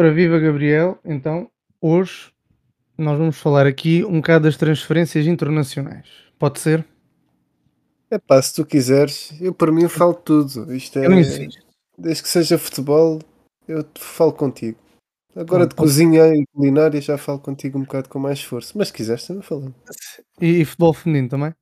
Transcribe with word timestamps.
Ora, 0.00 0.10
viva 0.14 0.38
Gabriel, 0.38 0.98
então 1.04 1.50
hoje 1.78 2.32
nós 2.96 3.18
vamos 3.18 3.36
falar 3.36 3.66
aqui 3.66 4.02
um 4.02 4.14
bocado 4.22 4.44
das 4.44 4.56
transferências 4.56 5.26
internacionais. 5.26 6.06
Pode 6.38 6.58
ser? 6.58 6.86
É 8.10 8.18
pá, 8.18 8.40
se 8.40 8.54
tu 8.54 8.64
quiseres, 8.64 9.38
eu 9.42 9.52
para 9.52 9.70
mim 9.70 9.86
falo 9.88 10.14
tudo. 10.14 10.74
Isto 10.74 11.00
é. 11.00 11.04
Eu. 11.04 11.10
Desde 11.98 12.22
que 12.22 12.30
seja 12.30 12.56
futebol, 12.56 13.20
eu 13.68 13.84
falo 13.98 14.32
contigo. 14.32 14.78
Agora 15.36 15.66
de 15.66 15.74
cozinha 15.74 16.28
e 16.34 16.46
culinária 16.46 16.98
já 16.98 17.18
falo 17.18 17.38
contigo 17.38 17.78
um 17.78 17.82
bocado 17.82 18.08
com 18.08 18.18
mais 18.18 18.38
esforço. 18.38 18.78
Mas 18.78 18.88
se 18.88 18.94
quiseres 18.94 19.26
também 19.26 19.42
falamos. 19.42 19.74
E, 20.40 20.62
e 20.62 20.64
futebol 20.64 20.94
feminino 20.94 21.28
também? 21.28 21.54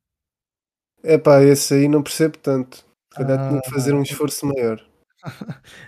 É 1.03 1.19
pá, 1.19 1.43
esse 1.43 1.75
aí 1.75 1.89
não 1.89 2.05
percebo 2.05 2.39
tanto. 2.39 2.77
Se 3.13 3.17
calhar 3.17 3.49
tinha 3.49 3.61
que 3.63 3.69
Ah, 3.69 3.73
fazer 3.73 3.95
um 3.95 4.03
esforço 4.03 4.47
maior. 4.47 4.79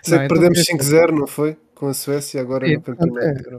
Sei 0.03 0.17
não, 0.17 0.19
que 0.19 0.25
então 0.25 0.27
perdemos 0.27 0.57
pensa- 0.65 0.71
5-0, 0.73 1.11
não 1.17 1.27
foi? 1.27 1.57
Com 1.81 1.87
a 1.87 1.95
Suécia 1.95 2.39
agora 2.39 2.67
Sim, 2.67 2.75
no 2.75 2.81
campeonato. 2.83 3.55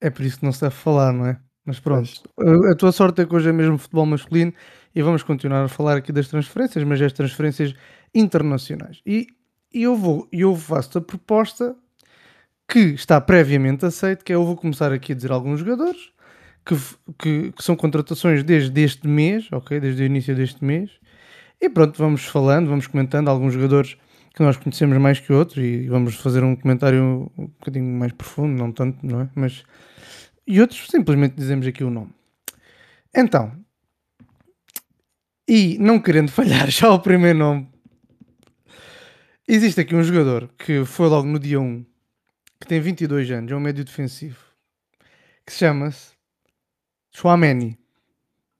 é. 0.00 0.08
É 0.08 0.10
por 0.10 0.22
isso 0.22 0.40
que 0.40 0.44
não 0.44 0.50
se 0.50 0.62
deve 0.62 0.74
falar, 0.74 1.12
não 1.12 1.26
é? 1.26 1.38
Mas 1.64 1.78
pronto. 1.78 2.10
A 2.36 2.72
a 2.72 2.74
tua 2.74 2.90
sorte 2.90 3.22
é 3.22 3.24
que 3.24 3.32
hoje 3.32 3.48
é 3.48 3.52
mesmo 3.52 3.78
futebol 3.78 4.04
masculino 4.04 4.52
e 4.92 5.00
vamos 5.00 5.22
continuar 5.22 5.62
a 5.62 5.68
falar 5.68 5.96
aqui 5.96 6.10
das 6.10 6.26
transferências, 6.26 6.82
mas 6.82 7.00
as 7.00 7.12
transferências 7.12 7.72
internacionais. 8.12 9.00
E, 9.06 9.28
e 9.72 9.84
eu 9.84 9.94
vou, 9.94 10.26
e 10.32 10.40
eu 10.40 10.56
faço 10.56 10.98
a 10.98 11.00
proposta 11.00 11.76
que 12.68 12.80
está 12.80 13.20
previamente 13.20 13.86
aceito, 13.86 14.24
que 14.24 14.32
é 14.32 14.34
eu 14.34 14.44
vou 14.44 14.56
começar 14.56 14.90
aqui 14.90 15.12
a 15.12 15.14
dizer 15.14 15.30
alguns 15.30 15.60
jogadores 15.60 16.10
que, 16.66 16.74
que, 17.16 17.52
que 17.52 17.62
são 17.62 17.76
contratações 17.76 18.42
desde 18.42 18.80
este 18.80 19.06
mês, 19.06 19.46
ok? 19.52 19.78
Desde 19.78 20.02
o 20.02 20.06
início 20.06 20.34
deste 20.34 20.64
mês. 20.64 20.90
E 21.60 21.68
pronto, 21.68 21.96
vamos 21.96 22.24
falando, 22.24 22.68
vamos 22.68 22.88
comentando 22.88 23.28
alguns 23.28 23.54
jogadores 23.54 23.96
que 24.34 24.42
nós 24.42 24.56
conhecemos 24.56 24.96
mais 24.98 25.20
que 25.20 25.32
outros 25.32 25.58
e 25.58 25.86
vamos 25.88 26.14
fazer 26.16 26.42
um 26.42 26.56
comentário 26.56 27.30
um 27.36 27.46
bocadinho 27.46 27.84
mais 27.84 28.12
profundo, 28.12 28.58
não 28.58 28.72
tanto, 28.72 29.04
não 29.04 29.22
é? 29.22 29.30
Mas 29.34 29.64
e 30.46 30.60
outros 30.60 30.86
simplesmente 30.88 31.34
dizemos 31.36 31.66
aqui 31.66 31.84
o 31.84 31.90
nome. 31.90 32.12
Então, 33.14 33.52
e 35.46 35.76
não 35.78 36.00
querendo 36.00 36.30
falhar 36.32 36.70
já 36.70 36.90
o 36.90 37.00
primeiro 37.00 37.38
nome, 37.38 37.68
existe 39.46 39.80
aqui 39.80 39.94
um 39.94 40.02
jogador 40.02 40.48
que 40.58 40.84
foi 40.84 41.08
logo 41.08 41.28
no 41.28 41.38
dia 41.38 41.60
1, 41.60 41.84
que 42.60 42.66
tem 42.66 42.80
22 42.80 43.30
anos, 43.30 43.52
é 43.52 43.56
um 43.56 43.60
médio 43.60 43.84
defensivo, 43.84 44.38
que 45.46 45.52
se 45.52 45.58
chama-se 45.58 46.12
Chouameni, 47.14 47.78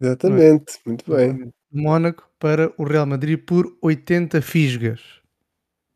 Exatamente, 0.02 0.80
muito 0.84 1.08
bem. 1.14 1.52
Mónaco 1.72 2.28
para 2.38 2.72
o 2.76 2.82
Real 2.82 3.06
Madrid 3.06 3.38
por 3.38 3.78
80 3.80 4.42
fisgas. 4.42 5.21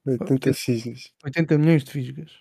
80 0.06 0.54
figas. 0.54 1.12
80 1.24 1.58
milhões 1.58 1.84
de 1.84 1.90
fisgas. 1.90 2.40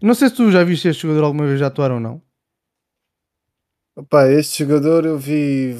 Não 0.00 0.14
sei 0.14 0.28
se 0.28 0.36
tu 0.36 0.50
já 0.50 0.64
viste 0.64 0.88
este 0.88 1.02
jogador 1.02 1.24
alguma 1.24 1.46
vez 1.46 1.60
já 1.60 1.66
atuar 1.66 1.92
ou 1.92 2.00
não. 2.00 2.20
Opa, 3.96 4.26
este 4.28 4.64
jogador 4.64 5.04
eu 5.04 5.18
vi 5.18 5.76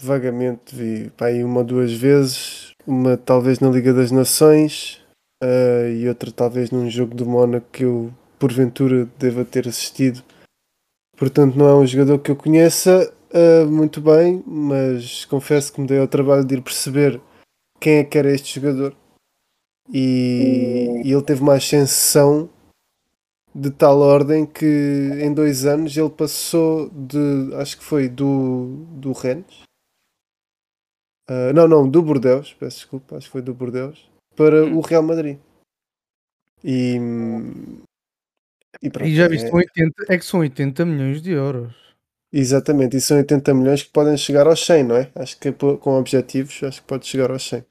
vagamente, 0.00 0.74
vi 0.74 1.10
pá, 1.10 1.30
uma 1.44 1.60
ou 1.60 1.64
duas 1.64 1.92
vezes, 1.92 2.72
uma 2.86 3.16
talvez 3.16 3.60
na 3.60 3.70
Liga 3.70 3.92
das 3.92 4.10
Nações 4.10 5.00
ah, 5.42 5.88
e 5.88 6.08
outra 6.08 6.32
talvez 6.32 6.70
num 6.70 6.90
jogo 6.90 7.14
do 7.14 7.26
Mónaco 7.26 7.66
que 7.70 7.84
eu 7.84 8.12
porventura 8.38 9.06
deva 9.18 9.44
ter 9.44 9.68
assistido. 9.68 10.22
Portanto, 11.16 11.56
não 11.56 11.68
é 11.68 11.74
um 11.74 11.86
jogador 11.86 12.18
que 12.18 12.30
eu 12.30 12.36
conheça 12.36 13.12
ah, 13.32 13.64
muito 13.66 14.00
bem, 14.00 14.42
mas 14.46 15.24
confesso 15.24 15.72
que 15.72 15.80
me 15.80 15.86
dei 15.86 15.98
ao 15.98 16.08
trabalho 16.08 16.44
de 16.44 16.56
ir 16.56 16.62
perceber 16.62 17.20
quem 17.80 17.98
é 17.98 18.04
que 18.04 18.18
era 18.18 18.32
este 18.32 18.60
jogador. 18.60 18.94
E, 19.92 21.02
e 21.04 21.12
ele 21.12 21.22
teve 21.22 21.40
uma 21.42 21.54
ascensão 21.54 22.48
de 23.54 23.70
tal 23.70 23.98
ordem 24.00 24.44
que 24.46 24.64
em 25.22 25.32
dois 25.32 25.64
anos 25.64 25.96
ele 25.96 26.10
passou 26.10 26.90
de, 26.90 27.54
acho 27.56 27.78
que 27.78 27.84
foi 27.84 28.08
do, 28.08 28.84
do 28.92 29.12
Rennes, 29.12 29.62
Ah, 31.30 31.52
não, 31.52 31.68
não, 31.68 31.88
do 31.88 32.02
Bordeaux, 32.02 32.54
peço 32.54 32.78
desculpa, 32.78 33.16
acho 33.16 33.26
que 33.26 33.32
foi 33.32 33.42
do 33.42 33.52
Bordeaux, 33.54 33.98
para 34.36 34.64
Hum. 34.64 34.76
o 34.78 34.80
Real 34.80 35.02
Madrid. 35.02 35.38
E, 36.64 36.96
e 38.82 38.90
pronto, 38.90 39.08
E 39.08 39.14
já 39.14 39.28
viste, 39.28 39.46
é- 39.46 39.50
são 39.50 39.58
80, 39.58 40.04
é 40.08 40.18
que 40.18 40.24
são 40.24 40.40
80 40.40 40.84
milhões 40.86 41.20
de 41.22 41.32
euros. 41.32 41.74
exatamente, 42.32 42.96
e 42.96 43.00
são 43.00 43.16
80 43.16 43.52
milhões 43.54 43.82
que 43.82 43.90
podem 43.90 44.16
chegar 44.16 44.46
aos 44.46 44.64
100, 44.64 44.84
não 44.84 44.96
é? 44.96 45.10
Acho 45.14 45.38
que 45.38 45.52
po- 45.52 45.78
com 45.78 45.98
objetivos, 45.98 46.62
acho 46.62 46.80
que 46.82 46.88
pode 46.88 47.06
chegar 47.06 47.30
aos 47.30 47.46
100. 47.48 47.64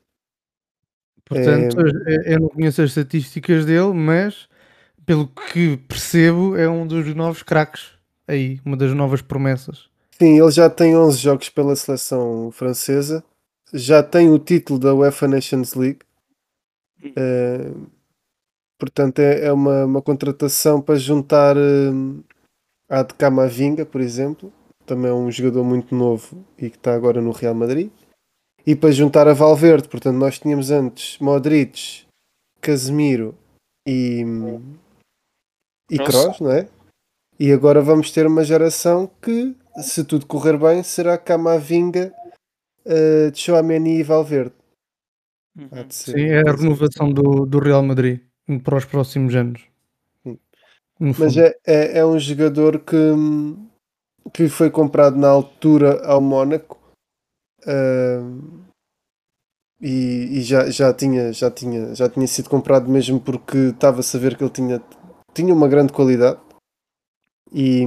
Portanto, 1.30 1.78
eu- 1.80 2.22
eu 2.24 2.40
não 2.40 2.50
conheço 2.50 2.82
as 2.82 2.90
estatísticas 2.92 3.66
dele, 3.66 3.94
mas 3.94 4.48
pelo 5.06 5.28
que 5.28 5.78
percebo, 5.78 6.56
é 6.56 6.68
um 6.70 6.86
dos 6.88 7.14
novos 7.16 7.44
craques 7.44 7.92
aí, 8.28 8.60
uma 8.66 8.76
das 8.78 8.94
novas 8.94 9.22
promessas. 9.22 9.90
Sim, 10.20 10.40
ele 10.42 10.52
já 10.52 10.70
tem 10.70 10.98
11 10.98 11.18
jogos 11.18 11.50
pela 11.50 11.76
seleção 11.76 12.50
francesa, 12.52 13.24
já 13.74 14.02
tem 14.02 14.30
o 14.30 14.40
título 14.40 14.80
da 14.80 14.94
UEFA 14.94 15.28
Nations 15.28 15.76
League. 15.76 16.00
Eh, 17.16 17.72
portanto, 18.80 19.20
é, 19.20 19.46
é 19.46 19.52
uma, 19.54 19.86
uma 19.86 20.02
contratação 20.02 20.82
para 20.82 20.96
juntar 20.96 21.56
eh, 21.58 21.92
à 22.90 23.04
de 23.04 23.14
Camavinga, 23.14 23.86
por 23.86 24.02
exemplo, 24.02 24.52
também 24.86 25.12
é 25.12 25.14
um 25.14 25.30
jogador 25.32 25.64
muito 25.64 25.94
novo 25.94 26.44
e 26.58 26.70
que 26.70 26.78
está 26.78 26.94
agora 26.96 27.22
no 27.22 27.32
Real 27.32 27.54
Madrid, 27.54 27.92
e 28.68 28.76
para 28.76 28.92
juntar 28.92 29.30
a 29.30 29.34
Valverde. 29.34 29.88
Portanto, 29.88 30.18
nós 30.18 30.38
tínhamos 30.38 30.70
antes 30.70 31.18
Modric, 31.20 32.06
Casemiro 32.60 33.34
e, 33.88 34.26
e. 35.90 35.98
Kroos, 35.98 36.42
não 36.42 36.52
é? 36.52 36.68
E 37.40 37.54
agora 37.54 37.82
vamos 37.82 38.12
ter 38.12 38.28
uma 38.28 38.44
geração 38.44 39.10
que, 39.22 39.56
se 39.82 40.04
tudo 40.04 40.26
correr 40.26 40.58
bem, 40.58 40.84
será 40.84 41.18
Camavinga, 41.18 42.14
uh, 42.86 43.34
Chouameni 43.34 44.00
e 44.00 44.04
Valverde. 44.04 44.54
Ser. 45.90 46.12
Sim, 46.12 46.26
é 46.26 46.40
a 46.40 46.52
renovação 46.52 47.12
do, 47.12 47.46
do 47.46 47.60
Real 47.60 47.82
Madrid 47.82 48.20
para 48.64 48.78
os 48.78 48.86
próximos 48.86 49.34
anos. 49.34 49.62
Mas 51.00 51.38
é, 51.38 51.56
é, 51.66 52.00
é 52.00 52.06
um 52.06 52.20
jogador 52.20 52.80
que, 52.80 52.96
que 54.34 54.50
foi 54.50 54.70
comprado 54.70 55.16
na 55.16 55.30
altura 55.30 56.04
ao 56.06 56.20
Mónaco 56.20 56.77
uh, 57.68 58.68
e, 59.80 60.40
e 60.40 60.42
já, 60.42 60.70
já, 60.70 60.94
tinha, 60.94 61.32
já, 61.34 61.52
tinha, 61.52 61.94
já 61.94 62.10
tinha 62.10 62.28
sido 62.28 62.50
comprado 62.50 62.90
mesmo 62.90 63.20
porque 63.20 63.58
estava 63.70 64.00
a 64.00 64.04
saber 64.04 64.36
que 64.36 64.44
ele 64.44 64.52
tinha, 64.52 64.82
tinha 65.34 65.54
uma 65.54 65.68
grande 65.68 65.94
qualidade 65.94 66.40
e, 67.52 67.86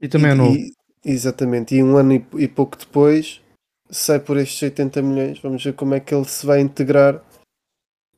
E 0.00 0.08
também 0.08 0.30
e- 0.30 0.32
é 0.32 0.34
novo. 0.34 0.64
e- 0.66 0.72
exatamente, 1.04 1.74
e 1.74 1.82
um 1.82 1.96
ano 1.96 2.14
e, 2.14 2.26
e 2.38 2.48
pouco 2.48 2.76
depois 2.76 3.40
sai 3.90 4.18
por 4.18 4.36
estes 4.36 4.60
80 4.62 5.00
milhões. 5.02 5.38
Vamos 5.40 5.62
ver 5.62 5.74
como 5.74 5.94
é 5.94 6.00
que 6.00 6.14
ele 6.14 6.24
se 6.24 6.44
vai 6.46 6.60
integrar. 6.60 7.22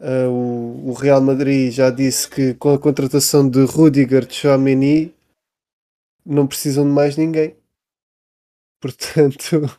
Uh, 0.00 0.30
o, 0.30 0.90
o 0.90 0.92
Real 0.92 1.20
Madrid 1.20 1.72
já 1.72 1.90
disse 1.90 2.28
que 2.30 2.54
com 2.54 2.72
a 2.72 2.78
contratação 2.78 3.48
de 3.48 3.64
Rudiger, 3.64 4.26
de 4.26 4.34
Chouameni, 4.34 5.12
não 6.24 6.46
precisam 6.46 6.84
de 6.84 6.90
mais 6.92 7.16
ninguém. 7.16 7.56
Portanto, 8.80 9.78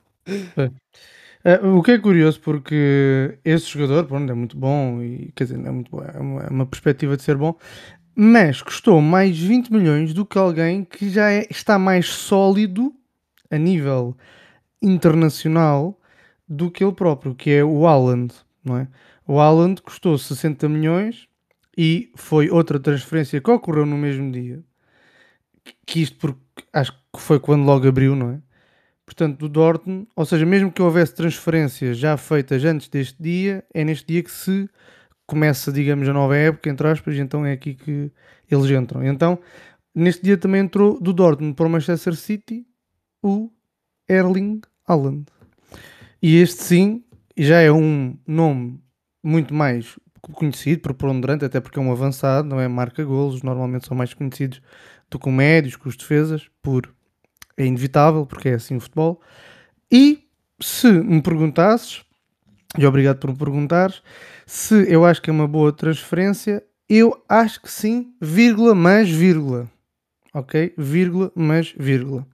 É, 1.44 1.56
o 1.66 1.82
que 1.82 1.92
é 1.92 1.98
curioso 2.00 2.40
porque 2.42 3.40
esse 3.46 3.66
jogador 3.68 4.06
pronto, 4.06 4.30
é 4.32 4.36
muito 4.36 4.58
bom 4.58 5.02
e 5.02 5.32
quer 5.36 5.46
dizer, 5.46 5.60
é 5.66 5.72
muito 5.72 5.90
bom, 5.90 6.04
é 6.04 6.20
uma, 6.20 6.42
é 6.44 6.50
uma 6.50 6.66
perspectiva 6.66 7.16
de 7.16 7.24
ser 7.24 7.38
bom, 7.38 7.56
mas 8.16 8.62
custou 8.62 9.02
mais 9.02 9.38
20 9.40 9.72
milhões 9.72 10.14
do 10.14 10.26
que 10.26 10.38
alguém 10.38 10.84
que 10.86 11.10
já 11.10 11.32
é- 11.32 11.48
está 11.50 11.80
mais 11.80 12.08
sólido 12.10 12.94
a 13.52 13.58
nível 13.58 14.18
internacional 14.82 16.00
do 16.48 16.72
que 16.72 16.84
ele 16.84 16.94
próprio, 16.94 17.36
que 17.36 17.52
é 17.52 17.64
o 17.66 17.88
Haaland, 17.88 18.34
não 18.64 18.78
é? 18.78 18.88
O 19.28 19.40
Haaland 19.40 19.82
custou 19.82 20.18
60 20.18 20.70
milhões 20.70 21.28
e 21.78 22.12
foi 22.16 22.50
outra 22.50 22.80
transferência 22.80 23.42
que 23.42 23.52
ocorreu 23.52 23.86
no 23.86 23.98
mesmo 23.98 24.32
dia. 24.32 24.64
Que 25.86 26.02
isto 26.02 26.18
porque 26.18 26.64
acho 26.74 26.92
que 27.14 27.20
foi 27.20 27.40
quando 27.40 27.66
logo 27.66 27.88
abriu, 27.88 28.16
não 28.16 28.32
é? 28.32 28.42
Portanto, 29.10 29.40
do 29.40 29.50
Dortmund, 29.50 30.08
ou 30.16 30.24
seja, 30.24 30.46
mesmo 30.46 30.72
que 30.72 30.84
houvesse 30.84 31.16
transferências 31.16 31.98
já 31.98 32.16
feitas 32.16 32.64
antes 32.64 32.88
deste 32.90 33.20
dia, 33.20 33.66
é 33.74 33.84
neste 33.84 34.06
dia 34.06 34.22
que 34.22 34.30
se 34.30 34.70
começa, 35.26 35.72
digamos, 35.72 36.08
a 36.08 36.14
nova 36.14 36.38
época, 36.38 36.70
entre 36.70 36.88
aspas, 36.88 37.16
e 37.16 37.20
então 37.20 37.44
é 37.44 37.54
aqui 37.54 37.74
que 37.74 38.12
eles 38.52 38.70
entram. 38.70 39.04
Então, 39.04 39.40
neste 39.96 40.22
dia 40.22 40.38
também 40.38 40.62
entrou 40.62 41.02
do 41.02 41.12
Dortmund 41.12 41.56
para 41.56 41.66
o 41.66 41.70
Manchester 41.72 42.16
City 42.16 42.68
o 43.24 43.50
Erling 44.08 44.62
Haaland. 44.88 45.26
E 46.22 46.36
este 46.38 46.62
sim, 46.62 47.04
já 47.36 47.62
é 47.62 47.72
um 47.72 48.16
nome 48.28 48.80
muito 49.24 49.56
mais 49.56 49.98
conhecido, 50.22 50.82
preponderante, 50.82 51.46
até 51.46 51.60
porque 51.60 51.80
é 51.80 51.82
um 51.82 51.92
avançado, 51.92 52.48
não 52.48 52.62
é? 52.62 52.68
Marca 52.68 53.04
golos, 53.04 53.42
normalmente 53.42 53.88
são 53.88 53.98
mais 53.98 54.14
conhecidos 54.14 54.62
do 55.10 55.18
que 55.18 55.30
médios, 55.32 55.76
que 55.76 55.88
os 55.88 55.98
defesas, 55.98 56.48
por 56.62 56.94
é 57.62 57.66
inevitável, 57.66 58.26
porque 58.26 58.50
é 58.50 58.54
assim 58.54 58.78
o 58.78 58.80
futebol. 58.80 59.22
E 59.92 60.28
se 60.62 60.92
me 60.92 61.22
perguntasses, 61.22 62.04
e 62.78 62.86
obrigado 62.86 63.20
por 63.20 63.32
me 63.32 63.38
perguntares, 63.38 64.02
se 64.46 64.92
eu 64.92 65.06
acho 65.06 65.22
que 65.22 65.30
é 65.30 65.34
uma 65.34 65.48
boa 65.48 65.72
transferência, 65.72 66.64
eu 66.88 67.24
acho 67.28 67.62
que 67.62 67.72
sim, 67.72 68.14
vírgula, 68.22 68.74
mas 68.74 69.10
vírgula. 69.10 69.70
Ok? 70.34 70.74
Vírgula, 70.78 71.32
mas 71.36 71.74
vírgula. 71.78 72.26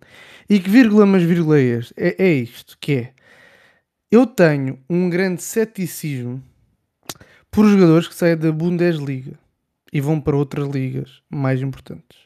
E 0.50 0.60
que 0.60 0.70
vírgula, 0.70 1.06
mas 1.06 1.24
vírgula 1.24 1.58
é 1.58 1.62
este? 1.62 1.94
É, 1.98 2.24
é 2.24 2.34
isto, 2.34 2.78
que 2.80 2.94
é... 2.94 3.14
Eu 4.12 4.26
tenho 4.26 4.80
um 4.90 5.10
grande 5.10 5.42
ceticismo 5.42 6.42
por 7.50 7.68
jogadores 7.68 8.08
que 8.08 8.16
saem 8.16 8.38
da 8.38 8.52
Bundesliga 8.52 9.40
e 9.92 10.00
vão 10.00 10.22
para 10.22 10.36
outras 10.36 10.68
ligas 10.68 11.22
mais 11.30 11.62
importantes. 11.62 12.25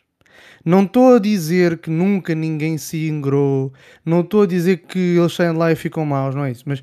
Não 0.66 0.84
estou 0.84 1.16
a 1.16 1.20
dizer 1.20 1.78
que 1.78 1.90
nunca 1.90 2.36
ninguém 2.36 2.78
se 2.78 3.08
ingrou, 3.08 3.74
não 4.06 4.22
estou 4.22 4.44
a 4.44 4.48
dizer 4.48 4.78
que 4.78 5.00
eles 5.00 5.34
saem 5.34 5.56
lá 5.56 5.72
e 5.72 5.76
ficam 5.76 6.06
maus, 6.06 6.36
não 6.36 6.46
é 6.46 6.52
isso. 6.52 6.64
Mas 6.66 6.82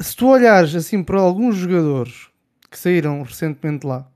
se 0.00 0.16
tu 0.16 0.28
olhares 0.28 0.74
assim 0.74 1.02
para 1.02 1.20
alguns 1.20 1.56
jogadores 1.56 2.28
que 2.70 2.78
saíram 2.78 3.22
recentemente 3.22 3.86
lá, 3.86 4.08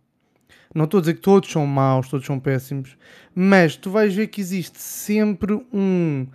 não 0.75 0.85
estou 0.85 0.99
a 0.99 1.01
dizer 1.01 1.15
que 1.15 1.21
todos 1.21 1.51
são 1.51 1.67
maus, 1.67 2.09
todos 2.09 2.27
são 2.27 2.41
péssimos, 2.41 2.97
mas 3.35 3.77
tu 3.77 3.91
vais 3.91 4.15
ver 4.15 4.29
que 4.29 4.41
existe 4.41 4.81
sempre 4.81 5.55
um, 5.73 6.27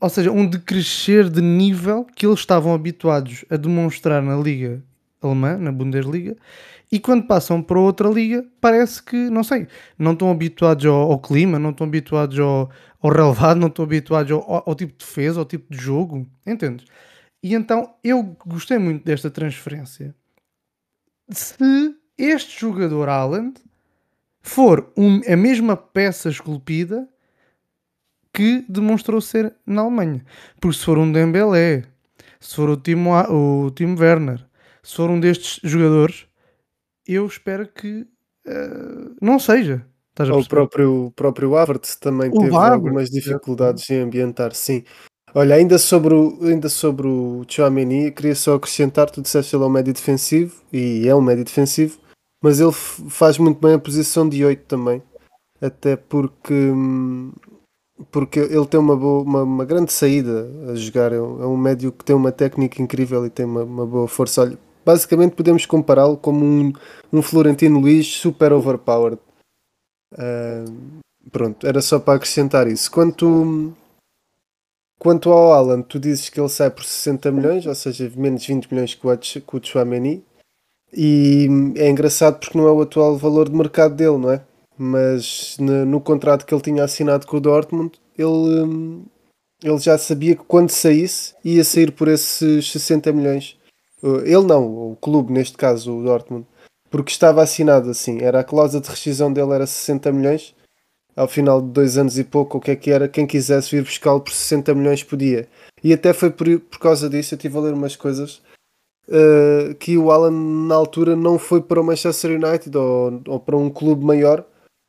ou 0.00 0.08
seja, 0.08 0.30
um 0.30 0.46
decrescer 0.46 1.28
de 1.28 1.42
nível 1.42 2.04
que 2.04 2.26
eles 2.26 2.38
estavam 2.38 2.72
habituados 2.72 3.44
a 3.50 3.56
demonstrar 3.56 4.22
na 4.22 4.36
liga 4.36 4.82
alemã, 5.20 5.56
na 5.58 5.72
Bundesliga, 5.72 6.36
e 6.90 6.98
quando 6.98 7.26
passam 7.26 7.62
para 7.62 7.78
outra 7.78 8.08
liga, 8.08 8.46
parece 8.60 9.02
que, 9.02 9.16
não 9.28 9.44
sei, 9.44 9.68
não 9.98 10.12
estão 10.12 10.30
habituados 10.30 10.86
ao, 10.86 11.12
ao 11.12 11.18
clima, 11.18 11.58
não 11.58 11.70
estão 11.70 11.86
habituados 11.86 12.38
ao, 12.38 12.70
ao 13.00 13.10
relevado, 13.10 13.58
não 13.58 13.68
estão 13.68 13.84
habituados 13.84 14.32
ao, 14.32 14.62
ao, 14.66 14.74
tipo 14.74 14.92
de 14.92 15.04
defesa, 15.04 15.38
ao 15.38 15.44
tipo 15.44 15.72
de 15.72 15.78
jogo, 15.78 16.26
entendes? 16.46 16.86
E 17.42 17.54
então 17.54 17.94
eu 18.02 18.36
gostei 18.46 18.78
muito 18.78 19.04
desta 19.04 19.30
transferência. 19.30 20.14
Se 21.30 21.94
este 22.16 22.60
jogador 22.60 23.08
Haaland 23.08 23.60
for 24.40 24.90
um, 24.96 25.20
a 25.30 25.36
mesma 25.36 25.76
peça 25.76 26.30
esculpida 26.30 27.08
que 28.32 28.64
demonstrou 28.68 29.20
ser 29.20 29.54
na 29.66 29.82
Alemanha. 29.82 30.24
Porque 30.60 30.78
se 30.78 30.84
for 30.84 30.96
um 30.96 31.10
Dembélé, 31.10 31.84
se 32.40 32.54
for 32.54 32.70
o 32.70 32.76
Timo, 32.76 33.10
o 33.12 33.70
Timo 33.70 33.98
Werner, 33.98 34.44
se 34.82 34.94
for 34.94 35.10
um 35.10 35.20
destes 35.20 35.60
jogadores, 35.62 36.27
eu 37.14 37.26
espero 37.26 37.66
que 37.66 38.06
uh, 38.46 39.16
não 39.20 39.38
seja. 39.38 39.84
o 40.18 40.46
próprio, 40.46 41.12
próprio 41.16 41.56
Havertz 41.56 41.96
também 41.96 42.28
o 42.28 42.32
teve 42.32 42.54
Havertz, 42.54 42.72
algumas 42.72 43.10
dificuldades 43.10 43.88
é. 43.90 43.94
em 43.94 44.02
ambientar, 44.02 44.54
sim. 44.54 44.84
Olha, 45.34 45.56
ainda 45.56 45.78
sobre 45.78 46.14
o, 46.14 46.38
ainda 46.42 46.68
sobre 46.68 47.06
o 47.06 47.44
Chouameni, 47.48 48.10
queria 48.10 48.34
só 48.34 48.54
acrescentar, 48.54 49.10
tu 49.10 49.20
disseste 49.20 49.50
que 49.50 49.56
ele 49.56 49.64
é 49.64 49.66
um 49.66 49.70
médio 49.70 49.92
defensivo, 49.92 50.54
e 50.72 51.06
é 51.06 51.14
um 51.14 51.20
médio 51.20 51.44
defensivo, 51.44 51.98
mas 52.42 52.60
ele 52.60 52.72
faz 52.72 53.36
muito 53.38 53.60
bem 53.60 53.74
a 53.74 53.78
posição 53.78 54.28
de 54.28 54.44
8 54.44 54.64
também, 54.64 55.02
até 55.60 55.96
porque, 55.96 56.72
porque 58.10 58.40
ele 58.40 58.66
tem 58.66 58.80
uma, 58.80 58.96
boa, 58.96 59.22
uma, 59.22 59.42
uma 59.42 59.64
grande 59.64 59.92
saída 59.92 60.48
a 60.70 60.74
jogar, 60.74 61.12
é 61.12 61.20
um, 61.20 61.42
é 61.42 61.46
um 61.46 61.56
médio 61.56 61.92
que 61.92 62.04
tem 62.04 62.16
uma 62.16 62.32
técnica 62.32 62.80
incrível 62.80 63.26
e 63.26 63.30
tem 63.30 63.44
uma, 63.44 63.64
uma 63.64 63.86
boa 63.86 64.08
força. 64.08 64.42
Olha, 64.42 64.58
basicamente 64.88 65.36
podemos 65.36 65.66
compará-lo 65.66 66.16
como 66.16 66.42
um, 66.42 66.72
um 67.12 67.20
Florentino 67.20 67.78
Luís 67.78 68.06
super 68.06 68.54
overpowered. 68.54 69.20
Uh, 70.14 71.00
pronto, 71.30 71.66
era 71.66 71.82
só 71.82 71.98
para 71.98 72.14
acrescentar 72.14 72.66
isso. 72.66 72.90
Quanto, 72.90 73.74
quanto 74.98 75.30
ao 75.30 75.52
Alan, 75.52 75.82
tu 75.82 76.00
dizes 76.00 76.30
que 76.30 76.40
ele 76.40 76.48
sai 76.48 76.70
por 76.70 76.84
60 76.84 77.30
milhões, 77.30 77.66
ou 77.66 77.74
seja, 77.74 78.10
menos 78.16 78.46
20 78.46 78.72
milhões 78.72 78.94
que 78.94 79.06
o, 79.06 79.40
que. 79.94 80.24
E 80.90 81.46
é 81.76 81.90
engraçado 81.90 82.38
porque 82.40 82.56
não 82.56 82.66
é 82.66 82.72
o 82.72 82.80
atual 82.80 83.18
valor 83.18 83.50
de 83.50 83.54
mercado 83.54 83.94
dele, 83.94 84.16
não 84.16 84.30
é? 84.30 84.42
Mas 84.78 85.58
no, 85.60 85.84
no 85.84 86.00
contrato 86.00 86.46
que 86.46 86.54
ele 86.54 86.62
tinha 86.62 86.82
assinado 86.82 87.26
com 87.26 87.36
o 87.36 87.40
Dortmund, 87.40 87.92
ele, 88.16 89.04
ele 89.62 89.78
já 89.80 89.98
sabia 89.98 90.34
que 90.34 90.44
quando 90.44 90.70
saísse 90.70 91.34
ia 91.44 91.62
sair 91.62 91.92
por 91.92 92.08
esses 92.08 92.72
60 92.72 93.12
milhões. 93.12 93.57
Ele 94.02 94.46
não, 94.46 94.92
o 94.92 94.96
clube, 94.96 95.32
neste 95.32 95.56
caso 95.56 95.96
o 95.96 96.02
Dortmund, 96.02 96.46
porque 96.90 97.10
estava 97.10 97.42
assinado 97.42 97.90
assim. 97.90 98.22
Era 98.22 98.40
a 98.40 98.44
cláusula 98.44 98.82
de 98.82 98.88
rescisão 98.88 99.32
dele 99.32 99.52
era 99.52 99.66
60 99.66 100.12
milhões. 100.12 100.54
Ao 101.16 101.26
final 101.26 101.60
de 101.60 101.68
dois 101.68 101.98
anos 101.98 102.16
e 102.16 102.22
pouco, 102.22 102.58
o 102.58 102.60
que 102.60 102.70
é 102.70 102.76
que 102.76 102.92
era? 102.92 103.08
Quem 103.08 103.26
quisesse 103.26 103.74
vir 103.74 103.82
buscá-lo 103.82 104.20
por 104.20 104.32
60 104.32 104.72
milhões 104.74 105.02
podia. 105.02 105.48
E 105.82 105.92
até 105.92 106.12
foi 106.12 106.30
por, 106.30 106.46
por 106.60 106.78
causa 106.78 107.10
disso, 107.10 107.34
eu 107.34 107.36
estive 107.36 107.58
a 107.58 107.60
ler 107.60 107.74
umas 107.74 107.96
coisas, 107.96 108.40
uh, 109.08 109.74
que 109.80 109.98
o 109.98 110.12
Alan 110.12 110.30
na 110.30 110.76
altura 110.76 111.16
não 111.16 111.36
foi 111.36 111.60
para 111.60 111.80
o 111.80 111.84
Manchester 111.84 112.30
United 112.30 112.76
ou, 112.76 113.20
ou 113.26 113.40
para 113.40 113.56
um 113.56 113.68
clube 113.68 114.04
maior, 114.04 114.44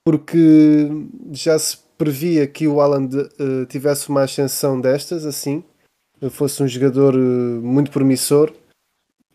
porque 0.06 0.88
já 1.32 1.58
se 1.58 1.80
previa 1.98 2.46
que 2.46 2.68
o 2.68 2.80
Alan 2.80 3.06
uh, 3.08 3.66
tivesse 3.66 4.10
uma 4.10 4.22
ascensão 4.22 4.80
destas, 4.80 5.26
assim, 5.26 5.64
fosse 6.30 6.62
um 6.62 6.68
jogador 6.68 7.16
uh, 7.16 7.20
muito 7.20 7.90
promissor 7.90 8.54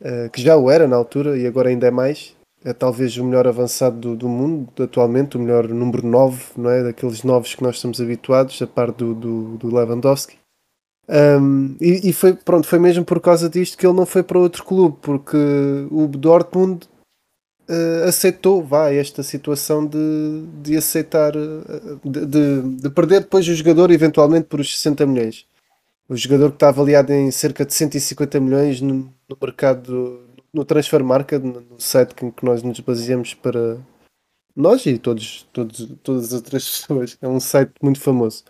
eh, 0.04 0.28
que 0.28 0.42
já 0.42 0.54
o 0.54 0.70
era 0.70 0.86
na 0.86 0.96
altura 0.96 1.38
e 1.38 1.46
agora 1.46 1.70
ainda 1.70 1.86
é 1.86 1.90
mais. 1.90 2.36
É 2.62 2.72
talvez 2.72 3.16
o 3.16 3.24
melhor 3.24 3.46
avançado 3.46 3.96
do, 3.96 4.16
do 4.16 4.28
mundo 4.28 4.70
atualmente, 4.82 5.36
o 5.36 5.40
melhor 5.40 5.66
número 5.68 6.06
9, 6.06 6.44
não 6.56 6.70
é? 6.70 6.82
Daqueles 6.82 7.22
novos 7.22 7.54
que 7.54 7.62
nós 7.62 7.76
estamos 7.76 8.00
habituados, 8.00 8.60
a 8.60 8.66
par 8.66 8.92
do, 8.92 9.14
do, 9.14 9.56
do 9.56 9.74
Lewandowski. 9.74 10.36
Um, 11.08 11.76
e, 11.80 12.08
e, 12.08 12.12
foi, 12.12 12.32
pronto, 12.34 12.66
foi 12.66 12.78
mesmo 12.78 13.04
por 13.04 13.20
causa 13.20 13.48
disto 13.48 13.76
que 13.76 13.86
ele 13.86 13.96
não 13.96 14.06
foi 14.06 14.22
para 14.22 14.38
outro 14.38 14.64
clube, 14.64 14.96
porque 15.02 15.36
o 15.90 16.06
Dortmund 16.06 16.86
uh, 17.68 18.08
aceitou 18.08 18.62
vá, 18.62 18.90
esta 18.90 19.22
situação 19.22 19.86
de, 19.86 20.44
de 20.62 20.76
aceitar, 20.76 21.36
uh, 21.36 22.00
de, 22.02 22.24
de, 22.26 22.62
de, 22.76 22.90
perder 22.90 23.20
depois 23.20 23.46
o 23.46 23.54
jogador 23.54 23.90
eventualmente 23.90 24.46
por 24.46 24.60
os 24.60 24.74
60 24.78 25.06
milhões. 25.06 25.46
O 26.08 26.16
jogador 26.16 26.50
que 26.50 26.56
está 26.56 26.68
avaliado 26.68 27.12
em 27.12 27.30
cerca 27.30 27.64
de 27.64 27.72
150 27.72 28.38
milhões 28.38 28.80
no, 28.80 29.12
no 29.28 29.38
mercado, 29.40 30.28
no 30.52 30.64
Transfer 30.64 31.02
Market, 31.02 31.42
no 31.42 31.80
site 31.80 32.14
em 32.24 32.30
que 32.30 32.44
nós 32.44 32.62
nos 32.62 32.78
baseamos 32.80 33.32
para 33.32 33.78
nós 34.54 34.84
e 34.86 34.98
todos, 34.98 35.48
todos, 35.52 35.88
todas 36.02 36.26
as 36.26 36.32
outras 36.34 36.64
pessoas. 36.68 37.18
É 37.22 37.26
um 37.26 37.40
site 37.40 37.72
muito 37.82 38.00
famoso. 38.00 38.44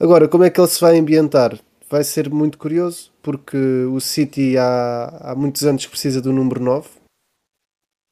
Agora, 0.00 0.28
como 0.28 0.44
é 0.44 0.50
que 0.50 0.60
ele 0.60 0.68
se 0.68 0.80
vai 0.80 0.98
ambientar? 0.98 1.58
Vai 1.88 2.02
ser 2.02 2.28
muito 2.30 2.58
curioso, 2.58 3.12
porque 3.22 3.56
o 3.56 4.00
City 4.00 4.58
há, 4.58 5.30
há 5.30 5.34
muitos 5.34 5.62
anos 5.62 5.84
que 5.84 5.90
precisa 5.90 6.20
do 6.20 6.32
número 6.32 6.60
9. 6.60 6.88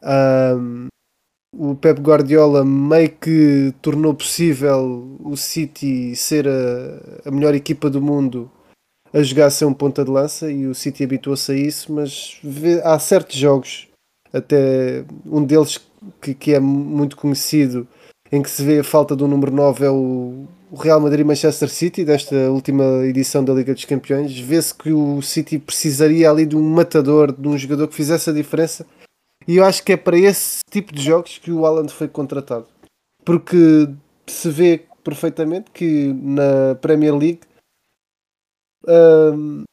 Um, 0.02 0.86
o 1.58 1.74
Pep 1.74 2.00
Guardiola 2.00 2.64
meio 2.64 3.10
que 3.10 3.72
tornou 3.80 4.14
possível 4.14 5.16
o 5.22 5.36
City 5.36 6.14
ser 6.16 6.46
a, 6.48 7.28
a 7.28 7.30
melhor 7.30 7.54
equipa 7.54 7.88
do 7.88 8.00
mundo 8.00 8.50
a 9.12 9.22
jogar 9.22 9.48
sem 9.50 9.66
um 9.66 9.72
ponta 9.72 10.04
de 10.04 10.10
lança 10.10 10.50
e 10.50 10.66
o 10.66 10.74
City 10.74 11.04
habituou-se 11.04 11.52
a 11.52 11.54
isso, 11.54 11.92
mas 11.92 12.38
vê, 12.42 12.80
há 12.82 12.98
certos 12.98 13.36
jogos, 13.36 13.86
até 14.32 15.04
um 15.24 15.44
deles 15.44 15.80
que, 16.20 16.34
que, 16.34 16.52
é 16.52 16.58
muito 16.58 17.16
conhecido, 17.16 17.86
em 18.32 18.42
que 18.42 18.50
se 18.50 18.64
vê 18.64 18.80
a 18.80 18.84
falta 18.84 19.14
do 19.14 19.28
número 19.28 19.52
9 19.52 19.84
é 19.84 19.90
o, 19.90 20.46
o 20.68 20.76
Real 20.76 21.00
Madrid-Manchester 21.00 21.68
City, 21.68 22.04
desta 22.04 22.34
última 22.50 23.06
edição 23.06 23.44
da 23.44 23.54
Liga 23.54 23.72
dos 23.72 23.84
Campeões. 23.84 24.36
Vê-se 24.36 24.74
que 24.74 24.92
o 24.92 25.22
City 25.22 25.60
precisaria 25.60 26.28
ali 26.28 26.44
de 26.44 26.56
um 26.56 26.68
matador, 26.68 27.30
de 27.30 27.46
um 27.46 27.56
jogador 27.56 27.86
que 27.86 27.94
fizesse 27.94 28.28
a 28.28 28.32
diferença 28.32 28.84
e 29.46 29.56
eu 29.56 29.64
acho 29.64 29.82
que 29.82 29.92
é 29.92 29.96
para 29.96 30.18
esse 30.18 30.60
tipo 30.70 30.92
de 30.92 31.02
jogos 31.02 31.38
que 31.38 31.50
o 31.50 31.66
Alan 31.66 31.88
foi 31.88 32.08
contratado. 32.08 32.66
Porque 33.24 33.88
se 34.26 34.50
vê 34.50 34.84
perfeitamente 35.02 35.70
que 35.70 36.12
na 36.14 36.74
Premier 36.80 37.14
League 37.14 37.40
um, 38.86 39.64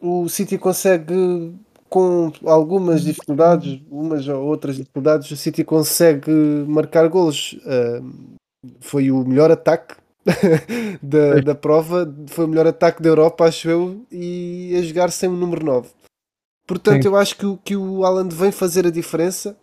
o 0.00 0.28
City 0.28 0.58
consegue, 0.58 1.54
com 1.88 2.30
algumas 2.44 3.02
dificuldades, 3.02 3.80
umas 3.90 4.26
ou 4.28 4.44
outras 4.44 4.76
dificuldades, 4.76 5.30
o 5.30 5.36
City 5.36 5.64
consegue 5.64 6.30
marcar 6.66 7.08
golos. 7.08 7.58
Um, 7.66 8.36
foi 8.80 9.10
o 9.10 9.24
melhor 9.24 9.50
ataque 9.50 9.94
da, 11.02 11.40
da 11.40 11.54
prova, 11.54 12.12
foi 12.26 12.44
o 12.44 12.48
melhor 12.48 12.66
ataque 12.66 13.02
da 13.02 13.08
Europa, 13.08 13.44
acho 13.44 13.68
eu, 13.68 14.04
e 14.10 14.74
a 14.76 14.82
jogar 14.82 15.10
sem 15.10 15.28
o 15.28 15.32
número 15.32 15.64
9. 15.64 15.88
Portanto, 16.66 17.02
Sim. 17.02 17.08
eu 17.08 17.16
acho 17.16 17.36
que, 17.36 17.56
que 17.64 17.76
o 17.76 18.04
Alan 18.04 18.28
vem 18.28 18.50
fazer 18.50 18.86
a 18.86 18.90
diferença. 18.90 19.56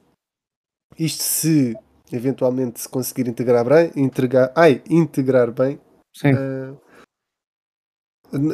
Isto 0.98 1.24
se 1.24 1.76
eventualmente 2.12 2.80
se 2.80 2.88
conseguir 2.88 3.28
integrar 3.28 3.66
bem, 3.66 3.92
integrar, 3.96 4.52
ai, 4.56 4.82
integrar 4.90 5.52
bem. 5.52 5.80
Uh, 6.24 6.78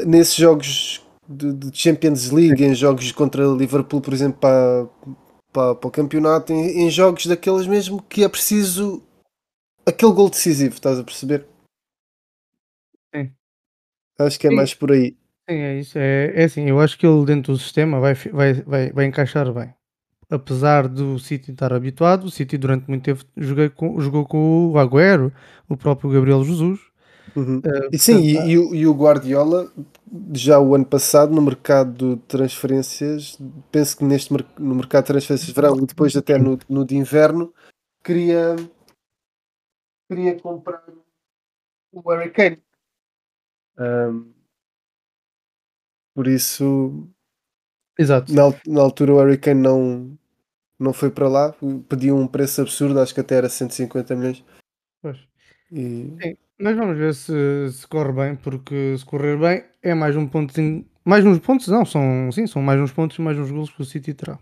nesses 0.08 0.36
jogos 0.36 1.06
de, 1.28 1.54
de, 1.54 1.78
Champions 1.78 2.32
League, 2.32 2.58
Sim. 2.58 2.72
em 2.72 2.74
jogos 2.74 3.12
contra 3.12 3.44
Liverpool, 3.46 4.02
por 4.02 4.14
exemplo, 4.14 4.40
para, 4.40 4.88
para, 5.52 5.76
para 5.76 5.88
o 5.88 5.92
campeonato, 5.92 6.54
em, 6.54 6.84
em, 6.84 6.90
jogos 6.90 7.26
daqueles 7.26 7.68
mesmo 7.68 8.02
que 8.04 8.24
é 8.24 8.30
preciso 8.30 9.04
aquele 9.86 10.14
gol 10.14 10.30
decisivo, 10.30 10.74
estás 10.74 10.98
a 10.98 11.04
perceber? 11.04 11.46
Sim. 13.14 13.34
Acho 14.18 14.40
que 14.40 14.48
é 14.48 14.50
Sim. 14.50 14.56
mais 14.56 14.74
por 14.74 14.92
aí. 14.92 15.19
Sim, 15.50 15.56
é 15.56 15.80
isso. 15.80 15.98
É, 15.98 16.32
é 16.36 16.44
assim, 16.44 16.70
eu 16.70 16.80
acho 16.80 16.98
que 16.98 17.08
ele 17.08 17.26
dentro 17.26 17.54
do 17.54 17.58
sistema 17.58 18.00
vai, 18.00 18.14
vai, 18.14 18.54
vai, 18.54 18.92
vai 18.92 19.06
encaixar 19.06 19.52
bem. 19.52 19.74
Apesar 20.30 20.88
do 20.88 21.18
City 21.18 21.52
estar 21.52 21.74
habituado, 21.74 22.26
o 22.26 22.30
City 22.30 22.56
durante 22.56 22.88
muito 22.88 23.04
tempo 23.04 23.26
joguei 23.36 23.68
com- 23.68 24.00
jogou 24.00 24.28
com 24.28 24.68
o 24.72 24.78
Agüero, 24.78 25.34
o 25.68 25.76
próprio 25.76 26.12
Gabriel 26.12 26.44
Jesus. 26.44 26.80
Uhum. 27.36 27.64
eh, 27.66 27.90
E 27.92 27.98
sim, 27.98 28.14
portanto, 28.34 28.48
e, 28.48 28.52
e 28.52 28.58
o, 28.60 28.76
e 28.76 28.88
o 28.88 28.94
Guardiola, 28.94 29.72
já 30.34 30.60
o 30.60 30.76
ano 30.76 30.86
passado, 30.86 31.34
no 31.34 31.42
mercado 31.42 32.16
de 32.16 32.22
transferências, 32.28 33.40
penso 33.72 33.98
que 33.98 34.04
neste 34.04 34.32
no 34.60 34.76
mercado 34.76 35.06
de 35.06 35.08
transferências 35.08 35.48
de 35.48 35.54
verão 35.54 35.76
e 35.78 35.86
depois 35.88 36.16
até 36.16 36.38
no, 36.38 36.60
no 36.70 36.86
de 36.86 36.96
inverno, 36.96 37.52
queria, 38.04 38.56
queria 40.08 40.40
comprar 40.40 40.84
o 41.92 42.02
Harry 42.12 42.30
Kane. 42.30 42.62
Ahm, 43.80 44.39
por 46.20 46.28
isso, 46.28 47.08
exato. 47.98 48.34
na, 48.34 48.54
na 48.68 48.82
altura, 48.82 49.14
o 49.14 49.20
Harry 49.20 49.38
Kane 49.38 49.62
não, 49.62 50.18
não 50.78 50.92
foi 50.92 51.10
para 51.10 51.30
lá, 51.30 51.56
pediu 51.88 52.18
um 52.18 52.28
preço 52.28 52.60
absurdo, 52.60 53.00
acho 53.00 53.14
que 53.14 53.22
até 53.22 53.36
era 53.36 53.48
150 53.48 54.18
milhões. 54.18 54.44
Pois. 55.02 55.18
E, 55.72 56.14
Sim, 56.22 56.38
mas 56.60 56.76
vamos 56.76 56.98
ver 56.98 57.16
se, 57.16 57.72
se 57.72 57.88
corre 57.88 58.12
bem, 58.12 58.36
porque 58.36 58.98
se 58.98 59.06
correr 59.06 59.38
bem 59.38 59.64
é 59.82 59.94
mais 59.94 60.18
um 60.18 60.28
pontozinho. 60.28 60.86
Mais 61.06 61.24
uns 61.24 61.40
pontos, 61.40 61.70
não, 61.70 61.86
são, 61.86 62.30
sim, 62.34 62.46
são 62.46 62.62
mais 62.62 62.82
uns 62.82 62.92
pontos 62.92 63.18
e 63.18 63.22
mais 63.22 63.40
uns 63.40 63.50
gols 63.50 63.70
que 63.70 63.82
o 63.82 63.86
City 63.86 64.14
terá. 64.14 64.38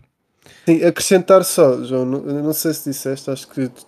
Sim, 0.66 0.82
acrescentar 0.82 1.44
só, 1.44 1.84
João, 1.84 2.04
não, 2.04 2.20
não 2.22 2.52
sei 2.52 2.74
se 2.74 2.90
disseste, 2.90 3.30
acho 3.30 3.46
que 3.50 3.68
te 3.68 3.86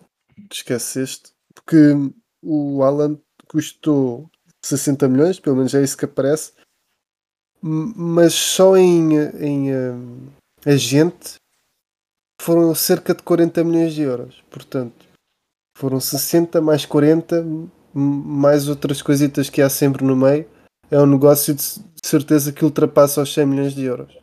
esqueceste, 0.52 1.32
porque 1.52 1.92
o 2.40 2.85
Alan 2.85 3.18
custou 3.49 4.30
60 4.62 5.09
milhões, 5.09 5.40
pelo 5.40 5.56
menos 5.56 5.75
é 5.75 5.82
isso 5.82 5.97
que 5.97 6.04
aparece, 6.04 6.52
mas 7.62 8.32
só 8.34 8.76
em, 8.76 9.14
em 9.40 9.74
hum, 9.74 10.28
agente 10.64 11.34
foram 12.40 12.74
cerca 12.74 13.14
de 13.14 13.22
40 13.22 13.62
milhões 13.64 13.92
de 13.94 14.02
euros. 14.02 14.42
Portanto, 14.50 15.06
foram 15.76 16.00
60 16.00 16.60
mais 16.60 16.86
40, 16.86 17.36
m- 17.42 17.68
mais 17.94 18.68
outras 18.68 19.02
coisitas 19.02 19.50
que 19.50 19.60
há 19.62 19.68
sempre 19.68 20.04
no 20.04 20.16
meio. 20.16 20.46
É 20.90 20.98
um 20.98 21.06
negócio 21.06 21.54
de 21.54 21.62
certeza 22.04 22.52
que 22.52 22.64
ultrapassa 22.64 23.22
os 23.22 23.32
100 23.32 23.46
milhões 23.46 23.74
de 23.74 23.84
euros. 23.84 24.16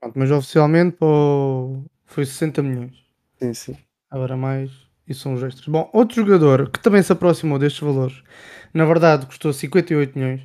Pronto, 0.00 0.18
mas 0.18 0.30
oficialmente 0.30 0.96
pô, 0.98 1.82
foi 2.04 2.24
60 2.26 2.62
milhões. 2.62 2.92
Sim, 3.42 3.54
sim. 3.54 3.76
Agora 4.10 4.36
mais, 4.36 4.70
e 5.08 5.14
são 5.14 5.34
os 5.34 5.42
extras. 5.42 5.66
Bom, 5.66 5.90
outro 5.92 6.14
jogador 6.16 6.70
que 6.70 6.78
também 6.78 7.02
se 7.02 7.10
aproximou 7.12 7.58
destes 7.58 7.80
valores, 7.80 8.22
na 8.72 8.84
verdade 8.84 9.26
custou 9.26 9.52
58 9.52 10.16
milhões, 10.16 10.42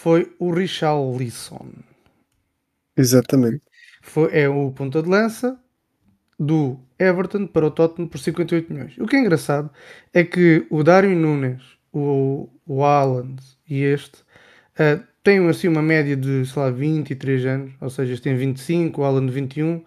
foi 0.00 0.20
o 0.44 0.48
Richarlison. 0.60 1.66
Exatamente. 2.96 3.64
Foi, 4.02 4.28
é 4.32 4.48
o 4.48 4.70
ponta 4.72 5.02
de 5.02 5.08
lança 5.08 5.58
do 6.38 6.80
Everton 6.98 7.46
para 7.48 7.66
o 7.66 7.72
Tottenham 7.72 8.08
por 8.08 8.18
58 8.18 8.72
milhões. 8.72 8.98
O 8.98 9.06
que 9.06 9.16
é 9.16 9.20
engraçado 9.20 9.70
é 10.14 10.24
que 10.24 10.66
o 10.70 10.82
Darwin 10.84 11.16
Nunes, 11.16 11.62
o, 11.92 12.48
o 12.66 12.84
Haaland 12.84 13.42
e 13.68 13.82
este 13.82 14.24
eh, 14.78 15.00
têm 15.24 15.46
assim 15.48 15.68
uma 15.68 15.82
média 15.82 16.16
de, 16.16 16.46
sei 16.46 16.62
lá, 16.62 16.70
23 16.70 17.46
anos, 17.46 17.74
ou 17.80 17.90
seja, 17.90 18.14
este 18.14 18.24
tem 18.24 18.36
25, 18.36 19.02
o 19.02 19.04
Haaland 19.04 19.32
21, 19.32 19.84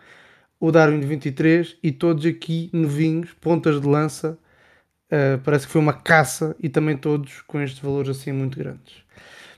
o 0.60 0.72
Darwin 0.72 1.00
de 1.02 1.08
23 1.08 1.78
e 1.84 1.92
todos 1.92 2.26
aqui 2.26 2.70
novinhos, 2.74 3.34
pontas 3.36 3.82
de 3.82 3.88
lança. 3.88 4.40
eh, 5.12 5.38
parece 5.44 5.66
que 5.68 5.74
foi 5.74 5.82
uma 5.82 5.94
caça 5.94 6.56
e 6.60 6.70
também 6.70 6.98
todos 6.98 7.42
com 7.44 7.62
estes 7.62 7.80
valores 7.82 8.10
assim 8.10 8.32
muito 8.32 8.58
grandes. 8.58 9.04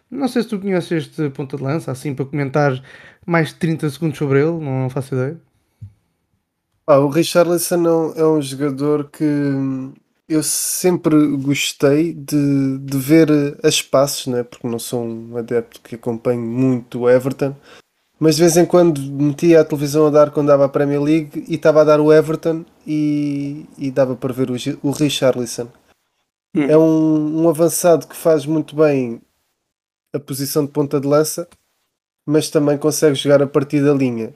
Não 0.10 0.28
sei 0.28 0.42
se 0.42 0.50
tu 0.50 0.60
conheces 0.60 0.92
este 0.92 1.30
ponta 1.30 1.56
de 1.56 1.64
lança, 1.64 1.92
assim 1.92 2.16
para 2.16 2.26
comentar 2.26 2.82
mais 3.26 3.50
de 3.50 3.56
30 3.56 3.90
segundos 3.90 4.18
sobre 4.18 4.42
ele, 4.42 4.52
não, 4.52 4.90
faço 4.90 5.14
ideia. 5.14 5.40
Ah, 6.88 7.00
o 7.00 7.10
Richarlison 7.10 8.14
é 8.16 8.26
um, 8.26 8.40
é 8.40 8.42
jogador 8.42 9.10
que 9.12 9.24
hum, 9.24 9.94
eu 10.28 10.42
sempre 10.42 11.16
gostei 11.38 12.14
de, 12.14 12.80
de 12.80 12.98
ver 12.98 13.30
a 13.64 13.68
espaços, 13.68 14.26
né? 14.26 14.44
porque 14.44 14.68
não 14.68 14.80
sou 14.80 15.06
um 15.06 15.38
adepto 15.38 15.80
que 15.82 15.94
acompanho 15.94 16.42
muito 16.42 17.02
o 17.02 17.10
Everton, 17.10 17.56
mas 18.20 18.36
de 18.36 18.42
vez 18.42 18.58
em 18.58 18.66
quando 18.66 19.00
metia 19.02 19.62
a 19.62 19.66
televisão 19.66 20.08
a 20.08 20.10
dar 20.10 20.32
quando 20.32 20.48
dava 20.48 20.66
a 20.66 20.70
Premier 20.70 21.02
League 21.02 21.46
e 21.48 21.56
estava 21.56 21.82
a 21.82 21.84
dar 21.84 22.00
o 22.00 22.12
Everton 22.12 22.66
e, 22.86 23.66
e 23.78 23.92
dava 23.92 24.16
para 24.16 24.34
ver 24.34 24.50
o, 24.50 24.56
o 24.82 24.90
Richarlison. 24.90 25.68
Hum. 26.56 26.64
É 26.64 26.76
um, 26.76 27.44
um 27.44 27.50
avançado 27.50 28.08
que 28.08 28.16
faz 28.16 28.48
muito 28.48 28.76
bem 28.76 29.22
a 30.14 30.20
posição 30.20 30.66
de 30.66 30.72
ponta 30.72 31.00
de 31.00 31.08
lança, 31.08 31.48
mas 32.28 32.50
também 32.50 32.78
consegue 32.78 33.16
jogar 33.16 33.42
a 33.42 33.48
partir 33.48 33.84
da 33.84 33.94
linha. 33.94 34.34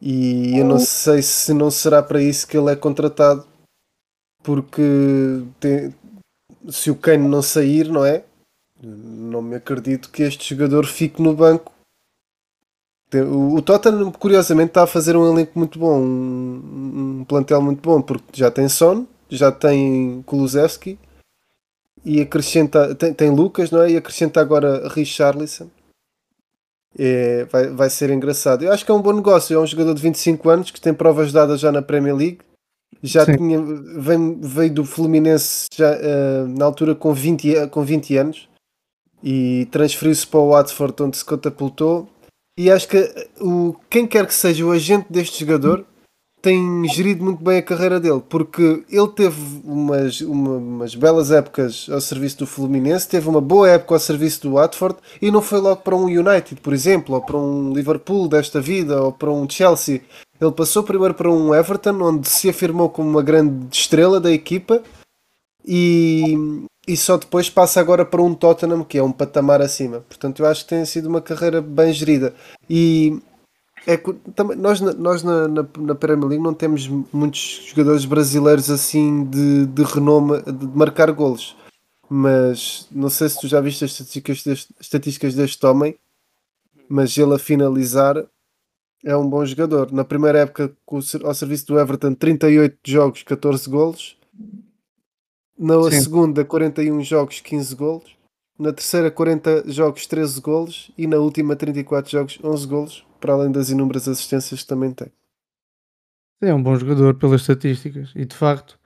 E 0.00 0.58
eu 0.58 0.64
não 0.64 0.78
sei 0.78 1.22
se 1.22 1.52
não 1.54 1.70
será 1.70 2.02
para 2.02 2.22
isso 2.22 2.46
que 2.46 2.56
ele 2.56 2.70
é 2.70 2.76
contratado, 2.76 3.46
porque 4.42 4.82
tem- 5.60 5.94
se 6.68 6.90
o 6.90 6.96
Kane 6.96 7.28
não 7.28 7.42
sair, 7.42 7.88
não 7.88 8.04
é? 8.04 8.24
Não 8.82 9.40
me 9.40 9.56
acredito 9.56 10.10
que 10.10 10.22
este 10.22 10.54
jogador 10.54 10.86
fique 10.86 11.22
no 11.22 11.34
banco. 11.34 11.72
O 13.56 13.62
Tottenham, 13.62 14.10
curiosamente, 14.10 14.70
está 14.70 14.82
a 14.82 14.88
fazer 14.88 15.16
um 15.16 15.30
elenco 15.30 15.56
muito 15.56 15.78
bom, 15.78 16.00
um, 16.00 17.20
um 17.20 17.24
plantel 17.24 17.62
muito 17.62 17.80
bom, 17.80 18.02
porque 18.02 18.24
já 18.32 18.50
tem 18.50 18.68
Son, 18.68 19.06
já 19.30 19.52
tem 19.52 20.20
Kulusevski 20.22 20.98
e 22.04 22.20
acrescenta, 22.20 22.94
tem, 22.94 23.12
tem 23.14 23.30
Lucas, 23.30 23.70
não 23.70 23.82
é? 23.82 23.90
E 23.92 23.96
acrescenta 23.96 24.40
agora 24.40 24.88
Richarlison. 24.88 25.68
É, 26.96 27.44
vai, 27.46 27.68
vai 27.68 27.90
ser 27.90 28.10
engraçado. 28.10 28.62
Eu 28.62 28.72
acho 28.72 28.84
que 28.84 28.90
é 28.90 28.94
um 28.94 29.02
bom 29.02 29.12
negócio. 29.12 29.56
É 29.56 29.58
um 29.60 29.66
jogador 29.66 29.94
de 29.94 30.02
25 30.02 30.48
anos 30.48 30.70
que 30.70 30.80
tem 30.80 30.94
provas 30.94 31.32
dadas 31.32 31.60
já 31.60 31.72
na 31.72 31.82
Premier 31.82 32.14
League. 32.14 32.38
Já 33.02 33.24
Sim. 33.24 33.36
tinha, 33.36 33.60
veio, 34.00 34.38
veio 34.40 34.72
do 34.74 34.84
Fluminense 34.84 35.66
já, 35.74 35.90
eh, 35.92 36.44
na 36.48 36.64
altura 36.64 36.94
com 36.94 37.12
20, 37.12 37.56
a- 37.58 37.66
com 37.68 37.82
20 37.84 38.16
anos 38.16 38.48
e 39.22 39.66
transferiu-se 39.72 40.26
para 40.26 40.40
o 40.40 40.50
Watford 40.50 41.02
onde 41.02 41.16
se 41.16 41.24
catapultou. 41.24 42.08
E 42.56 42.70
acho 42.70 42.86
que 42.88 43.28
o, 43.40 43.74
quem 43.90 44.06
quer 44.06 44.26
que 44.26 44.32
seja 44.34 44.64
o 44.64 44.70
agente 44.70 45.06
deste 45.10 45.44
jogador 45.44 45.84
tem 46.44 46.86
gerido 46.90 47.24
muito 47.24 47.42
bem 47.42 47.56
a 47.56 47.62
carreira 47.62 47.98
dele, 47.98 48.22
porque 48.28 48.84
ele 48.90 49.08
teve 49.08 49.62
umas, 49.64 50.20
uma- 50.20 50.58
umas 50.58 50.94
belas 50.94 51.30
épocas 51.32 51.86
ao 51.90 52.02
serviço 52.02 52.40
do 52.40 52.46
Fluminense, 52.46 53.08
teve 53.08 53.26
uma 53.30 53.40
boa 53.40 53.66
época 53.70 53.94
ao 53.94 53.98
serviço 53.98 54.42
do 54.42 54.52
Watford 54.52 54.96
e 55.22 55.30
não 55.30 55.40
foi 55.40 55.58
logo 55.58 55.80
para 55.80 55.96
um 55.96 56.04
United, 56.04 56.60
por 56.60 56.74
exemplo, 56.74 57.14
ou 57.14 57.22
para 57.22 57.38
um 57.38 57.72
Liverpool 57.72 58.28
desta 58.28 58.60
vida, 58.60 59.02
ou 59.02 59.10
para 59.10 59.30
um 59.30 59.48
Chelsea. 59.48 60.02
Ele 60.38 60.52
passou 60.52 60.82
primeiro 60.82 61.14
para 61.14 61.32
um 61.32 61.54
Everton, 61.54 61.98
onde 62.02 62.28
se 62.28 62.50
afirmou 62.50 62.90
como 62.90 63.08
uma 63.08 63.22
grande 63.22 63.74
estrela 63.74 64.20
da 64.20 64.30
equipa 64.30 64.82
e, 65.66 66.66
e 66.86 66.94
só 66.94 67.16
depois 67.16 67.48
passa 67.48 67.80
agora 67.80 68.04
para 68.04 68.20
um 68.22 68.34
Tottenham, 68.34 68.84
que 68.84 68.98
é 68.98 69.02
um 69.02 69.12
patamar 69.12 69.62
acima. 69.62 70.00
Portanto, 70.06 70.42
eu 70.42 70.46
acho 70.46 70.64
que 70.64 70.68
tem 70.68 70.84
sido 70.84 71.08
uma 71.08 71.22
carreira 71.22 71.62
bem 71.62 71.90
gerida. 71.92 72.34
E 72.68 73.18
é, 73.86 74.00
nós 74.56 74.80
na, 74.80 74.92
nós 74.94 75.22
na, 75.22 75.46
na, 75.46 75.66
na 75.78 75.94
Premier 75.94 76.28
League 76.28 76.42
não 76.42 76.54
temos 76.54 76.88
muitos 77.12 77.66
jogadores 77.68 78.04
brasileiros 78.04 78.70
assim 78.70 79.24
de, 79.24 79.66
de 79.66 79.82
renome 79.82 80.42
de 80.42 80.66
marcar 80.66 81.12
golos. 81.12 81.56
Mas 82.08 82.86
não 82.90 83.10
sei 83.10 83.28
se 83.28 83.40
tu 83.40 83.48
já 83.48 83.60
viste 83.60 83.84
as 83.84 83.92
estatísticas 83.92 84.42
deste, 84.42 84.74
estatísticas 84.80 85.34
deste 85.34 85.66
homem, 85.66 85.96
mas 86.88 87.16
ele 87.16 87.34
a 87.34 87.38
finalizar 87.38 88.24
é 89.04 89.14
um 89.16 89.28
bom 89.28 89.44
jogador. 89.44 89.92
Na 89.92 90.04
primeira 90.04 90.40
época 90.40 90.74
com 90.86 90.98
ao 91.22 91.34
serviço 91.34 91.66
do 91.66 91.78
Everton, 91.78 92.14
38 92.14 92.78
jogos, 92.84 93.22
14 93.22 93.68
golos. 93.68 94.16
Na 95.58 95.80
Sim. 95.90 96.00
segunda, 96.00 96.44
41 96.44 97.02
jogos, 97.02 97.40
15 97.40 97.74
golos. 97.74 98.16
Na 98.58 98.72
terceira, 98.72 99.10
40 99.10 99.64
jogos, 99.70 100.06
13 100.06 100.40
golos. 100.40 100.90
E 100.96 101.06
na 101.06 101.18
última, 101.18 101.54
34 101.54 102.10
jogos, 102.10 102.38
11 102.42 102.66
golos. 102.66 103.06
Para 103.24 103.32
além 103.32 103.50
das 103.50 103.70
inúmeras 103.70 104.06
assistências 104.06 104.60
que 104.60 104.66
também 104.66 104.92
tem. 104.92 105.10
É 106.42 106.52
um 106.52 106.62
bom 106.62 106.76
jogador 106.76 107.14
pelas 107.14 107.40
estatísticas 107.40 108.12
e 108.14 108.26
de 108.26 108.36
facto 108.36 108.78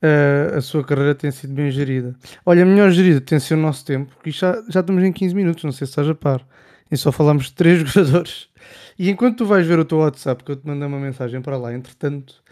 eh, 0.00 0.52
a 0.56 0.60
sua 0.60 0.84
carreira 0.84 1.12
tem 1.12 1.32
sido 1.32 1.52
bem 1.52 1.72
gerida. 1.72 2.14
Olha, 2.46 2.64
melhor 2.64 2.92
gerida 2.92 3.20
tem 3.20 3.40
sido 3.40 3.58
o 3.58 3.62
nosso 3.62 3.84
tempo, 3.84 4.14
porque 4.14 4.30
já, 4.30 4.62
já 4.68 4.78
estamos 4.78 5.02
em 5.02 5.12
15 5.12 5.34
minutos, 5.34 5.64
não 5.64 5.72
sei 5.72 5.88
se 5.88 5.90
estás 5.90 6.08
a 6.08 6.14
par. 6.14 6.46
E 6.88 6.96
só 6.96 7.10
falamos 7.10 7.46
de 7.46 7.54
três 7.54 7.80
jogadores. 7.90 8.48
E 8.96 9.10
enquanto 9.10 9.38
tu 9.38 9.46
vais 9.46 9.66
ver 9.66 9.80
o 9.80 9.84
teu 9.84 9.98
WhatsApp, 9.98 10.44
que 10.44 10.52
eu 10.52 10.56
te 10.56 10.64
mandei 10.64 10.86
uma 10.86 11.00
mensagem 11.00 11.42
para 11.42 11.56
lá, 11.56 11.74
entretanto, 11.74 12.44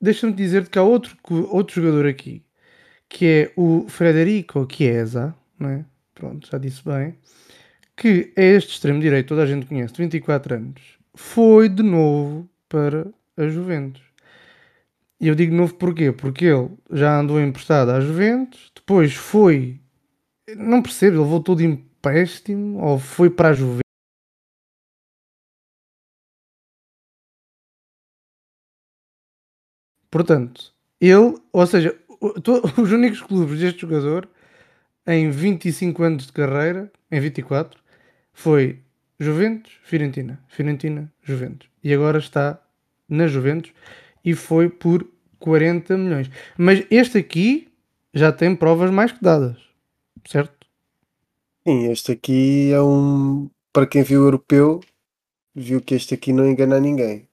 deixa-me 0.00 0.32
dizer-te 0.32 0.70
que 0.70 0.78
há 0.78 0.84
outro, 0.84 1.16
outro 1.50 1.74
jogador 1.82 2.06
aqui, 2.06 2.44
que 3.08 3.26
é 3.26 3.52
o 3.56 3.86
Frederico 3.88 4.64
Chiesa, 4.72 5.34
não 5.58 5.70
é? 5.70 5.84
Pronto, 6.14 6.48
já 6.48 6.56
disse 6.56 6.84
bem, 6.84 7.18
que 7.96 8.32
é 8.36 8.44
este 8.56 8.72
extremo-direito, 8.72 9.28
toda 9.28 9.42
a 9.42 9.46
gente 9.46 9.66
conhece, 9.66 9.94
24 9.96 10.54
anos, 10.54 10.82
foi 11.14 11.68
de 11.68 11.82
novo 11.82 12.48
para 12.68 13.06
a 13.36 13.48
Juventus. 13.48 14.02
E 15.20 15.28
eu 15.28 15.34
digo 15.34 15.54
novo 15.54 15.74
porquê? 15.74 16.12
Porque 16.12 16.44
ele 16.46 16.70
já 16.90 17.18
andou 17.18 17.40
emprestado 17.40 17.90
à 17.90 18.00
Juventus, 18.00 18.70
depois 18.74 19.14
foi, 19.14 19.80
não 20.56 20.82
percebo, 20.82 21.16
ele 21.18 21.28
voltou 21.28 21.54
de 21.54 21.64
empréstimo 21.64 22.78
ou 22.82 22.98
foi 22.98 23.30
para 23.30 23.50
a 23.50 23.52
Juventus. 23.52 23.84
Portanto, 30.10 30.72
ele, 31.00 31.36
ou 31.52 31.66
seja, 31.66 31.98
os 32.80 32.92
únicos 32.92 33.20
clubes 33.20 33.58
deste 33.58 33.80
jogador 33.80 34.28
em 35.06 35.30
25 35.30 36.02
anos 36.02 36.26
de 36.26 36.32
carreira, 36.32 36.90
em 37.10 37.20
24, 37.20 37.82
foi 38.34 38.80
Juventus, 39.18 39.72
Fiorentina, 39.84 40.44
Fiorentina, 40.48 41.10
Juventus. 41.22 41.70
E 41.82 41.94
agora 41.94 42.18
está 42.18 42.60
na 43.08 43.26
Juventus 43.26 43.72
e 44.24 44.34
foi 44.34 44.68
por 44.68 45.08
40 45.38 45.96
milhões. 45.96 46.30
Mas 46.58 46.84
este 46.90 47.18
aqui 47.18 47.72
já 48.12 48.32
tem 48.32 48.54
provas 48.54 48.90
mais 48.90 49.12
que 49.12 49.22
dadas, 49.22 49.58
certo? 50.26 50.66
Sim, 51.66 51.90
este 51.90 52.12
aqui 52.12 52.72
é 52.72 52.82
um. 52.82 53.48
Para 53.72 53.86
quem 53.86 54.02
viu 54.02 54.20
o 54.22 54.26
europeu, 54.26 54.80
viu 55.54 55.80
que 55.80 55.94
este 55.94 56.14
aqui 56.14 56.32
não 56.32 56.46
engana 56.46 56.78
ninguém. 56.78 57.28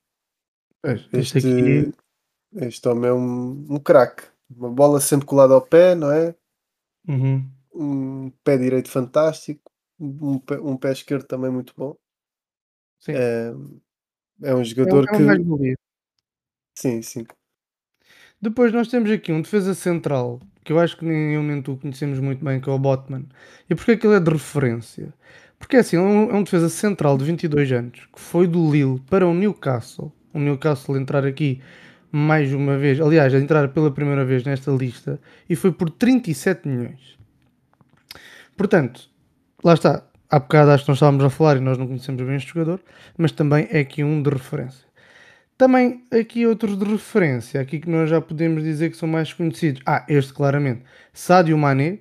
este, 0.83 1.17
este 1.17 1.37
aqui. 1.37 1.93
Este 2.53 2.87
homem 2.87 3.09
é 3.09 3.13
um, 3.13 3.65
um 3.69 3.79
craque. 3.79 4.23
Uma 4.49 4.69
bola 4.69 4.99
sempre 4.99 5.25
colada 5.25 5.53
ao 5.53 5.61
pé, 5.61 5.95
não 5.95 6.11
é? 6.11 6.35
Uhum. 7.07 7.49
Um 7.73 8.31
pé 8.43 8.57
direito 8.57 8.89
fantástico. 8.89 9.70
Um 10.03 10.39
pé, 10.39 10.59
um 10.59 10.75
pé 10.75 10.91
esquerdo 10.91 11.25
também 11.25 11.51
muito 11.51 11.73
bom. 11.77 11.95
Sim. 12.99 13.13
É, 13.13 13.53
é 14.43 14.55
um 14.55 14.63
jogador 14.63 15.05
é 15.07 15.17
um, 15.17 15.31
é 15.31 15.33
um 15.35 15.57
que. 15.57 15.75
Sim, 16.75 17.01
sim. 17.01 17.25
Depois 18.41 18.73
nós 18.73 18.87
temos 18.87 19.11
aqui 19.11 19.31
um 19.31 19.41
defesa 19.41 19.75
central 19.75 20.39
que 20.63 20.73
eu 20.73 20.79
acho 20.79 20.97
que 20.97 21.05
nem 21.05 21.35
eu 21.35 21.43
nem 21.43 21.61
tu 21.61 21.77
conhecemos 21.77 22.19
muito 22.19 22.43
bem, 22.43 22.59
que 22.59 22.69
é 22.69 22.73
o 22.73 22.79
Botman. 22.79 23.25
E 23.69 23.75
porquê 23.75 23.95
que 23.95 24.07
ele 24.07 24.15
é 24.15 24.19
de 24.19 24.31
referência? 24.31 25.13
Porque 25.59 25.77
assim, 25.77 25.97
é 25.97 25.99
um, 25.99 26.31
é 26.31 26.33
um 26.33 26.43
defesa 26.43 26.69
central 26.69 27.17
de 27.17 27.25
22 27.25 27.71
anos 27.71 28.07
que 28.11 28.19
foi 28.19 28.47
do 28.47 28.71
Lille 28.71 28.99
para 29.01 29.27
o 29.27 29.33
Newcastle. 29.33 30.11
O 30.33 30.39
Newcastle 30.39 30.97
entrar 30.97 31.25
aqui 31.25 31.61
mais 32.11 32.51
uma 32.53 32.77
vez, 32.77 32.99
aliás, 32.99 33.33
entrar 33.33 33.67
pela 33.69 33.91
primeira 33.91 34.25
vez 34.25 34.43
nesta 34.43 34.71
lista 34.71 35.19
e 35.47 35.55
foi 35.55 35.71
por 35.71 35.89
37 35.91 36.67
milhões. 36.67 37.17
Portanto, 38.57 39.10
lá 39.63 39.73
está. 39.73 40.03
Há 40.29 40.39
bocado 40.39 40.71
acho 40.71 40.85
que 40.85 40.89
nós 40.89 40.97
estávamos 40.97 41.23
a 41.25 41.29
falar 41.29 41.57
e 41.57 41.59
nós 41.59 41.77
não 41.77 41.87
conhecemos 41.87 42.21
bem 42.21 42.35
este 42.37 42.53
jogador, 42.53 42.79
mas 43.17 43.31
também 43.33 43.67
é 43.69 43.79
aqui 43.79 44.03
um 44.03 44.21
de 44.21 44.29
referência. 44.29 44.87
Também 45.57 46.05
aqui 46.09 46.47
outros 46.47 46.77
de 46.77 46.85
referência, 46.85 47.59
aqui 47.59 47.79
que 47.79 47.89
nós 47.89 48.09
já 48.09 48.21
podemos 48.21 48.63
dizer 48.63 48.89
que 48.89 48.97
são 48.97 49.09
mais 49.09 49.33
conhecidos. 49.33 49.81
Ah, 49.85 50.05
este 50.07 50.33
claramente. 50.33 50.83
Sadio 51.13 51.57
Mané, 51.57 51.99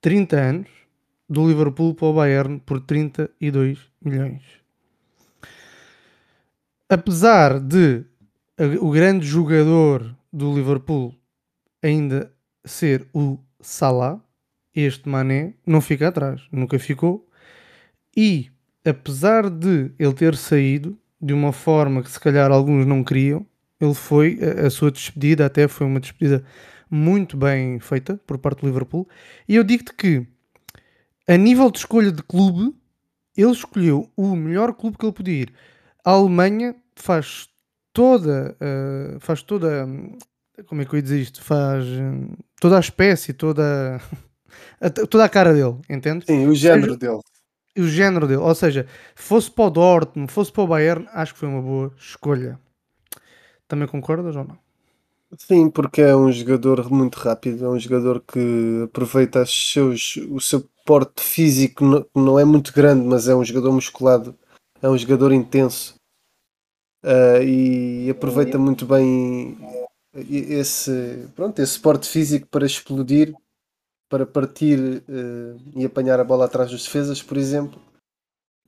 30 0.00 0.36
anos, 0.36 0.68
do 1.28 1.48
Liverpool 1.48 1.94
para 1.94 2.06
o 2.08 2.12
Bayern 2.12 2.60
por 2.60 2.80
32 2.80 3.78
milhões. 4.04 4.42
Apesar 6.88 7.58
de 7.58 8.04
o 8.80 8.90
grande 8.90 9.26
jogador 9.26 10.14
do 10.30 10.54
Liverpool 10.54 11.14
ainda 11.82 12.30
ser 12.64 13.08
o 13.14 13.38
Salah, 13.60 14.20
este 14.80 15.08
Mané 15.08 15.54
não 15.66 15.80
fica 15.80 16.08
atrás, 16.08 16.42
nunca 16.50 16.78
ficou. 16.78 17.28
E 18.16 18.50
apesar 18.84 19.48
de 19.48 19.90
ele 19.98 20.12
ter 20.12 20.36
saído, 20.36 20.98
de 21.22 21.32
uma 21.32 21.52
forma 21.52 22.02
que 22.02 22.10
se 22.10 22.18
calhar 22.18 22.50
alguns 22.50 22.84
não 22.84 23.04
queriam. 23.04 23.46
Ele 23.80 23.94
foi, 23.94 24.38
a, 24.42 24.68
sua 24.68 24.90
despedida 24.90 25.46
até 25.46 25.68
foi 25.68 25.86
uma 25.86 26.00
despedida 26.00 26.44
muito 26.90 27.36
bem 27.36 27.78
feita 27.78 28.20
por 28.26 28.38
parte 28.38 28.60
do 28.60 28.66
Liverpool. 28.66 29.08
E 29.48 29.54
eu 29.54 29.62
digo-te 29.62 29.92
que, 29.94 30.26
a 31.28 31.36
nível 31.36 31.70
de 31.70 31.78
escolha 31.78 32.10
de 32.10 32.22
clube, 32.22 32.74
ele 33.36 33.52
escolheu 33.52 34.10
o 34.16 34.34
melhor 34.34 34.74
clube 34.74 34.98
que 34.98 35.06
ele 35.06 35.12
podia 35.12 35.42
ir. 35.42 35.52
A 36.04 36.10
Alemanha 36.10 36.74
faz 36.96 37.48
toda, 37.92 38.56
uh, 38.60 39.20
faz 39.20 39.42
toda, 39.42 39.86
como 40.66 40.82
é 40.82 40.84
que 40.84 40.94
eu 40.94 40.98
ia 40.98 41.02
dizer 41.02 41.20
isto? 41.20 41.42
Faz 41.42 41.84
uh, 41.86 42.36
toda 42.60 42.76
a 42.76 42.80
espécie, 42.80 43.32
toda, 43.32 44.00
toda 45.08 45.24
a 45.24 45.28
cara 45.28 45.52
dele, 45.52 45.76
entende? 45.88 46.24
Sim, 46.26 46.46
o 46.46 46.54
género 46.54 46.94
Seja, 46.94 46.98
dele 46.98 47.20
o 47.76 47.86
género 47.86 48.26
dele. 48.26 48.40
Ou 48.40 48.54
seja, 48.54 48.86
fosse 49.14 49.50
para 49.50 49.64
o 49.64 49.70
Dortmund, 49.70 50.30
fosse 50.30 50.52
para 50.52 50.62
o 50.62 50.66
Bayern, 50.66 51.08
acho 51.12 51.32
que 51.32 51.40
foi 51.40 51.48
uma 51.48 51.62
boa 51.62 51.92
escolha. 51.96 52.58
Também 53.66 53.88
concordas 53.88 54.36
ou 54.36 54.44
não? 54.44 54.58
Sim, 55.38 55.70
porque 55.70 56.02
é 56.02 56.14
um 56.14 56.30
jogador 56.30 56.90
muito 56.90 57.16
rápido, 57.16 57.64
é 57.64 57.68
um 57.68 57.78
jogador 57.78 58.20
que 58.20 58.82
aproveita 58.84 59.46
seus, 59.46 60.16
o 60.30 60.38
seu 60.40 60.68
porte 60.84 61.22
físico, 61.22 61.82
não, 61.82 62.06
não 62.14 62.38
é 62.38 62.44
muito 62.44 62.70
grande, 62.72 63.06
mas 63.06 63.28
é 63.28 63.34
um 63.34 63.42
jogador 63.42 63.72
musculado, 63.72 64.34
é 64.82 64.88
um 64.90 64.98
jogador 64.98 65.32
intenso 65.32 65.94
uh, 67.02 67.42
e 67.42 68.10
aproveita 68.10 68.58
muito 68.58 68.84
bem 68.84 69.56
esse, 70.14 71.26
pronto, 71.34 71.58
esse 71.62 71.80
porte 71.80 72.06
físico 72.06 72.46
para 72.48 72.66
explodir 72.66 73.34
para 74.12 74.26
partir 74.26 74.78
uh, 74.78 75.58
e 75.74 75.86
apanhar 75.86 76.20
a 76.20 76.24
bola 76.24 76.44
atrás 76.44 76.70
dos 76.70 76.84
defesas, 76.84 77.22
por 77.22 77.38
exemplo. 77.38 77.80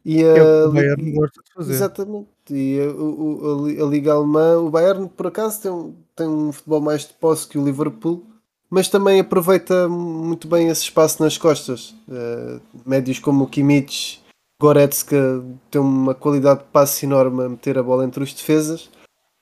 E 0.03 0.25
a, 0.25 0.29
é 0.29 0.65
o 0.65 0.73
Bayern 0.73 1.13
gosta 1.13 1.43
de 1.43 1.53
fazer. 1.53 1.75
Exatamente. 1.75 2.29
E 2.49 2.81
a, 2.81 3.83
a, 3.83 3.85
a, 3.85 3.91
Liga 3.91 4.15
Alemã, 4.15 4.57
o 4.57 4.71
Bayern, 4.71 5.07
por 5.07 5.27
acaso, 5.27 5.61
tem 5.61 5.71
um, 5.71 5.95
tem 6.17 6.27
um 6.27 6.51
futebol 6.51 6.81
mais 6.81 7.03
de 7.03 7.13
posse 7.13 7.47
que 7.47 7.59
o 7.59 7.65
Liverpool, 7.65 8.25
mas 8.71 8.89
também 8.89 9.21
aproveita 9.21 9.87
muito 9.87 10.49
bem 10.49 10.69
esse 10.69 10.85
espaço 10.85 11.23
nas 11.23 11.37
costas. 11.37 11.95
Uh, 12.09 12.59
médios 12.87 13.19
como 13.19 13.45
o 13.45 13.47
Kimmich, 13.47 14.23
Goretzka, 14.59 15.45
tem 15.71 15.79
uma 15.79 16.15
qualidade 16.15 16.61
de 16.61 16.71
passe 16.73 17.05
enorme 17.05 17.45
a 17.45 17.49
meter 17.51 17.77
a 17.77 17.83
bola 17.83 18.07
entre 18.07 18.25
os 18.25 18.33
defesas. 18.33 18.89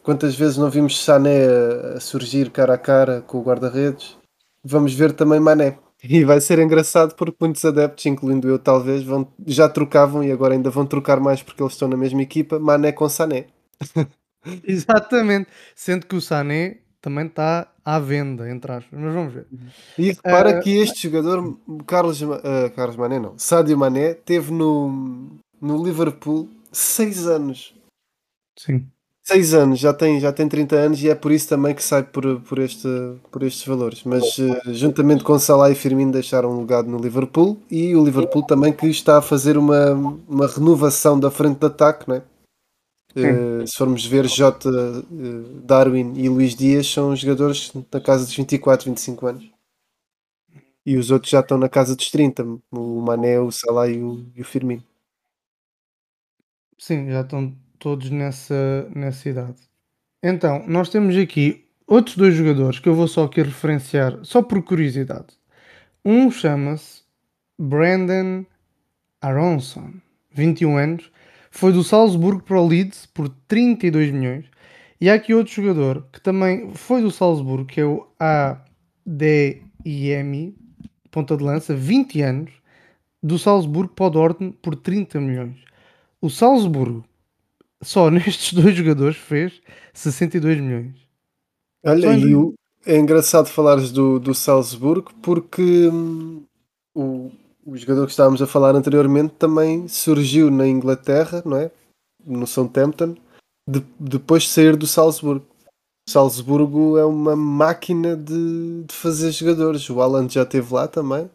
Quantas 0.03 0.35
vezes 0.35 0.57
não 0.57 0.69
vimos 0.69 1.01
Sané 1.01 1.47
a, 1.47 1.97
a 1.97 2.01
surgir 2.01 2.51
cara 2.51 2.75
a 2.75 2.79
cara 2.79 3.21
com 3.21 3.38
o 3.38 3.43
guarda-redes? 3.45 4.17
Vamos 4.65 4.95
ver 4.95 5.12
também 5.12 5.38
Mané. 5.38 5.79
E 6.03 6.25
vai 6.25 6.41
ser 6.41 6.59
engraçado 6.59 7.15
porque 7.15 7.37
muitos 7.41 7.65
adeptos, 7.65 8.05
incluindo 8.07 8.49
eu 8.49 8.59
talvez, 8.59 9.05
vão, 9.05 9.33
já 9.47 9.69
trocavam 9.69 10.25
e 10.25 10.33
agora 10.33 10.55
ainda 10.55 10.69
vão 10.69 10.85
trocar 10.85 11.21
mais 11.21 11.43
porque 11.43 11.62
eles 11.62 11.75
estão 11.75 11.88
na 11.88 11.97
mesma 11.97 12.23
equipa, 12.23 12.59
Mané 12.59 12.91
com 12.91 13.09
Sané. 13.09 13.47
Exatamente. 14.67 15.49
Sendo 15.77 16.07
que 16.07 16.17
o 16.17 16.21
Sané 16.21 16.79
também 17.01 17.27
está 17.27 17.69
à 17.85 17.99
venda, 18.01 18.51
entre 18.51 18.73
aspas. 18.73 18.99
Mas 18.99 19.15
vamos 19.15 19.33
ver. 19.33 19.47
E 19.97 20.09
repara 20.09 20.59
uh, 20.59 20.62
que 20.62 20.77
este 20.77 21.09
jogador, 21.09 21.59
Carlos, 21.87 22.21
uh, 22.21 22.41
Carlos 22.75 22.97
Mané 22.97 23.21
não, 23.21 23.38
Sadio 23.38 23.79
Mané, 23.79 24.15
teve 24.15 24.53
no, 24.53 25.38
no 25.61 25.85
Liverpool 25.85 26.49
6 26.73 27.27
anos. 27.27 27.75
Sim. 28.59 28.87
6 29.25 29.55
anos, 29.55 29.79
já 29.79 29.95
tem, 29.95 30.19
já 30.19 30.33
tem 30.33 30.49
30 30.49 30.77
anos 30.77 31.03
e 31.03 31.09
é 31.09 31.15
por 31.15 31.31
isso 31.31 31.49
também 31.49 31.75
que 31.75 31.83
sai 31.83 32.03
por, 32.03 32.41
por, 32.41 32.59
este, 32.59 32.89
por 33.31 33.43
estes 33.45 33.65
valores. 33.65 34.03
Mas 34.03 34.37
uh, 34.39 34.75
juntamente 34.75 35.23
com 35.23 35.39
Salah 35.39 35.71
e 35.71 35.77
Firmino 35.77 36.11
deixaram 36.11 36.51
um 36.51 36.61
legado 36.61 36.89
no 36.89 36.99
Liverpool 36.99 37.57
e 37.71 37.95
o 37.95 38.05
Liverpool 38.05 38.45
também 38.45 38.73
que 38.73 38.87
está 38.89 39.19
a 39.19 39.23
fazer 39.23 39.57
uma, 39.57 39.93
uma 40.29 40.47
renovação 40.49 41.19
da 41.19 41.31
frente 41.31 41.59
de 41.59 41.67
ataque, 41.67 42.11
né? 42.11 42.23
Uh, 43.15 43.67
se 43.67 43.77
formos 43.77 44.05
ver 44.07 44.27
Jota, 44.27 44.69
uh, 44.69 45.61
Darwin 45.61 46.15
e 46.17 46.29
Luís 46.29 46.57
Dias 46.57 46.87
são 46.87 47.15
jogadores 47.15 47.71
na 47.93 48.01
casa 48.01 48.25
dos 48.25 48.35
24, 48.35 48.87
25 48.87 49.27
anos. 49.27 49.53
E 50.85 50.97
os 50.97 51.13
outros 51.13 51.31
já 51.31 51.41
estão 51.41 51.57
na 51.59 51.69
casa 51.69 51.95
dos 51.95 52.11
30, 52.11 52.43
o 52.73 53.01
Mané, 53.01 53.39
o 53.39 53.53
Salah 53.53 53.89
e 53.89 54.03
o, 54.03 54.27
e 54.35 54.41
o 54.41 54.45
Firmino. 54.45 54.83
Sim, 56.77 57.09
já 57.09 57.21
estão 57.21 57.55
todos 57.83 58.11
nessa, 58.11 58.88
nessa 58.95 59.29
idade. 59.29 59.61
Então, 60.23 60.64
nós 60.68 60.88
temos 60.88 61.16
aqui 61.16 61.66
outros 61.85 62.16
dois 62.16 62.33
jogadores 62.33 62.79
que 62.79 62.88
eu 62.88 62.95
vou 62.95 63.09
só 63.09 63.25
aqui 63.25 63.42
referenciar, 63.42 64.21
só 64.23 64.40
por 64.40 64.62
curiosidade. 64.62 65.37
Um 66.05 66.31
chama-se 66.31 67.03
Brandon 67.59 68.47
Aronson, 69.21 69.95
21 70.31 70.77
anos, 70.77 71.11
foi 71.51 71.73
do 71.73 71.83
Salzburgo 71.83 72.40
para 72.45 72.61
o 72.61 72.66
Leeds 72.66 73.07
por 73.07 73.29
32 73.49 74.12
milhões. 74.12 74.47
E 75.01 75.11
há 75.11 75.14
aqui 75.14 75.35
outro 75.35 75.53
jogador 75.53 76.07
que 76.12 76.21
também 76.21 76.73
foi 76.75 77.03
do 77.03 77.11
Salzburgo, 77.11 77.66
que 77.66 77.81
é 77.81 77.85
o 77.85 78.07
ADIM, 78.21 78.55
ponta 81.11 81.37
de 81.37 81.42
lança, 81.42 81.75
20 81.75 82.23
anos, 82.23 82.53
do 83.21 83.40
Salzburgo 83.40 83.92
para 83.92 84.07
o 84.07 84.11
Dortmund 84.11 84.57
por 84.62 84.77
30 84.77 85.21
milhões. 85.21 85.57
O 86.21 86.31
Salzburgo 86.31 87.05
só 87.83 88.09
nestes 88.11 88.53
dois 88.53 88.75
jogadores 88.75 89.16
fez 89.16 89.61
62 89.92 90.61
milhões. 90.61 90.95
Olha, 91.85 92.16
e 92.16 92.35
o, 92.35 92.55
é 92.87 92.97
engraçado 92.97 93.49
falares 93.49 93.90
do, 93.90 94.18
do 94.18 94.35
Salzburgo 94.35 95.12
porque 95.23 95.88
hum, 95.88 96.45
o, 96.95 97.31
o 97.64 97.77
jogador 97.77 98.07
que 98.07 98.12
estávamos 98.12 98.40
a 98.42 98.47
falar 98.47 98.75
anteriormente 98.75 99.35
também 99.38 99.88
surgiu 99.88 100.51
na 100.51 100.66
Inglaterra, 100.66 101.42
não 101.45 101.57
é? 101.57 101.71
No 102.25 102.47
Southampton, 102.47 103.16
de, 103.68 103.85
depois 103.99 104.45
de 104.45 104.49
sair 104.51 104.77
do 104.77 104.87
Salzburgo. 104.87 105.47
Salzburgo 106.09 106.99
é 106.99 107.05
uma 107.05 107.37
máquina 107.37 108.16
de, 108.16 108.85
de 108.85 108.95
fazer 108.95 109.31
jogadores. 109.31 109.88
O 109.88 110.01
Alan 110.01 110.29
já 110.29 110.42
esteve 110.42 110.75
lá 110.75 110.88
também. 110.88 111.31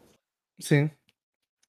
Sim. 0.60 0.90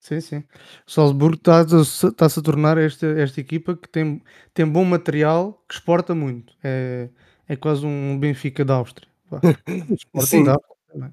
Sim, 0.00 0.20
sim. 0.20 0.38
O 0.86 0.90
Salzburgo 0.90 1.36
está-se 1.36 2.06
está 2.06 2.26
a 2.26 2.42
tornar 2.42 2.78
esta, 2.78 3.06
esta 3.06 3.40
equipa 3.40 3.76
que 3.76 3.88
tem, 3.88 4.22
tem 4.54 4.66
bom 4.66 4.84
material, 4.84 5.62
que 5.68 5.74
exporta 5.74 6.14
muito. 6.14 6.54
É, 6.62 7.08
É 7.48 7.56
quase 7.56 7.84
um 7.86 8.18
Benfica 8.18 8.64
da 8.64 8.74
Áustria. 8.74 9.08
Sim. 10.20 10.44
da 10.44 10.52
Áustria. 10.54 11.12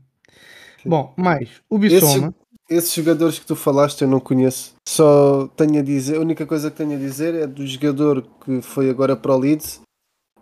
Bom, 0.86 1.14
mais 1.18 1.50
o 1.70 1.78
Bissoma. 1.80 2.34
Esses 2.70 2.94
jogadores 2.94 3.38
que 3.40 3.46
tu 3.46 3.56
falaste 3.56 4.02
eu 4.02 4.08
não 4.08 4.20
conheço. 4.20 4.74
Só 4.88 5.48
tenho 5.56 5.80
a 5.80 5.84
dizer, 5.84 6.18
a 6.18 6.20
única 6.20 6.46
coisa 6.46 6.72
que 6.72 6.78
tenho 6.78 6.94
a 6.96 7.00
dizer 7.00 7.34
é 7.36 7.48
do 7.48 7.66
jogador 7.66 8.24
que 8.44 8.62
foi 8.62 8.90
agora 8.90 9.16
para 9.16 9.34
o 9.36 9.38
Leeds. 9.38 9.82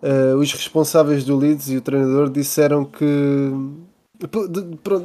eh, 0.03 0.33
os 0.35 0.51
responsáveis 0.53 1.23
do 1.25 1.37
Leeds 1.37 1.69
e 1.69 1.77
o 1.77 1.81
treinador 1.81 2.29
disseram 2.29 2.85
que 2.85 3.05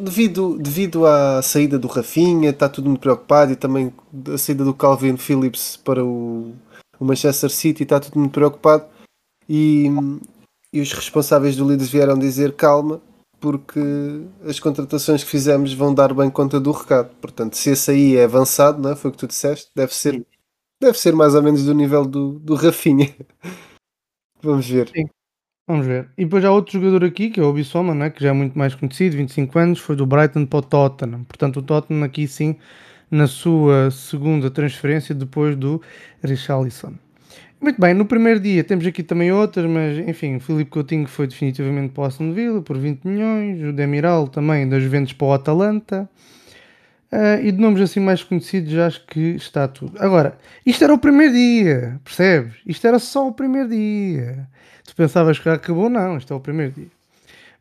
devido, 0.03 0.59
devido 0.59 1.07
à 1.07 1.41
saída 1.43 1.79
do 1.79 1.89
Rafinha, 1.89 2.51
está 2.51 2.69
tudo 2.69 2.89
muito 2.89 3.01
preocupado 3.01 3.53
e 3.53 3.57
também 3.57 3.93
a 4.33 4.39
saída 4.39 4.65
do 4.65 4.75
Calvin 4.75 5.17
Phillips 5.17 5.77
para 5.77 6.05
o, 6.05 6.55
o 7.01 7.05
Manchester 7.05 7.51
City, 7.51 7.83
está 7.83 7.99
tudo 7.99 8.19
muito 8.19 8.33
preocupado. 8.33 8.87
E, 9.49 9.87
e 10.73 10.81
os 10.81 10.93
responsáveis 10.93 11.57
do 11.57 11.65
Leeds 11.65 11.89
vieram 11.89 12.19
dizer 12.19 12.55
calma, 12.55 13.01
porque 13.41 13.81
as 14.45 14.61
contratações 14.61 15.25
que 15.25 15.31
fizemos 15.31 15.73
vão 15.73 15.95
dar 15.95 16.13
bem 16.13 16.31
conta 16.31 16.61
do 16.61 16.71
recado. 16.71 17.15
Portanto, 17.21 17.57
se 17.57 17.71
esse 17.71 17.91
aí 17.91 18.17
é 18.17 18.25
avançado, 18.25 18.81
não 18.81 18.91
é? 18.91 18.97
foi 18.97 19.11
o 19.11 19.13
que 19.13 19.19
tu 19.19 19.27
disseste, 19.27 19.71
deve 19.75 19.95
ser, 19.95 20.25
deve 20.81 20.99
ser 20.99 21.15
mais 21.15 21.35
ou 21.35 21.43
menos 21.43 21.65
do 21.65 21.75
nível 21.75 22.05
do, 22.05 22.39
do 22.39 22.55
Rafinha. 22.55 23.15
Vamos 24.43 24.69
ver. 24.69 24.93
Vamos 25.69 25.87
ver. 25.87 26.09
E 26.17 26.25
depois 26.25 26.43
há 26.47 26.51
outro 26.51 26.73
jogador 26.73 27.05
aqui, 27.05 27.29
que 27.29 27.39
é 27.39 27.43
o 27.43 27.53
Bissoma, 27.53 27.95
né? 27.95 28.09
que 28.09 28.23
já 28.23 28.31
é 28.31 28.33
muito 28.33 28.59
mais 28.59 28.75
conhecido, 28.75 29.19
25 29.19 29.59
anos, 29.59 29.79
foi 29.79 29.95
do 29.95 30.07
Brighton 30.07 30.47
para 30.47 30.61
o 30.61 30.63
Tottenham. 30.63 31.25
Portanto, 31.25 31.59
o 31.59 31.63
Tottenham 31.63 32.05
aqui 32.05 32.27
sim, 32.27 32.57
na 33.11 33.27
sua 33.27 33.91
segunda 33.91 34.51
transferência, 34.51 35.15
depois 35.15 35.55
do 35.55 35.83
Richarlison. 36.25 36.95
Muito 37.61 37.79
bem, 37.79 37.93
no 37.93 38.07
primeiro 38.07 38.41
dia 38.41 38.65
temos 38.65 38.87
aqui 38.87 39.03
também 39.03 39.31
outras, 39.31 39.69
mas 39.69 39.99
enfim, 40.09 40.37
o 40.37 40.41
Filipe 40.41 40.71
Coutinho 40.71 41.07
foi 41.07 41.27
definitivamente 41.27 41.93
para 41.93 42.03
o 42.03 42.07
Aston 42.07 42.33
Villa 42.33 42.63
por 42.63 42.79
20 42.79 43.05
milhões, 43.05 43.63
o 43.63 43.73
Demiral 43.73 44.29
também 44.29 44.67
das 44.67 44.83
Juventus 44.83 45.13
para 45.13 45.27
o 45.27 45.33
Atalanta. 45.35 46.09
Ah, 47.11 47.41
e 47.41 47.51
de 47.51 47.59
nomes 47.59 47.81
assim 47.81 48.01
mais 48.01 48.23
conhecidos, 48.23 48.75
acho 48.77 49.05
que 49.07 49.21
está 49.37 49.67
tudo. 49.67 49.99
Agora, 49.99 50.39
isto 50.65 50.85
era 50.85 50.93
o 50.93 50.99
primeiro 50.99 51.33
dia, 51.33 52.01
percebes? 52.05 52.57
Isto 52.67 52.87
era 52.87 52.99
só 52.99 53.29
o 53.29 53.33
primeiro 53.33 53.69
dia. 53.71 54.49
Tu 54.85 54.95
pensavas 54.95 55.39
que 55.39 55.49
acabou? 55.49 55.89
Não, 55.89 56.19
isto 56.19 56.33
é 56.33 56.37
o 56.37 56.41
primeiro 56.41 56.73
dia. 56.73 56.89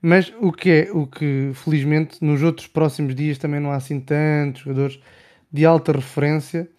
Mas 0.01 0.33
o 0.39 0.51
que 0.51 0.69
é, 0.69 0.91
o 0.91 1.07
que 1.07 1.51
felizmente 1.55 2.23
nos 2.23 2.43
outros 2.43 2.67
próximos 2.67 3.15
dias 3.15 3.37
também 3.37 3.59
não 3.59 3.71
há 3.71 3.77
assim 3.77 3.99
tantos 3.99 4.61
jogadores 4.61 4.99
de 5.51 5.65
alta 5.65 5.91
referência 5.91 6.69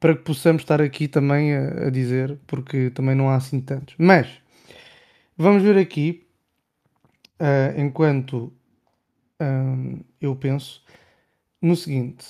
para 0.00 0.14
que 0.14 0.22
possamos 0.22 0.62
estar 0.62 0.80
aqui 0.82 1.08
também 1.08 1.54
a, 1.54 1.86
a 1.86 1.90
dizer, 1.90 2.38
porque 2.46 2.90
também 2.90 3.14
não 3.14 3.28
há 3.30 3.36
assim 3.36 3.60
tantos. 3.60 3.94
Mas 3.98 4.28
vamos 5.36 5.62
ver 5.62 5.78
aqui, 5.78 6.26
ah, 7.38 7.74
enquanto 7.76 8.52
ah, 9.40 9.76
eu 10.20 10.36
penso 10.36 10.82
no 11.60 11.76
seguinte. 11.76 12.24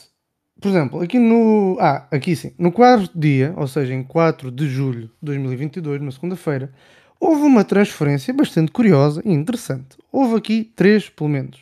Por 0.60 0.68
exemplo, 0.68 1.00
aqui 1.00 1.18
no. 1.18 1.76
Ah, 1.80 2.08
aqui 2.10 2.34
sim. 2.34 2.52
No 2.58 2.72
quarto 2.72 3.16
dia, 3.18 3.54
ou 3.56 3.66
seja, 3.66 3.94
em 3.94 4.02
4 4.02 4.50
de 4.50 4.68
julho 4.68 5.02
de 5.02 5.10
2022, 5.22 6.02
na 6.02 6.10
segunda-feira, 6.10 6.72
houve 7.20 7.42
uma 7.42 7.64
transferência 7.64 8.34
bastante 8.34 8.72
curiosa 8.72 9.22
e 9.24 9.32
interessante. 9.32 9.96
Houve 10.10 10.36
aqui 10.36 10.72
três, 10.74 11.08
pelo 11.08 11.30
menos. 11.30 11.60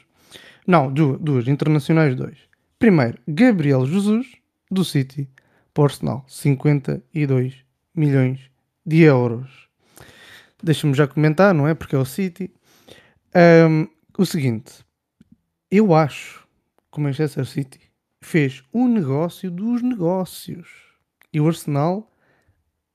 Não, 0.67 0.91
duas, 0.91 1.21
duas 1.21 1.49
internacionais, 1.49 2.15
dois. 2.15 2.39
Primeiro, 2.79 3.19
Gabriel 3.29 3.85
Jesus, 3.87 4.27
do 4.71 4.85
City, 4.85 5.29
para 5.75 5.83
o 5.83 5.85
Arsenal, 5.85 6.25
52 6.27 7.55
milhões 7.95 8.41
de 8.85 9.03
euros. 9.03 9.69
Deixa-me 10.63 10.95
já 10.95 11.07
comentar, 11.07 11.53
não 11.53 11.69
é? 11.69 11.75
Porque 11.75 11.95
é 11.95 11.99
o 11.99 12.05
City. 12.05 12.51
Ahm, 13.35 13.87
o 14.17 14.25
seguinte, 14.25 14.73
eu 15.71 15.95
acho 15.95 16.46
que 16.97 17.01
o 17.01 17.03
Manchester 17.03 17.45
City 17.45 17.79
fez 18.25 18.63
o 18.73 18.89
negócio 18.89 19.51
dos 19.51 19.83
negócios 19.83 20.67
e 21.31 21.39
o 21.39 21.47
Arsenal 21.47 22.11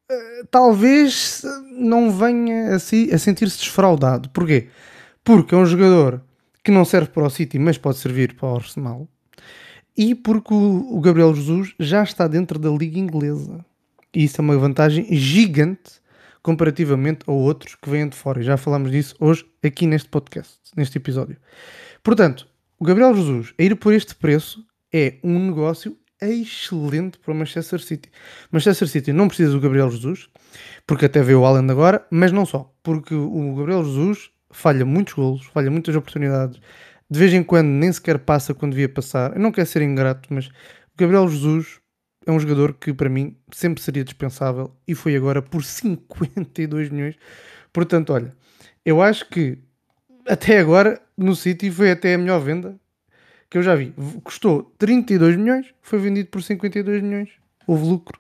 eh, 0.10 0.44
talvez 0.50 1.44
não 1.72 2.12
venha 2.12 2.76
a, 2.76 2.80
si- 2.80 3.12
a 3.14 3.20
sentir-se 3.20 3.60
desfraudado. 3.60 4.28
Porquê? 4.30 4.70
Porque 5.24 5.54
é 5.54 5.58
um 5.60 5.66
jogador 5.68 6.24
que 6.64 6.72
não 6.72 6.84
serve 6.84 7.10
para 7.10 7.28
o 7.28 7.30
City, 7.30 7.60
mas 7.60 7.78
pode 7.78 8.00
servir 8.00 8.34
para 8.34 8.50
o 8.50 8.56
Arsenal. 8.56 9.08
E 9.96 10.16
porque 10.16 10.52
o, 10.52 10.98
o 10.98 11.00
Gabriel 11.00 11.36
Jesus 11.36 11.76
já 11.80 12.02
está 12.02 12.28
dentro 12.28 12.58
da 12.58 12.70
Liga 12.72 12.98
Inglesa. 12.98 13.64
E 14.14 14.24
isso 14.24 14.42
é 14.42 14.44
uma 14.44 14.58
vantagem 14.58 15.06
gigante 15.16 16.02
comparativamente 16.42 17.20
a 17.28 17.32
outros 17.32 17.76
que 17.76 17.88
vêm 17.90 18.10
de 18.10 18.16
fora. 18.16 18.42
E 18.42 18.44
já 18.44 18.58
falámos 18.58 18.90
disso 18.92 19.16
hoje 19.20 19.46
aqui 19.64 19.86
neste 19.86 20.10
podcast, 20.10 20.58
neste 20.76 20.98
episódio. 20.98 21.38
Portanto, 22.02 22.48
o 22.82 22.84
Gabriel 22.84 23.13
Jesus 23.13 23.54
a 23.60 23.62
ir 23.62 23.76
por 23.76 23.94
este 23.94 24.15
preço 24.15 24.65
é 24.91 25.20
um 25.24 25.38
negócio 25.50 25.96
excelente 26.20 27.20
para 27.20 27.32
o 27.32 27.36
Manchester 27.36 27.80
City. 27.80 28.10
Manchester 28.52 28.88
City 28.88 29.13
não 29.13 29.28
precisa 29.28 29.52
do 29.52 29.60
Gabriel 29.60 29.91
Jesus, 29.91 30.28
porque 30.88 31.06
até 31.06 31.22
veio 31.22 31.41
o 31.41 31.46
Haaland 31.46 31.72
agora, 31.72 32.04
mas 32.10 32.32
não 32.32 32.44
só, 32.44 32.74
porque 32.82 33.13
o 33.13 33.54
Gabriel 33.54 33.84
Jesus 33.86 34.32
falha 34.50 34.84
muitos 34.84 35.13
golos, 35.13 35.46
falha 35.46 35.70
muitas 35.70 35.96
oportunidades, 35.96 36.60
de 37.08 37.20
vez 37.20 37.32
em 37.36 37.44
quando 37.44 37.67
nem 37.67 37.94
sequer 37.94 38.17
passa 38.17 38.52
quando 38.52 38.72
devia 38.72 38.89
passar. 38.89 39.34
Eu 39.36 39.39
não 39.39 39.52
quero 39.52 39.67
ser 39.67 39.84
ingrato, 39.84 40.34
mas 40.34 40.48
o 40.48 40.52
Gabriel 40.98 41.30
Jesus 41.30 41.80
é 42.26 42.32
um 42.32 42.39
jogador 42.39 42.74
que 42.74 42.91
para 42.96 43.10
mim 43.10 43.38
sempre 43.54 43.84
seria 43.84 44.04
dispensável 44.04 44.76
e 44.88 44.96
foi 44.96 45.15
agora 45.15 45.39
por 45.39 45.62
52 45.63 46.89
milhões. 46.89 47.15
Portanto, 47.72 48.12
olha, 48.12 48.36
eu 48.84 49.04
acho 49.04 49.30
que 49.30 49.60
até 50.32 50.60
agora 50.60 51.02
no 51.17 51.36
City 51.36 51.70
foi 51.70 51.91
até 51.91 52.13
a 52.13 52.17
melhor 52.17 52.39
venda 52.39 52.80
que 53.50 53.58
eu 53.58 53.63
já 53.63 53.76
vi. 53.76 53.94
Custou 54.24 54.72
32 54.78 55.36
milhões, 55.36 55.67
foi 55.82 56.00
vendido 56.00 56.30
por 56.30 56.41
52 56.41 57.04
milhões. 57.04 57.30
Houve 57.67 57.86
lucro. 57.86 58.17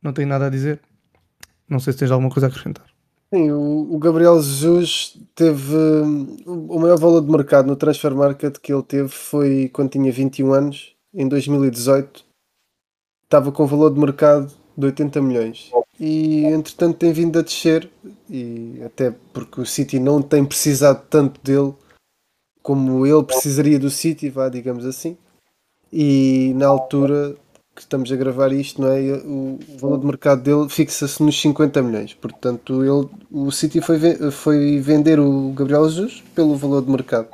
Não 0.00 0.12
tenho 0.12 0.28
nada 0.28 0.46
a 0.46 0.50
dizer. 0.50 0.80
Não 1.68 1.80
sei 1.80 1.92
se 1.92 1.98
tens 1.98 2.12
alguma 2.12 2.30
coisa 2.30 2.46
a 2.46 2.48
acrescentar. 2.48 2.86
Sim, 3.34 3.50
o, 3.50 3.98
Gabriel 3.98 4.40
Jesus 4.40 5.16
teve 5.34 5.76
hum, 5.76 6.36
o 6.46 6.76
o 6.76 6.80
maior 6.80 6.98
valor 6.98 7.20
de 7.20 7.30
mercado 7.30 7.66
no 7.66 7.76
transfer 7.76 8.14
market 8.14 8.58
que 8.58 8.72
ele 8.72 8.82
teve 8.82 9.08
foi 9.08 9.68
quando 9.72 9.90
tinha 9.90 10.10
21 10.12 10.52
anos, 10.52 10.96
em 11.12 11.28
2018. 11.28 12.24
Estava 13.24 13.50
com 13.52 13.66
valor 13.66 13.92
de 13.92 14.00
mercado 14.00 14.52
de 14.76 14.86
80 14.86 15.22
milhões. 15.22 15.70
E 16.00 16.46
entretanto 16.46 16.96
tem 16.96 17.12
vindo 17.12 17.38
a 17.38 17.42
descer, 17.42 17.90
e 18.30 18.80
até 18.86 19.14
porque 19.34 19.60
o 19.60 19.66
City 19.66 19.98
não 19.98 20.22
tem 20.22 20.42
precisado 20.42 21.04
tanto 21.10 21.38
dele 21.42 21.74
como 22.62 23.06
ele 23.06 23.22
precisaria 23.22 23.78
do 23.78 23.90
City, 23.90 24.30
vá, 24.30 24.48
digamos 24.48 24.86
assim. 24.86 25.14
E 25.92 26.54
na 26.56 26.68
altura 26.68 27.36
que 27.74 27.82
estamos 27.82 28.10
a 28.10 28.16
gravar 28.16 28.50
isto, 28.50 28.80
não 28.80 28.88
é? 28.88 29.00
O 29.24 29.58
valor 29.78 29.98
de 29.98 30.06
mercado 30.06 30.42
dele 30.42 30.68
fixa-se 30.70 31.22
nos 31.22 31.38
50 31.40 31.82
milhões. 31.82 32.14
Portanto, 32.14 32.82
ele, 32.82 33.08
o 33.30 33.50
City 33.50 33.82
foi, 33.82 33.98
foi 34.30 34.80
vender 34.80 35.20
o 35.20 35.52
Gabriel 35.52 35.88
Jesus 35.88 36.22
pelo 36.34 36.56
valor 36.56 36.82
de 36.82 36.90
mercado. 36.90 37.28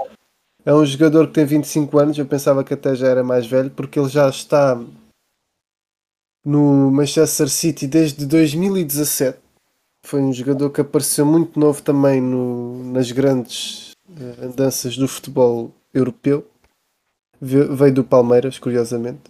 É 0.65 0.75
um 0.75 0.85
jogador 0.85 1.29
que 1.29 1.35
tem 1.35 1.45
25 1.45 1.99
anos, 1.99 2.19
eu 2.19 2.27
pensava 2.27 2.65
que 2.65 2.75
até 2.75 2.97
já 2.97 3.07
era 3.07 3.23
mais 3.23 3.47
velho, 3.47 3.71
porque 3.71 4.01
ele 4.01 4.09
já 4.09 4.29
está 4.29 4.81
no 6.47 6.91
Manchester 6.93 7.49
City 7.49 7.87
desde 7.89 8.25
2017. 8.25 9.37
Foi 10.05 10.21
um 10.21 10.33
jogador 10.33 10.71
que 10.71 10.81
apareceu 10.81 11.27
muito 11.27 11.59
novo 11.59 11.83
também 11.83 12.21
no- 12.21 12.85
nas 12.93 13.11
grandes 13.11 13.91
eh, 14.19 14.45
andanças 14.47 14.97
do 14.97 15.09
futebol 15.09 15.73
europeu. 15.93 16.47
Ve- 17.41 17.65
Veio 17.75 17.93
do 17.93 18.05
Palmeiras, 18.05 18.59
curiosamente. 18.59 19.23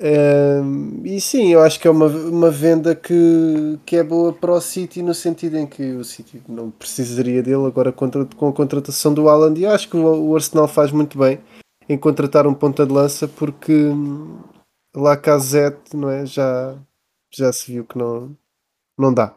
Ehm, 0.00 1.00
e 1.04 1.20
sim, 1.20 1.52
eu 1.52 1.62
acho 1.62 1.78
que 1.80 1.86
é 1.88 1.90
uma, 1.90 2.06
uma 2.06 2.50
venda 2.50 2.94
que, 2.94 3.78
que 3.86 3.96
é 3.96 4.02
boa 4.02 4.32
para 4.32 4.52
o 4.52 4.60
City 4.60 5.02
no 5.02 5.14
sentido 5.14 5.56
em 5.56 5.66
que 5.66 5.92
o 5.92 6.04
City 6.04 6.42
não 6.48 6.70
precisaria 6.70 7.42
dele 7.42 7.64
agora 7.66 7.90
contra, 7.92 8.24
com 8.24 8.48
a 8.48 8.52
contratação 8.52 9.14
do 9.14 9.28
Haaland 9.28 9.58
e 9.60 9.66
acho 9.66 9.88
que 9.88 9.96
o, 9.96 10.28
o 10.30 10.34
Arsenal 10.34 10.68
faz 10.68 10.90
muito 10.92 11.16
bem 11.18 11.38
em 11.88 11.96
contratar 11.96 12.46
um 12.46 12.52
ponta 12.54 12.84
de 12.84 12.92
lança 12.92 13.26
porque 13.28 13.72
lá 14.96 15.16
Casete 15.16 15.96
não 15.96 16.10
é? 16.10 16.24
já, 16.26 16.76
já 17.32 17.52
se 17.52 17.70
viu 17.72 17.84
que 17.84 17.96
não, 17.98 18.36
não 18.98 19.12
dá 19.14 19.34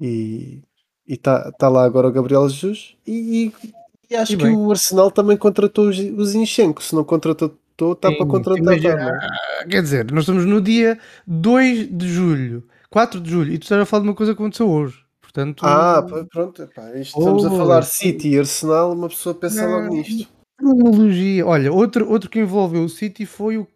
e 0.00 0.62
está 1.06 1.50
tá 1.52 1.68
lá 1.68 1.84
agora 1.84 2.08
o 2.08 2.12
Gabriel 2.12 2.48
Jesus 2.48 2.96
e, 3.06 3.52
e- 3.64 3.72
e 4.10 4.16
acho 4.16 4.32
E 4.32 4.36
que 4.38 4.46
o 4.46 4.70
Arsenal 4.70 5.10
também 5.10 5.36
contratou 5.36 5.88
os, 5.88 5.98
os 5.98 6.30
Zinchenko, 6.30 6.82
se 6.82 6.94
não 6.94 7.04
contratou 7.04 7.54
está 7.92 8.10
para 8.10 8.26
contratar 8.26 8.62
imagina-? 8.62 9.18
Ah, 9.60 9.66
Quer 9.68 9.82
dizer, 9.82 10.10
nós 10.10 10.22
estamos 10.24 10.44
no 10.46 10.60
dia 10.60 10.98
2 11.26 11.86
de 11.88 12.08
julho, 12.08 12.66
4 12.90 13.20
de 13.20 13.30
julho, 13.30 13.52
e 13.52 13.58
tu 13.58 13.62
estás 13.64 13.80
a 13.80 13.84
falar 13.86 14.02
de 14.02 14.08
uma 14.08 14.14
coisa 14.14 14.34
que 14.34 14.40
aconteceu 14.40 14.68
hoje. 14.68 15.04
Portanto, 15.20 15.64
Ah, 15.66 16.02
pá, 16.02 16.24
pronto, 16.24 16.62
epá, 16.62 16.90
isto 16.98 17.18
estamos 17.18 17.44
a 17.44 17.50
Oh, 17.52 17.56
falar 17.56 17.82
City 17.82 18.30
e 18.30 18.38
Arsenal, 18.38 18.92
uma 18.92 19.08
pessoa 19.08 19.34
pensa 19.34 19.62
Não. 19.66 19.70
logo 19.82 19.94
nisto. 19.94 20.28
cronologia. 20.56 21.46
Olha, 21.46 21.72
outro, 21.72 22.08
outro 22.10 22.28
que 22.30 22.40
envolveu 22.40 22.82
o 22.82 22.88
City 22.88 23.26
foi 23.26 23.58
o 23.58 23.66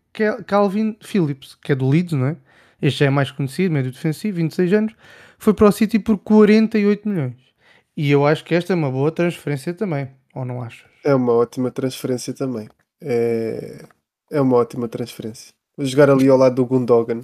Calvin 0.47 0.97
Phillips, 1.01 1.57
que 1.63 1.73
é 1.73 1.75
do 1.75 1.89
Leeds, 1.89 2.13
não 2.13 2.27
é? 2.27 2.37
Este 2.81 3.01
já 3.01 3.07
é 3.07 3.11
mais 3.11 3.31
conhecido, 3.31 3.73
médio 3.73 3.93
defensivo, 3.93 4.37
26 4.37 4.73
anos. 4.73 4.95
Foi 5.39 5.55
para 5.55 5.69
o 5.69 5.73
City 5.73 5.99
por 5.99 6.19
48 6.19 7.09
milhões. 7.09 7.37
E 7.97 8.11
eu 8.11 8.27
acho 8.27 8.45
que 8.45 8.55
esta 8.55 8.73
é 8.73 8.77
uma 8.77 8.91
boa 8.91 9.13
transferência 9.13 9.73
também, 9.75 10.09
ou 10.35 10.45
não 10.45 10.63
achas? 10.63 10.91
É 11.05 11.15
uma 11.15 11.33
ótima 11.33 11.71
transferência 11.71 12.33
também. 12.33 12.69
É, 13.01 13.85
é 14.31 14.41
uma 14.41 14.57
ótima 14.57 14.89
transferência. 14.89 15.53
Vou 15.77 15.87
jogar 15.87 16.11
ali 16.11 16.29
ao 16.29 16.39
lado 16.39 16.57
do 16.57 16.67
Gundogan. 16.67 17.21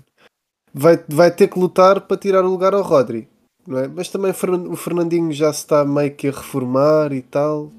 Vai, 0.72 1.02
vai 1.08 1.30
ter 1.30 1.48
que 1.48 1.58
lutar 1.58 2.02
para 2.02 2.16
tirar 2.16 2.44
o 2.44 2.50
lugar 2.50 2.74
ao 2.74 2.82
Rodri. 2.82 3.28
Não 3.66 3.78
é? 3.78 3.88
Mas 3.88 4.08
também 4.08 4.30
o 4.30 4.76
Fernandinho 4.76 5.32
já 5.32 5.52
se 5.52 5.60
está 5.60 5.84
meio 5.84 6.14
que 6.14 6.28
a 6.28 6.32
reformar 6.32 7.12
e 7.12 7.22
tal. 7.22 7.72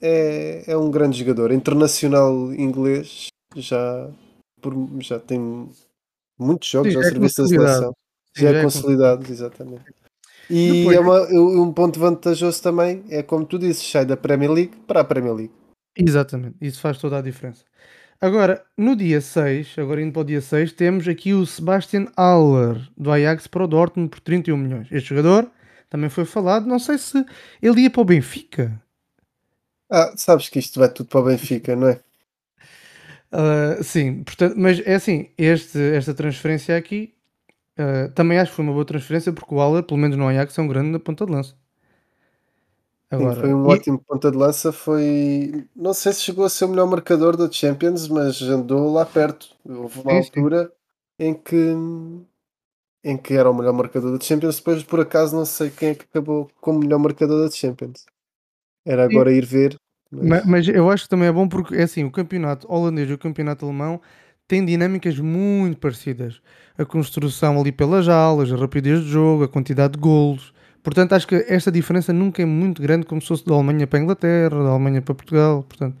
É, 0.00 0.64
é 0.66 0.76
um 0.76 0.90
grande 0.90 1.18
jogador. 1.18 1.50
Internacional 1.52 2.52
inglês. 2.54 3.28
Já, 3.56 4.08
por, 4.70 4.74
já 5.00 5.18
tem 5.20 5.68
muitos 6.38 6.68
jogos 6.68 6.90
Sim, 6.92 6.96
ao 6.98 7.02
é 7.02 7.08
serviço 7.08 7.42
da 7.42 7.48
seleção. 7.48 7.94
Sim, 8.34 8.42
Já 8.42 8.50
já 8.50 8.56
é 8.56 8.60
é 8.60 8.62
consolidado, 8.64 9.30
exatamente. 9.30 9.84
E 10.48 10.72
Depois- 10.72 10.96
é 10.96 11.00
uma- 11.00 11.22
um 11.62 11.72
ponto 11.72 12.00
vantajoso 12.00 12.62
também 12.62 13.04
é 13.10 13.22
como 13.22 13.44
tu 13.44 13.58
dizes, 13.58 13.88
sai 13.90 14.04
da 14.06 14.16
Premier 14.16 14.50
League 14.50 14.76
para 14.86 15.00
a 15.00 15.04
Premier 15.04 15.34
League. 15.34 15.52
Exatamente, 15.96 16.56
isso 16.60 16.80
faz 16.80 16.98
toda 16.98 17.18
a 17.18 17.22
diferença. 17.22 17.62
Agora, 18.20 18.64
no 18.76 18.96
dia 18.96 19.20
6, 19.20 19.74
agora 19.78 20.00
indo 20.00 20.12
para 20.12 20.22
o 20.22 20.24
dia 20.24 20.40
6, 20.40 20.72
temos 20.72 21.06
aqui 21.06 21.34
o 21.34 21.44
Sebastian 21.46 22.06
Haller, 22.16 22.80
do 22.96 23.10
Ajax 23.10 23.46
para 23.46 23.64
o 23.64 23.68
Dortmund 23.68 24.08
por 24.08 24.20
31 24.20 24.56
milhões. 24.56 24.88
Este 24.90 25.10
jogador 25.10 25.50
também 25.90 26.08
foi 26.08 26.24
falado, 26.24 26.66
não 26.66 26.78
sei 26.78 26.96
se 26.98 27.24
ele 27.62 27.82
ia 27.82 27.90
para 27.90 28.00
o 28.00 28.04
Benfica. 28.04 28.80
Ah, 29.90 30.12
sabes 30.16 30.48
que 30.48 30.58
isto 30.58 30.80
vai 30.80 30.88
tudo 30.88 31.08
para 31.08 31.20
o 31.20 31.24
Benfica, 31.24 31.76
não 31.76 31.88
é? 31.88 32.00
Ah, 33.36 33.82
sim, 33.82 34.22
portanto, 34.22 34.54
mas 34.56 34.78
é 34.80 34.94
assim, 34.94 35.28
este, 35.36 35.78
esta 35.96 36.14
transferência 36.14 36.76
aqui 36.76 37.14
ah, 37.78 38.10
também 38.14 38.38
acho 38.38 38.52
que 38.52 38.56
foi 38.56 38.64
uma 38.64 38.72
boa 38.74 38.84
transferência 38.86 39.32
porque 39.32 39.54
o 39.54 39.60
Haller, 39.60 39.84
pelo 39.84 40.00
menos 40.00 40.16
no 40.16 40.28
Ajax, 40.28 40.58
é 40.58 40.62
um 40.62 40.68
grande 40.68 40.90
na 40.90 41.00
ponta 41.00 41.26
de 41.26 41.32
lança. 41.32 41.56
Sim, 43.16 43.30
Agora, 43.30 43.40
foi 43.40 43.54
um 43.54 43.64
e- 43.64 43.72
ótimo 43.72 44.02
ponta 44.04 44.30
de 44.30 44.36
lança. 44.36 44.72
Foi. 44.72 45.66
Não 45.74 45.94
sei 45.94 46.12
se 46.12 46.22
chegou 46.22 46.44
a 46.44 46.48
ser 46.50 46.64
o 46.64 46.68
melhor 46.68 46.86
marcador 46.86 47.36
da 47.36 47.50
Champions, 47.50 48.08
mas 48.08 48.42
andou 48.42 48.92
lá 48.92 49.06
perto. 49.06 49.48
Houve 49.64 50.00
uma 50.00 50.12
Sim, 50.12 50.22
sim. 50.22 50.30
altura 50.40 50.72
em 51.18 51.32
que 51.34 51.56
em 53.04 53.16
que 53.16 53.34
era 53.34 53.50
o 53.50 53.54
melhor 53.54 53.72
marcador 53.72 54.16
da 54.16 54.24
Champions. 54.24 54.56
Depois, 54.56 54.82
por 54.82 55.00
acaso, 55.00 55.36
não 55.36 55.44
sei 55.44 55.70
quem 55.70 55.90
é 55.90 55.94
que 55.94 56.04
acabou 56.04 56.50
como 56.60 56.80
melhor 56.80 56.98
marcador 56.98 57.44
da 57.44 57.50
Champions. 57.54 58.04
Era 58.86 59.04
Sim. 59.10 59.14
agora 59.16 59.32
ir 59.32 59.46
ver. 59.46 59.76
Ma- 60.14 60.42
Mas... 60.44 60.46
Mas 60.46 60.68
eu 60.68 60.90
acho 60.90 61.04
que 61.04 61.08
também 61.10 61.28
é 61.28 61.32
bom 61.32 61.48
porque 61.48 61.74
é 61.76 61.82
assim, 61.82 62.04
o 62.04 62.10
campeonato 62.10 62.66
holandês 62.72 63.08
e 63.10 63.12
o 63.12 63.18
campeonato 63.18 63.64
alemão 63.64 64.00
têm 64.46 64.64
dinâmicas 64.64 65.18
muito 65.18 65.78
parecidas. 65.78 66.40
A 66.76 66.84
construção 66.84 67.60
ali 67.60 67.72
pelas 67.72 68.08
alas, 68.08 68.52
a 68.52 68.56
rapidez 68.56 69.00
de 69.00 69.08
jogo, 69.10 69.44
a 69.44 69.48
quantidade 69.48 69.94
de 69.94 69.98
golos. 70.00 70.52
Portanto, 70.82 71.14
acho 71.14 71.26
que 71.26 71.36
esta 71.48 71.72
diferença 71.72 72.12
nunca 72.12 72.42
é 72.42 72.44
muito 72.44 72.82
grande 72.82 73.06
como 73.06 73.20
se 73.20 73.28
fosse 73.28 73.44
da 73.46 73.54
Alemanha 73.54 73.86
para 73.86 73.98
a 73.98 74.02
Inglaterra, 74.02 74.62
da 74.62 74.70
Alemanha 74.70 75.00
para 75.00 75.14
Portugal. 75.14 75.62
Portanto, 75.62 75.96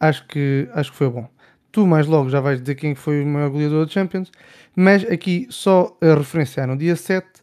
acho 0.00 0.26
que, 0.26 0.68
acho 0.72 0.90
que 0.92 0.96
foi 0.96 1.08
bom. 1.10 1.28
Tu 1.72 1.86
mais 1.86 2.06
logo 2.06 2.28
já 2.30 2.40
vais 2.40 2.60
dizer 2.60 2.76
quem 2.76 2.94
foi 2.94 3.22
o 3.22 3.26
maior 3.26 3.50
goleador 3.50 3.84
da 3.86 3.90
Champions, 3.92 4.30
mas 4.76 5.04
aqui 5.04 5.46
só 5.50 5.96
a 6.00 6.14
referenciar 6.14 6.66
no 6.68 6.76
dia 6.76 6.94
7 6.96 7.42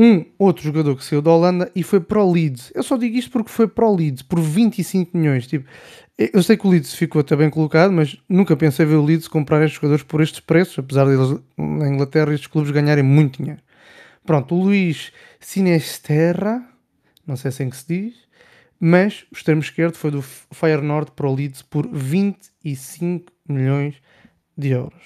um 0.00 0.24
outro 0.38 0.62
jogador 0.62 0.94
que 0.94 1.04
saiu 1.04 1.20
da 1.20 1.32
Holanda 1.32 1.72
e 1.74 1.82
foi 1.82 1.98
para 1.98 2.22
o 2.22 2.30
Leeds. 2.30 2.70
Eu 2.72 2.84
só 2.84 2.96
digo 2.96 3.16
isto 3.16 3.32
porque 3.32 3.50
foi 3.50 3.66
para 3.66 3.84
o 3.84 3.96
Leeds 3.96 4.22
por 4.22 4.40
25 4.40 5.18
milhões. 5.18 5.48
Tipo, 5.48 5.68
eu 6.16 6.40
sei 6.40 6.56
que 6.56 6.64
o 6.64 6.70
Leeds 6.70 6.94
ficou 6.94 7.20
até 7.20 7.34
bem 7.34 7.50
colocado, 7.50 7.92
mas 7.92 8.16
nunca 8.28 8.56
pensei 8.56 8.86
ver 8.86 8.94
o 8.94 9.04
Leeds 9.04 9.26
comprar 9.26 9.60
estes 9.64 9.74
jogadores 9.74 10.04
por 10.04 10.20
estes 10.20 10.38
preços, 10.38 10.78
apesar 10.78 11.04
de 11.04 11.14
eles 11.14 11.40
na 11.56 11.88
Inglaterra 11.88 12.32
estes 12.32 12.46
clubes 12.46 12.70
ganharem 12.70 13.02
muito 13.02 13.42
dinheiro. 13.42 13.60
Pronto, 14.24 14.54
o 14.54 14.62
Luís 14.62 15.12
Sinesterra, 15.40 16.64
não 17.26 17.34
sei 17.34 17.50
se 17.50 17.64
é 17.64 17.66
assim 17.66 17.70
que 17.70 17.76
se 17.76 17.88
diz, 17.88 18.14
mas 18.78 19.24
o 19.32 19.34
extremo 19.34 19.60
esquerdo 19.60 19.96
foi 19.96 20.12
do 20.12 20.22
Feyenoord 20.22 21.10
para 21.10 21.26
o 21.26 21.34
Leeds 21.34 21.62
por 21.62 21.88
25 21.88 23.32
milhões 23.48 23.96
de 24.56 24.68
euros. 24.68 25.02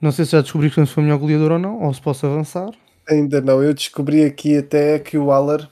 Não 0.00 0.12
sei 0.12 0.24
se 0.24 0.32
já 0.32 0.40
descobri 0.40 0.70
que 0.70 0.86
foi 0.86 1.02
o 1.02 1.04
melhor 1.04 1.18
goleador 1.18 1.52
ou 1.52 1.58
não, 1.58 1.82
ou 1.82 1.92
se 1.92 2.00
posso 2.00 2.24
avançar. 2.26 2.70
Ainda 3.10 3.40
não. 3.40 3.62
Eu 3.62 3.74
descobri 3.74 4.24
aqui 4.24 4.56
até 4.56 4.98
que 4.98 5.18
o 5.18 5.30
Haller 5.30 5.68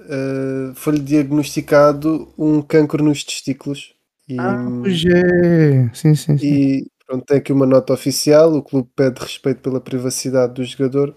eh, 0.00 0.72
foi-lhe 0.74 1.00
diagnosticado 1.00 2.32
um 2.38 2.62
cancro 2.62 3.02
nos 3.04 3.22
testículos. 3.22 3.94
E, 4.28 4.38
Ah, 4.38 4.56
pois 4.82 5.04
é. 5.04 5.90
Sim, 5.94 6.14
sim, 6.14 6.38
sim. 6.38 6.46
e 6.46 6.86
pronto, 7.06 7.24
tem 7.26 7.36
aqui 7.38 7.52
uma 7.52 7.66
nota 7.66 7.92
oficial. 7.92 8.52
O 8.54 8.62
clube 8.62 8.88
pede 8.96 9.20
respeito 9.20 9.60
pela 9.60 9.80
privacidade 9.80 10.54
do 10.54 10.64
jogador 10.64 11.14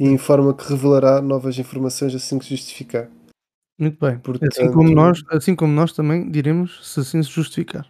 e 0.00 0.06
informa 0.08 0.52
que 0.54 0.68
revelará 0.68 1.22
novas 1.22 1.58
informações 1.58 2.14
assim 2.14 2.38
que 2.38 2.44
se 2.46 2.56
justificar. 2.56 3.08
Muito 3.78 3.98
bem. 4.04 4.18
Portanto- 4.18 4.50
Assim, 4.60 4.72
como 4.72 4.90
nós, 4.92 5.22
assim 5.30 5.54
como 5.54 5.72
nós 5.72 5.92
também 5.92 6.28
diremos 6.30 6.80
se 6.92 6.98
assim 7.00 7.22
se 7.22 7.30
justificar. 7.30 7.86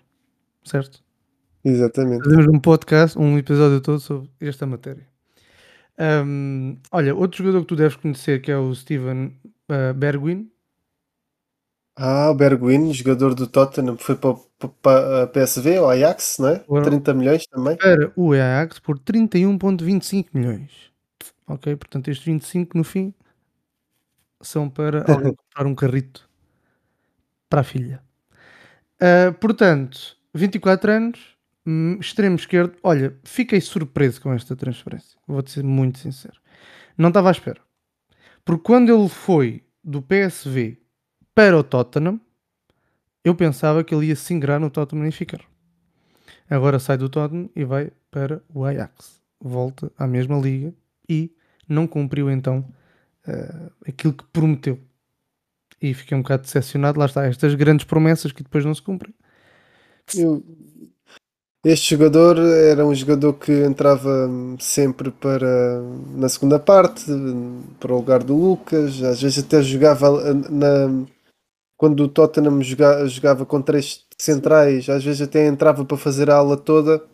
Certo? 0.63 1.03
Exatamente. 1.65 2.25
Fazemos 2.25 2.47
um 2.49 2.59
podcast, 2.61 3.19
um 3.19 3.39
episódio 3.39 3.81
todo 3.81 3.99
sobre 3.99 4.29
esta 4.41 4.67
matéria. 4.67 5.07
Ahm, 5.99 6.77
olha, 6.93 7.15
outro 7.15 7.39
jogador 7.39 7.61
que 7.63 7.67
tu 7.69 7.77
deves 7.77 7.97
conhecer 7.97 8.41
que 8.41 8.51
é 8.51 8.57
o 8.57 8.75
Steven 8.75 9.35
ah, 9.69 9.93
Bergwijn. 9.93 10.51
Ah, 11.97 12.31
o 12.31 12.35
Bergwijn, 12.35 12.93
jogador 12.95 13.35
do 13.35 13.49
Tottenham, 13.49 13.97
foi 13.99 14.15
para, 14.15 14.31
o- 14.31 14.69
para 14.81 15.25
a 15.25 15.27
PSV, 15.27 15.81
ou 15.81 15.91
Ajax, 15.91 16.39
não 16.39 16.49
é? 16.51 16.61
Foram. 16.61 16.85
30 16.85 17.13
milhões 17.13 17.45
também. 17.47 17.77
para 17.77 18.13
o 18.15 18.33
Ajax 18.33 18.79
por 18.79 18.99
31.25 19.01 20.29
milhões. 20.33 20.71
Ok? 21.49 21.75
Portanto, 21.75 22.09
estes 22.09 22.25
25 22.25 22.79
no 22.79 22.85
fim 22.85 23.13
são 24.41 24.71
para 24.71 25.03
comprar 25.37 25.67
um 25.67 25.75
carrito 25.75 26.29
para 27.51 27.63
a 27.63 27.65
filha. 27.65 28.01
Ah, 29.01 29.33
portanto, 29.41 30.17
24 30.33 30.93
anos, 30.93 31.19
hum, 31.69 31.99
extremo 32.01 32.37
esquerdo. 32.37 32.77
Olha, 32.83 33.17
fiquei 33.25 33.61
surpreso 33.61 34.21
com 34.21 34.33
esta 34.33 34.57
transferência. 34.57 35.19
Vou-te 35.27 35.51
ser 35.51 35.63
muito 35.65 35.99
sincero. 35.99 36.41
Não 36.97 37.09
estava 37.09 37.29
à 37.29 37.33
espera. 37.33 37.61
Porque 38.45 38.65
quando 38.65 38.93
ele 38.95 39.09
foi 39.09 39.63
do 39.85 40.01
PSV 40.03 40.79
para 41.35 41.59
o 41.59 41.63
Tottenham, 41.63 42.21
eu 43.25 43.35
pensava 43.35 43.85
que 43.85 43.95
ele 43.95 44.07
ia 44.07 44.17
se 44.17 44.33
ingrar 44.33 44.59
no 44.59 44.71
Tottenham 44.71 45.07
e 45.07 45.13
ficar. 45.13 45.41
Agora 46.49 46.79
sai 46.79 46.97
do 46.97 47.09
Tottenham 47.09 47.51
e 47.55 47.65
vai 47.65 47.93
para 48.11 48.43
o 48.49 48.65
Ajax. 48.65 49.21
Volta 49.41 49.93
à 49.99 50.07
mesma 50.07 50.39
liga 50.39 50.75
e 51.09 51.31
não 51.69 51.87
cumpriu 51.87 52.31
então 52.31 52.67
eh, 53.27 53.71
aquilo 53.87 54.15
que 54.15 54.25
prometeu. 54.33 54.81
E 55.81 55.93
fiquei 55.95 56.17
um 56.17 56.23
bocado 56.23 56.43
decepcionado. 56.43 56.99
Lá 56.99 57.07
está, 57.07 57.27
estas 57.27 57.55
grandes 57.55 57.85
promessas 57.85 58.33
que 58.33 58.43
depois 58.43 58.65
não 58.65 58.75
se 58.75 58.83
cumprem. 58.83 59.15
Eu- 60.17 60.43
Este 61.65 61.91
jogador 61.97 62.39
era 62.39 62.87
um 62.87 62.95
jogador 62.95 63.33
que 63.35 63.51
entrava 63.65 64.29
sempre 64.61 65.11
para 65.11 65.81
na 66.15 66.29
segunda 66.29 66.59
parte, 66.59 67.05
para 67.81 67.93
o 67.93 67.97
lugar 67.97 68.23
do 68.23 68.37
Lucas, 68.37 69.03
às 69.03 69.21
vezes 69.21 69.45
até 69.45 69.61
jogava 69.63 70.35
na 70.35 71.07
quando 71.77 72.01
o 72.05 72.09
Tottenham 72.09 72.61
joga- 72.63 73.07
jogava 73.07 73.47
com 73.47 73.63
três 73.63 74.05
centrais, 74.21 74.89
às 74.89 75.05
vezes 75.05 75.23
até 75.23 75.47
entrava 75.47 75.85
para 75.85 75.97
fazer 75.97 76.29
a 76.31 76.37
aula 76.37 76.57
toda 76.57 77.05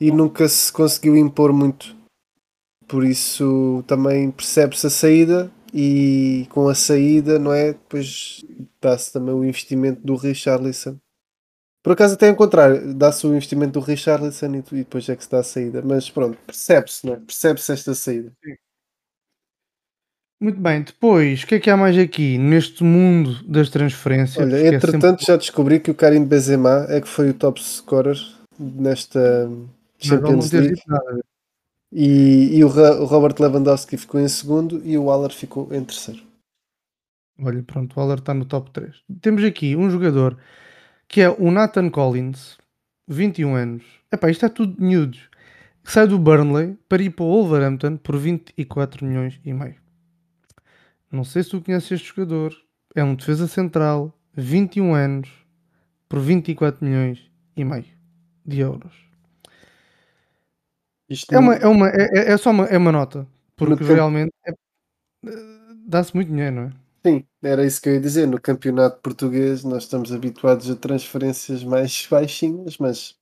e 0.00 0.10
nunca 0.12 0.48
se 0.48 0.72
conseguiu 0.72 1.16
impor 1.16 1.52
muito. 1.52 1.96
Por 2.86 3.04
isso 3.04 3.82
também 3.86 4.30
percebe-se 4.30 4.86
a 4.86 4.90
saída 4.90 5.50
e 5.74 6.46
com 6.50 6.68
a 6.68 6.74
saída, 6.74 7.38
não 7.38 7.52
é? 7.52 7.72
Depois 7.72 8.44
dá-se 8.80 9.12
também 9.12 9.34
o 9.34 9.44
investimento 9.44 10.00
do 10.04 10.14
Richarlison. 10.14 10.96
Por 11.82 11.92
acaso 11.92 12.14
até 12.14 12.28
ao 12.28 12.36
contrário, 12.36 12.94
dá-se 12.94 13.26
o 13.26 13.34
investimento 13.34 13.72
do 13.72 13.84
Richarlison 13.84 14.54
e, 14.54 14.62
depois 14.62 15.08
é 15.08 15.16
que 15.16 15.24
se 15.24 15.30
dá 15.30 15.40
a 15.40 15.42
saída. 15.42 15.82
Mas 15.82 16.08
pronto, 16.08 16.38
percebe-se, 16.46 17.04
não 17.04 17.14
é? 17.14 17.16
Percebe-se 17.16 17.72
esta 17.72 17.94
saída. 17.94 18.32
Muito 20.40 20.60
bem, 20.60 20.82
depois, 20.82 21.42
o 21.42 21.46
que 21.46 21.56
é 21.56 21.60
que 21.60 21.70
há 21.70 21.76
mais 21.76 21.96
aqui 21.96 22.36
neste 22.38 22.82
mundo 22.82 23.42
das 23.44 23.68
transferências? 23.68 24.44
Olha, 24.44 24.58
Que 24.60 24.66
é 24.66 24.74
entretanto 24.74 25.20
sempre- 25.20 25.24
já 25.24 25.36
descobri 25.36 25.80
que 25.80 25.90
o 25.90 25.94
Karim 25.94 26.24
Benzema 26.24 26.86
é 26.88 27.00
que 27.00 27.06
foi 27.08 27.30
o 27.30 27.34
top 27.34 27.62
scorer 27.62 28.16
nesta 28.58 29.48
Champions 29.98 30.50
League 30.50 30.80
e, 31.92 32.56
e 32.58 32.64
o, 32.64 32.68
o 32.68 33.04
Robert 33.04 33.36
Lewandowski 33.38 33.96
ficou 33.96 34.20
em 34.20 34.26
segundo 34.26 34.80
e 34.84 34.98
o 34.98 35.10
Haller 35.10 35.30
ficou 35.30 35.72
em 35.72 35.84
terceiro. 35.84 36.22
Olha, 37.40 37.62
pronto, 37.62 37.96
o 37.96 38.00
Haller 38.00 38.18
está 38.18 38.34
no 38.34 38.44
top 38.44 38.70
3. 38.72 38.96
Temos 39.20 39.44
aqui 39.44 39.76
um 39.76 39.90
jogador 39.90 40.36
que 41.12 41.20
é 41.20 41.28
o 41.28 41.50
Nathan 41.50 41.90
Collins, 41.90 42.56
21 43.06 43.54
anos. 43.54 43.84
Epá, 44.10 44.30
isto 44.30 44.46
é 44.46 44.48
tudo 44.48 44.82
nudes. 44.82 45.28
Que 45.84 45.92
sai 45.92 46.06
do 46.06 46.18
Burnley 46.18 46.78
para 46.88 47.02
ir 47.02 47.10
para 47.10 47.24
o 47.26 47.28
Wolverhampton 47.28 47.98
por 47.98 48.16
24 48.16 49.04
milhões 49.04 49.38
e 49.44 49.52
meio. 49.52 49.76
Não 51.10 51.22
sei 51.22 51.42
se 51.42 51.50
tu 51.50 51.60
conheces 51.60 51.92
este 51.92 52.08
jogador. 52.08 52.54
É 52.94 53.04
um 53.04 53.14
defesa 53.14 53.46
central, 53.46 54.18
21 54.34 54.94
anos, 54.94 55.28
por 56.08 56.18
24 56.18 56.82
milhões 56.82 57.30
e 57.54 57.62
meio 57.62 57.84
de 58.46 58.60
euros. 58.60 58.94
Isto 61.10 61.34
É 61.34 61.38
uma, 61.38 61.54
é 61.54 61.66
uma, 61.66 61.88
é, 61.90 62.32
é- 62.32 62.36
só 62.38 62.50
uma, 62.52 62.64
é 62.64 62.78
uma 62.78 62.90
nota. 62.92 63.26
Porque 63.56 63.84
realmente 63.84 64.32
é- 64.46 64.52
eh, 65.26 65.74
dá-se 65.86 66.14
muito 66.14 66.28
dinheiro, 66.28 66.56
não 66.56 66.62
é? 66.68 66.72
Sim, 67.04 67.24
era 67.42 67.66
isso 67.66 67.82
que 67.82 67.88
eu 67.88 67.94
ia 67.94 68.00
dizer. 68.00 68.26
No 68.26 68.40
campeonato 68.40 69.00
português 69.00 69.64
nós 69.64 69.84
estamos 69.84 70.12
habituados 70.12 70.70
a 70.70 70.76
transferências 70.76 71.64
mais 71.64 72.06
baixinhas, 72.10 72.78
mas 72.78 73.16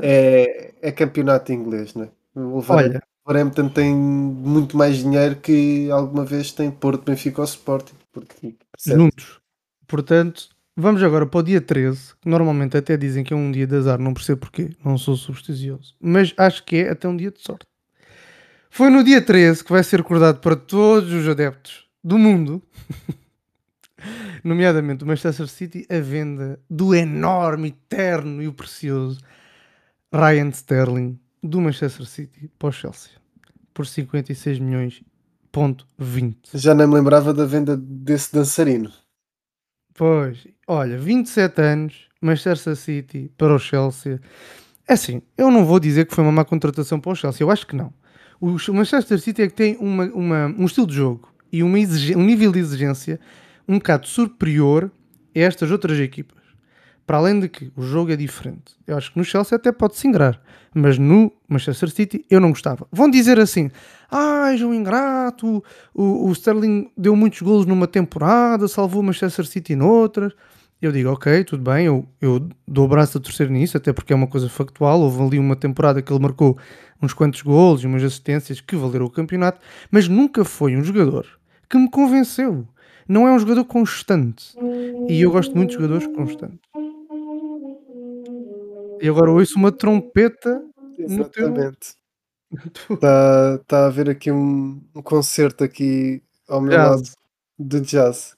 é, 0.00 0.74
é 0.82 0.92
campeonato 0.92 1.52
inglês, 1.52 1.94
não 1.94 2.04
é? 2.04 2.08
O 2.34 2.60
Wolverhampton, 2.60 3.68
tem 3.68 3.94
muito 3.94 4.76
mais 4.76 4.96
dinheiro 4.96 5.36
que 5.36 5.88
alguma 5.90 6.24
vez 6.24 6.50
tem 6.50 6.70
Porto, 6.70 7.04
Benfica 7.04 7.40
ou 7.40 7.44
Sporting. 7.44 7.94
Porque, 8.12 8.56
juntos. 8.84 9.40
Portanto, 9.86 10.48
vamos 10.76 11.00
agora 11.00 11.24
para 11.24 11.38
o 11.38 11.42
dia 11.42 11.60
13, 11.60 12.16
que 12.20 12.28
normalmente 12.28 12.76
até 12.76 12.96
dizem 12.96 13.22
que 13.22 13.32
é 13.32 13.36
um 13.36 13.52
dia 13.52 13.68
de 13.68 13.76
azar, 13.76 14.00
não 14.00 14.12
percebo 14.12 14.40
porquê, 14.40 14.70
não 14.84 14.98
sou 14.98 15.16
supersticioso, 15.16 15.94
mas 16.00 16.34
acho 16.36 16.64
que 16.64 16.76
é 16.76 16.90
até 16.90 17.06
um 17.06 17.16
dia 17.16 17.30
de 17.30 17.40
sorte. 17.40 17.66
Foi 18.68 18.90
no 18.90 19.04
dia 19.04 19.22
13 19.22 19.62
que 19.62 19.70
vai 19.70 19.84
ser 19.84 19.98
recordado 19.98 20.40
para 20.40 20.56
todos 20.56 21.12
os 21.12 21.28
adeptos 21.28 21.83
do 22.04 22.18
mundo, 22.18 22.62
nomeadamente 24.44 25.04
o 25.04 25.06
Manchester 25.06 25.48
City, 25.48 25.86
a 25.90 25.98
venda 26.00 26.60
do 26.68 26.94
enorme, 26.94 27.68
eterno 27.68 28.42
e 28.42 28.48
o 28.48 28.52
precioso 28.52 29.18
Ryan 30.12 30.50
Sterling 30.50 31.18
do 31.42 31.60
Manchester 31.60 32.06
City 32.06 32.50
para 32.58 32.68
o 32.68 32.72
Chelsea 32.72 33.10
por 33.72 33.86
56 33.86 34.58
milhões 34.58 35.02
ponto 35.50 35.86
20. 35.98 36.36
Já 36.58 36.74
nem 36.74 36.86
me 36.86 36.94
lembrava 36.94 37.32
da 37.32 37.44
venda 37.46 37.76
desse 37.76 38.32
dançarino. 38.32 38.90
Pois, 39.94 40.46
olha, 40.66 40.98
27 40.98 41.60
anos, 41.60 42.08
Manchester 42.20 42.74
City 42.76 43.30
para 43.36 43.54
o 43.54 43.58
Chelsea. 43.58 44.20
É 44.88 44.94
assim, 44.94 45.22
eu 45.38 45.50
não 45.50 45.64
vou 45.64 45.78
dizer 45.80 46.06
que 46.06 46.14
foi 46.14 46.22
uma 46.24 46.32
má 46.32 46.44
contratação 46.44 47.00
para 47.00 47.12
o 47.12 47.14
Chelsea, 47.14 47.44
eu 47.44 47.50
acho 47.50 47.66
que 47.66 47.76
não. 47.76 47.92
O 48.40 48.50
Manchester 48.72 49.18
City 49.20 49.42
é 49.42 49.48
que 49.48 49.54
tem 49.54 49.76
uma, 49.78 50.04
uma- 50.06 50.46
um 50.58 50.64
estilo 50.66 50.86
de 50.86 50.94
jogo 50.94 51.32
e 51.54 51.62
uma 51.62 51.78
um 51.78 52.24
nível 52.24 52.50
de 52.50 52.58
exigência 52.58 53.20
um 53.68 53.74
bocado 53.74 54.08
superior 54.08 54.90
a 55.34 55.38
estas 55.38 55.70
outras 55.70 56.00
equipas. 56.00 56.42
Para 57.06 57.18
além 57.18 57.38
de 57.38 57.48
que 57.48 57.70
o 57.76 57.82
jogo 57.82 58.10
é 58.10 58.16
diferente. 58.16 58.74
Eu 58.84 58.96
acho 58.96 59.12
que 59.12 59.18
no 59.18 59.24
Chelsea 59.24 59.54
até 59.54 59.70
pode 59.70 59.96
se 59.96 60.08
ingrar, 60.08 60.40
mas 60.74 60.98
no 60.98 61.30
Manchester 61.48 61.90
City 61.90 62.24
eu 62.28 62.40
não 62.40 62.48
gostava. 62.48 62.88
Vão 62.90 63.08
dizer 63.08 63.38
assim: 63.38 63.70
ai, 64.10 64.56
João 64.56 64.74
Ingrato, 64.74 65.62
o, 65.94 66.28
o 66.28 66.32
Sterling 66.32 66.90
deu 66.96 67.14
muitos 67.14 67.40
golos 67.40 67.66
numa 67.66 67.86
temporada, 67.86 68.66
salvou 68.66 69.00
o 69.00 69.04
Manchester 69.04 69.46
City 69.46 69.76
noutras. 69.76 70.32
Eu 70.82 70.90
digo, 70.90 71.10
ok, 71.10 71.44
tudo 71.44 71.62
bem, 71.62 71.86
eu, 71.86 72.06
eu 72.20 72.48
dou 72.66 72.86
o 72.86 72.88
braço 72.88 73.16
a 73.16 73.20
torcer 73.20 73.48
nisso, 73.48 73.76
até 73.76 73.92
porque 73.92 74.12
é 74.12 74.16
uma 74.16 74.26
coisa 74.26 74.48
factual. 74.48 75.00
Houve 75.00 75.22
ali 75.22 75.38
uma 75.38 75.54
temporada 75.54 76.02
que 76.02 76.12
ele 76.12 76.20
marcou 76.20 76.58
uns 77.00 77.14
quantos 77.14 77.42
golos 77.42 77.84
e 77.84 77.86
umas 77.86 78.02
assistências 78.02 78.60
que 78.60 78.74
valeram 78.74 79.06
o 79.06 79.10
campeonato, 79.10 79.60
mas 79.90 80.08
nunca 80.08 80.44
foi 80.44 80.76
um 80.76 80.82
jogador 80.82 81.26
que 81.68 81.78
me 81.78 81.90
convenceu. 81.90 82.66
Não 83.08 83.28
é 83.28 83.32
um 83.32 83.38
jogador 83.38 83.64
constante. 83.64 84.56
E 85.08 85.20
eu 85.22 85.30
gosto 85.30 85.56
muito 85.56 85.70
de 85.70 85.76
jogadores 85.76 86.06
constantes. 86.08 86.58
E 89.00 89.08
agora 89.08 89.30
ouço 89.30 89.58
uma 89.58 89.70
trompeta. 89.72 90.62
Exatamente. 90.98 91.94
no 92.50 92.70
teu- 92.70 92.94
Está 92.94 93.58
tá 93.66 93.78
a 93.84 93.86
haver 93.86 94.08
aqui 94.10 94.30
um, 94.30 94.80
um 94.94 95.02
concerto 95.02 95.64
aqui 95.64 96.22
ao 96.48 96.60
meu 96.60 96.70
Jazz. 96.72 96.88
lado 96.90 97.02
de 97.58 97.80
jazz. 97.80 98.36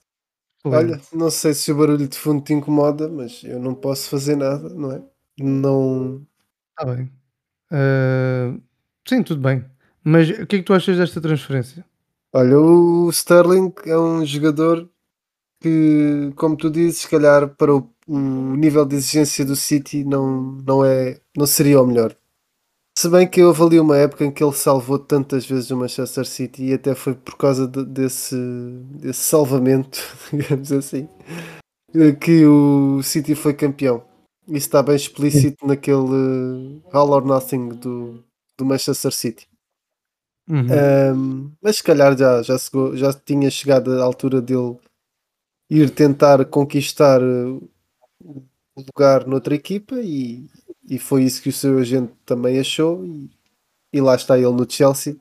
Olha, 0.65 0.99
não 1.13 1.31
sei 1.31 1.53
se 1.53 1.71
o 1.71 1.77
barulho 1.77 2.07
de 2.07 2.17
fundo 2.17 2.43
te 2.43 2.53
incomoda, 2.53 3.07
mas 3.07 3.41
eu 3.43 3.59
não 3.59 3.73
posso 3.73 4.09
fazer 4.09 4.35
nada, 4.35 4.67
não 4.69 4.91
é? 4.91 5.01
Não. 5.39 6.25
Está 6.71 6.93
bem. 6.93 7.09
Ah, 7.71 8.53
sim, 9.07 9.23
tudo 9.23 9.41
bem. 9.41 9.63
Mas 10.03 10.29
o 10.29 10.45
que 10.47 10.57
é 10.57 10.59
que 10.59 10.63
tu 10.63 10.73
achas 10.73 10.97
desta 10.97 11.21
transferência? 11.21 11.85
Olha, 12.37 12.59
o 12.59 13.09
Sterling 13.09 13.73
é 13.87 13.97
um 13.97 14.23
jogador 14.23 14.87
que, 15.59 16.31
como 16.35 16.55
tu 16.55 16.69
dizes, 16.69 16.99
se 16.99 17.09
calhar 17.09 17.49
para 17.55 17.75
o, 17.75 17.89
o 18.07 18.55
nível 18.55 18.85
de 18.85 18.95
exigência 18.95 19.43
do 19.43 19.55
City 19.55 20.03
não, 20.03 20.51
não, 20.63 20.85
é, 20.85 21.19
não 21.35 21.47
seria 21.47 21.81
o 21.81 21.87
melhor. 21.87 22.15
Se 22.95 23.09
bem 23.09 23.27
que 23.27 23.41
houve 23.41 23.63
ali 23.63 23.79
uma 23.79 23.97
época 23.97 24.23
em 24.23 24.31
que 24.31 24.43
ele 24.43 24.53
salvou 24.53 24.99
tantas 24.99 25.47
vezes 25.47 25.71
o 25.71 25.77
Manchester 25.77 26.27
City 26.27 26.65
e 26.65 26.73
até 26.75 26.93
foi 26.93 27.15
por 27.15 27.37
causa 27.37 27.67
de- 27.67 27.83
desse, 27.83 28.35
desse 28.91 29.21
salvamento, 29.21 29.97
digamos 30.31 30.71
assim, 30.71 31.09
que 32.21 32.45
o 32.45 33.01
City 33.01 33.33
foi 33.33 33.55
campeão. 33.55 34.03
Isso 34.47 34.67
está 34.67 34.83
bem 34.83 34.95
explícito 34.95 35.65
naquele 35.65 35.97
uh, 35.97 36.81
All 36.91 37.09
or 37.09 37.25
Nothing 37.25 37.69
do, 37.69 38.23
do 38.55 38.63
Manchester 38.63 39.11
City. 39.11 39.47
Uhum. 40.49 40.65
Um, 41.13 41.51
mas 41.61 41.77
se 41.77 41.83
calhar 41.83 42.17
já, 42.17 42.41
já, 42.41 42.57
chegou- 42.57 42.95
já 42.95 43.11
tinha 43.13 43.49
chegado 43.51 43.91
a 43.99 44.03
altura 44.03 44.41
dele 44.41 44.77
ir 45.69 45.89
tentar 45.91 46.45
conquistar 46.45 47.21
uh, 47.21 47.69
o 48.75 48.81
lugar 48.81 49.25
noutra 49.27 49.55
equipa 49.55 49.95
e, 50.01 50.47
e 50.89 50.99
foi 50.99 51.23
isso 51.23 51.41
que 51.41 51.49
o 51.49 51.53
seu 51.53 51.77
agente 51.79 52.13
também 52.25 52.59
achou 52.59 53.05
e, 53.05 53.29
e 53.93 54.01
lá 54.01 54.15
está 54.15 54.37
ele 54.37 54.51
no 54.51 54.69
Chelsea 54.69 55.17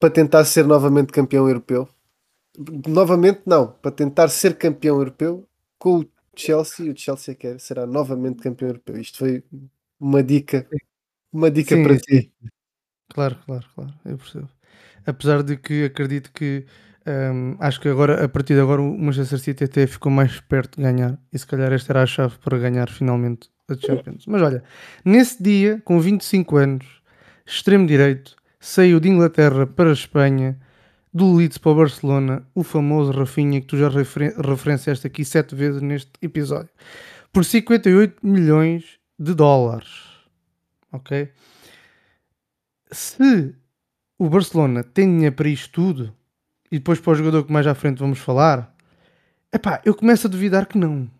para 0.00 0.10
tentar 0.10 0.44
ser 0.46 0.66
novamente 0.66 1.12
campeão 1.12 1.48
europeu. 1.48 1.88
Novamente 2.88 3.42
não, 3.46 3.68
para 3.72 3.90
tentar 3.92 4.28
ser 4.28 4.56
campeão 4.58 4.98
europeu 4.98 5.46
com 5.78 6.00
o 6.00 6.06
Chelsea, 6.36 6.92
o 6.92 6.96
Chelsea 6.96 7.34
quer 7.34 7.60
será 7.60 7.86
novamente 7.86 8.42
campeão 8.42 8.68
europeu. 8.70 8.98
Isto 8.98 9.18
foi 9.18 9.44
uma 10.00 10.22
dica, 10.22 10.68
uma 11.32 11.50
dica 11.50 11.76
Sim, 11.76 11.82
para 11.84 11.98
ti. 11.98 12.32
Claro, 13.12 13.36
claro, 13.44 13.64
claro, 13.74 13.94
eu 14.04 14.16
percebo. 14.16 14.48
Apesar 15.06 15.42
de 15.42 15.56
que 15.56 15.84
acredito 15.84 16.32
que 16.32 16.66
hum, 17.06 17.56
acho 17.60 17.80
que 17.80 17.88
agora, 17.88 18.24
a 18.24 18.28
partir 18.28 18.54
de 18.54 18.60
agora, 18.60 18.80
o 18.80 18.98
Manchester 18.98 19.38
City 19.38 19.64
até 19.64 19.86
ficou 19.86 20.10
mais 20.10 20.40
perto 20.40 20.76
de 20.76 20.82
ganhar 20.82 21.18
e 21.32 21.38
se 21.38 21.46
calhar 21.46 21.72
esta 21.72 21.92
era 21.92 22.02
a 22.02 22.06
chave 22.06 22.36
para 22.38 22.58
ganhar 22.58 22.88
finalmente 22.90 23.50
a 23.68 23.74
Champions. 23.74 24.24
Mas 24.26 24.42
olha, 24.42 24.62
nesse 25.04 25.42
dia, 25.42 25.80
com 25.84 26.00
25 26.00 26.56
anos, 26.56 26.86
extremo 27.46 27.86
direito, 27.86 28.34
saiu 28.58 28.98
de 29.00 29.08
Inglaterra 29.08 29.66
para 29.66 29.90
a 29.90 29.92
Espanha, 29.92 30.58
do 31.12 31.36
Leeds 31.36 31.58
para 31.58 31.70
o 31.70 31.74
Barcelona, 31.76 32.46
o 32.54 32.64
famoso 32.64 33.12
Rafinha 33.12 33.60
que 33.60 33.66
tu 33.68 33.76
já 33.76 33.88
referen 33.88 34.32
referenciaste 34.36 35.06
aqui 35.06 35.24
sete 35.24 35.54
vezes 35.54 35.80
neste 35.80 36.10
episódio, 36.20 36.70
por 37.32 37.44
58 37.44 38.26
milhões 38.26 38.98
de 39.18 39.34
dólares. 39.34 39.88
Ok? 40.90 41.30
Se 42.94 43.54
o 44.18 44.28
Barcelona 44.28 44.82
tem 44.82 45.06
dinheiro 45.06 45.34
para 45.34 45.48
isto 45.48 45.70
tudo, 45.70 46.16
e 46.70 46.78
depois 46.78 47.00
para 47.00 47.12
o 47.12 47.14
jogador 47.14 47.44
que 47.44 47.52
mais 47.52 47.66
à 47.66 47.74
frente 47.74 47.98
vamos 47.98 48.18
falar, 48.18 48.74
epá, 49.52 49.80
eu 49.84 49.94
começo 49.94 50.26
a 50.26 50.30
duvidar 50.30 50.66
que 50.66 50.78
não. 50.78 51.10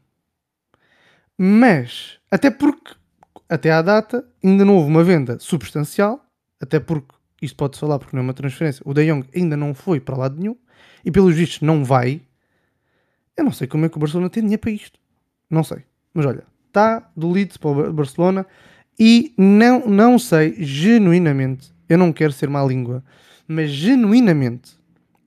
Mas, 1.37 2.19
até 2.31 2.51
porque, 2.51 2.95
até 3.49 3.71
à 3.71 3.83
data, 3.83 4.27
ainda 4.43 4.65
não 4.65 4.77
houve 4.77 4.89
uma 4.89 5.05
venda 5.05 5.39
substancial, 5.39 6.25
até 6.61 6.79
porque, 6.81 7.15
isto 7.43 7.57
pode-se 7.57 7.81
falar 7.81 7.99
porque 7.99 8.17
não 8.17 8.23
é 8.23 8.27
uma 8.27 8.35
transferência, 8.35 8.83
o 8.87 8.95
De 8.95 9.05
Jong 9.05 9.29
ainda 9.35 9.57
não 9.57 9.75
foi 9.75 10.01
para 10.01 10.17
lado 10.17 10.39
nenhum, 10.41 10.57
e 11.05 11.11
pelos 11.11 11.35
vistos 11.35 11.61
não 11.61 11.85
vai, 11.85 12.23
eu 13.37 13.45
não 13.45 13.53
sei 13.53 13.67
como 13.67 13.85
é 13.85 13.89
que 13.89 13.97
o 13.97 14.01
Barcelona 14.01 14.31
tem 14.31 14.43
dinheiro 14.43 14.61
para 14.61 14.71
isto. 14.71 14.99
Não 15.51 15.65
sei. 15.65 15.85
Mas 16.13 16.25
olha, 16.25 16.45
está 16.69 17.11
do 17.17 17.31
Leeds 17.31 17.57
para 17.57 17.71
o 17.71 17.75
Bar- 17.75 17.93
Barcelona, 17.93 18.47
e 18.99 19.35
não, 19.37 19.87
não 19.87 20.19
sei, 20.19 20.55
genuinamente, 20.59 21.73
eu 21.89 21.99
não 21.99 22.13
quero 22.13 22.33
ser 22.33 22.49
má 22.49 22.63
língua, 22.65 23.05
mas 23.47 23.71
genuinamente, 23.71 24.73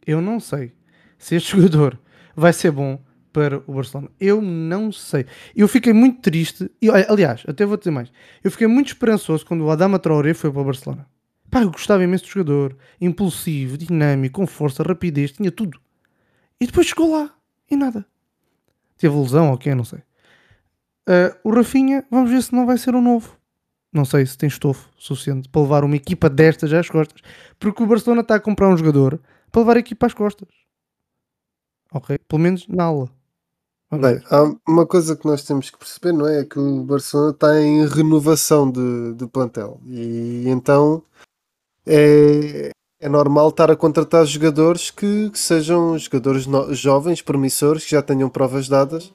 eu 0.06 0.22
não 0.22 0.40
sei 0.40 0.72
se 1.18 1.36
este 1.36 1.52
jogador 1.58 2.00
vai 2.36 2.54
ser 2.54 2.72
bom 2.72 3.00
para 3.34 3.62
o 3.68 3.74
Barcelona. 3.74 4.10
Eu 4.20 4.42
não 4.42 4.92
sei. 4.92 5.26
Eu 5.56 5.68
fiquei 5.68 5.94
muito 5.94 6.22
triste, 6.22 6.72
e 6.82 6.90
aliás, 6.90 7.44
até 7.48 7.66
vou 7.66 7.78
dizer 7.78 7.92
mais, 7.92 8.12
eu 8.44 8.50
fiquei 8.50 8.68
muito 8.68 8.88
esperançoso 8.88 9.46
quando 9.46 9.64
o 9.64 9.70
Adama 9.70 10.00
Traoré 10.00 10.34
foi 10.34 10.52
para 10.52 10.62
o 10.62 10.66
Barcelona. 10.66 11.08
Pá, 11.50 11.62
eu 11.62 11.72
gostava 11.72 12.04
imenso 12.04 12.26
do 12.26 12.30
jogador, 12.30 12.76
impulsivo, 13.00 13.78
dinâmico, 13.78 14.42
com 14.42 14.48
força, 14.48 14.84
rapidez, 14.84 15.32
tinha 15.32 15.52
tudo. 15.52 15.80
E 16.60 16.66
depois 16.66 16.88
chegou 16.88 17.12
lá, 17.12 17.34
e 17.70 17.76
nada. 17.76 18.06
Teve 18.98 19.16
lesão 19.16 19.50
ou 19.50 19.54
o 19.54 19.58
quê, 19.58 19.76
não 19.76 19.84
sei. 19.84 20.00
Ah, 21.08 21.38
o 21.44 21.52
Rafinha, 21.52 22.04
vamos 22.12 22.30
ver 22.30 22.42
se 22.42 22.54
não 22.54 22.66
vai 22.66 22.78
ser 22.78 22.96
o 22.96 23.02
novo. 23.02 23.37
Não 23.98 24.06
sei 24.06 24.26
se 24.28 24.38
tem 24.38 24.48
estofo 24.48 24.88
suficiente 24.96 25.50
para 25.50 25.62
levar 25.62 25.84
uma 25.84 25.96
equipa 25.96 26.30
destas 26.30 26.72
às 26.72 26.88
costas. 26.88 27.20
Porque 27.60 27.82
o 27.82 27.88
Barcelona 27.88 28.22
está 28.22 28.36
a 28.36 28.40
comprar 28.40 28.70
um 28.70 28.78
jogador 28.78 29.20
para 29.52 29.62
levar 29.62 29.78
a 29.78 29.80
equipa 29.80 30.06
às 30.06 30.14
costas. 30.14 30.48
Ok? 31.92 32.18
Pelo 32.28 32.42
menos 32.42 32.68
na 32.68 32.84
aula. 32.84 33.10
Bem, 33.92 34.22
há 34.30 34.44
uma 34.68 34.86
coisa 34.86 35.16
que 35.16 35.26
nós 35.26 35.44
temos 35.44 35.70
que 35.70 35.78
perceber, 35.78 36.12
não 36.12 36.28
é? 36.28 36.42
É 36.42 36.46
que 36.46 36.60
o 36.60 36.84
Barcelona 36.84 37.32
está 37.32 37.60
em 37.60 37.88
renovação 37.88 38.70
de, 38.70 39.14
de 39.14 39.26
plantel 39.28 39.80
e 39.88 40.44
então 40.50 41.02
é, 41.86 42.70
é 43.00 43.08
normal 43.10 43.48
estar 43.48 43.72
a 43.72 43.78
contratar 43.78 44.26
jogadores 44.26 44.92
que, 44.92 45.30
que 45.30 45.40
sejam 45.40 45.98
jogadores 45.98 46.46
no- 46.46 46.74
jovens, 46.74 47.22
promissores, 47.22 47.86
que 47.86 47.92
já 47.92 48.02
tenham 48.02 48.30
provas 48.30 48.68
dadas. 48.68 49.14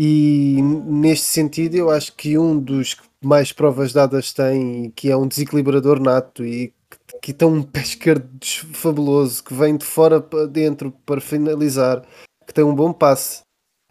E 0.00 0.62
neste 0.62 1.26
sentido, 1.26 1.74
eu 1.74 1.90
acho 1.90 2.14
que 2.14 2.38
um 2.38 2.60
dos 2.60 2.94
que 2.94 3.02
mais 3.20 3.50
provas 3.50 3.92
dadas 3.92 4.32
tem, 4.32 4.84
e 4.84 4.90
que 4.92 5.10
é 5.10 5.16
um 5.16 5.26
desequilibrador 5.26 5.98
nato 5.98 6.44
e 6.46 6.72
que, 6.88 7.18
que 7.20 7.32
tem 7.32 7.48
um 7.48 7.64
pé 7.64 7.82
fabuloso, 8.74 9.42
que 9.42 9.52
vem 9.52 9.76
de 9.76 9.84
fora 9.84 10.20
para 10.20 10.46
dentro 10.46 10.92
para 11.04 11.20
finalizar, 11.20 12.06
que 12.46 12.54
tem 12.54 12.62
um 12.62 12.76
bom 12.76 12.92
passe 12.92 13.42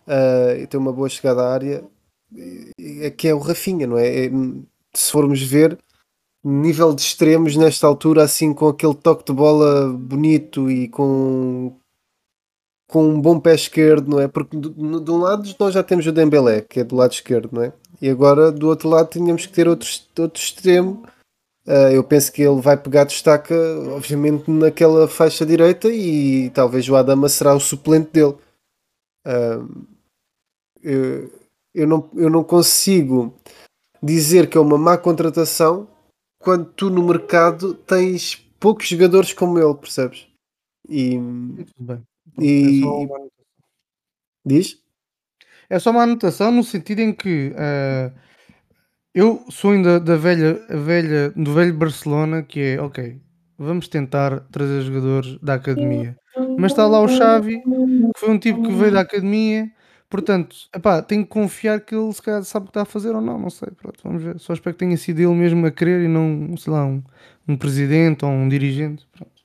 uh, 0.08 0.58
e 0.58 0.66
tem 0.66 0.80
uma 0.80 0.94
boa 0.94 1.10
chegada 1.10 1.42
à 1.42 1.54
área, 1.54 1.84
é 2.80 3.12
que 3.12 3.28
é 3.28 3.34
o 3.34 3.40
Rafinha, 3.40 3.86
não 3.86 3.98
é? 3.98 4.28
é 4.28 4.32
se 4.94 5.12
formos 5.12 5.42
ver, 5.42 5.78
nível 6.42 6.96
de 6.96 7.02
extremos 7.02 7.58
nesta 7.58 7.86
altura, 7.86 8.24
assim 8.24 8.54
com 8.54 8.70
aquele 8.70 8.96
toque 8.96 9.26
de 9.26 9.34
bola 9.34 9.92
bonito 9.92 10.72
e 10.72 10.88
com, 10.88 11.78
com 12.88 13.08
um 13.08 13.22
bom 13.22 13.40
pé 13.40 13.54
esquerdo, 13.54 14.10
não 14.10 14.20
é? 14.20 14.28
Porque 14.28 14.58
de, 14.58 14.70
de 14.70 15.12
um 15.12 15.18
lado 15.18 15.54
nós 15.60 15.74
já 15.74 15.84
temos 15.84 16.08
o 16.08 16.12
Dembélé, 16.12 16.62
que 16.62 16.80
é 16.80 16.84
do 16.84 16.96
lado 16.96 17.12
esquerdo, 17.12 17.50
não 17.52 17.64
é? 17.64 17.74
E 18.02 18.10
agora 18.10 18.52
do 18.52 18.68
outro 18.68 18.88
lado 18.90 19.10
tínhamos 19.10 19.46
que 19.46 19.54
ter 19.54 19.68
outro, 19.68 19.90
outro 20.20 20.42
extremo. 20.42 21.04
Uh, 21.66 21.92
eu 21.92 22.04
penso 22.04 22.32
que 22.32 22.42
ele 22.42 22.62
vai 22.62 22.78
pegar 22.78 23.04
destaca, 23.04 23.54
obviamente, 23.90 24.50
naquela 24.50 25.06
faixa 25.08 25.46
direita 25.46 25.90
e 25.90 26.50
talvez 26.52 26.88
o 26.88 26.96
Adama 26.96 27.28
será 27.28 27.54
o 27.54 27.60
suplente 27.60 28.12
dele. 28.14 28.36
Uh, 29.26 29.86
eu, 30.82 31.30
eu, 31.76 31.88
não, 31.88 32.10
eu 32.16 32.30
não 32.30 32.44
consigo 32.44 33.34
dizer 34.02 34.50
que 34.50 34.58
é 34.58 34.62
uma 34.62 34.78
má 34.78 34.98
contratação 34.98 35.90
quando 36.40 36.72
tu 36.72 36.90
no 36.90 37.06
mercado 37.06 37.74
tens 37.74 38.36
poucos 38.58 38.88
jogadores 38.88 39.34
como 39.34 39.60
ele, 39.60 39.76
percebes? 39.76 40.28
E, 40.88 41.18
bem. 41.78 42.07
E 42.40 42.82
É 42.84 43.28
diz? 44.46 44.78
É 45.70 45.80
só 45.80 45.92
uma 45.92 46.04
anotação 46.04 46.52
no 46.52 46.64
sentido 46.64 47.00
em 47.02 47.14
que 47.14 47.52
uh, 47.54 48.12
eu 49.14 49.44
sou 49.50 49.72
ainda 49.72 50.00
da 50.00 50.16
velha, 50.16 50.54
velha, 50.70 51.32
do 51.32 51.54
velho 51.54 51.74
Barcelona 51.74 52.44
que 52.44 52.60
é 52.60 52.82
ok, 52.82 53.20
vamos 53.58 53.88
tentar 53.88 54.42
trazer 54.52 54.82
jogadores 54.84 55.38
da 55.40 55.56
academia. 55.56 56.16
Mas 56.58 56.72
está 56.72 56.86
lá 56.88 57.02
o 57.02 57.08
Xavi, 57.08 57.62
que 57.62 58.20
foi 58.20 58.30
um 58.30 58.38
tipo 58.40 58.62
que 58.62 58.72
veio 58.72 58.92
da 58.94 59.02
academia, 59.02 59.70
portanto, 60.10 60.56
epá, 60.74 61.02
tenho 61.02 61.24
que 61.24 61.30
confiar 61.30 61.82
que 61.82 61.96
ele 61.96 62.14
se 62.14 62.22
calhar 62.22 62.44
sabe 62.44 62.66
o 62.66 62.68
que 62.68 62.70
está 62.72 62.84
a 62.84 62.86
fazer 62.86 63.16
ou 63.16 63.22
não, 63.22 63.40
não 63.40 63.50
sei, 63.50 63.70
pronto, 63.72 64.00
vamos 64.04 64.24
ver. 64.24 64.40
Só 64.40 64.54
espero 64.54 64.76
que 64.76 64.80
tenha 64.86 64.98
sido 64.98 65.20
ele 65.20 65.34
mesmo 65.34 65.66
a 65.66 65.72
querer 65.72 66.04
e 66.06 66.08
não, 66.08 66.56
sei 66.58 66.72
lá, 66.72 66.86
um, 66.86 67.04
um 67.48 67.58
presidente 67.58 68.24
ou 68.24 68.32
um 68.32 68.48
dirigente. 68.48 69.08
Pronto. 69.12 69.37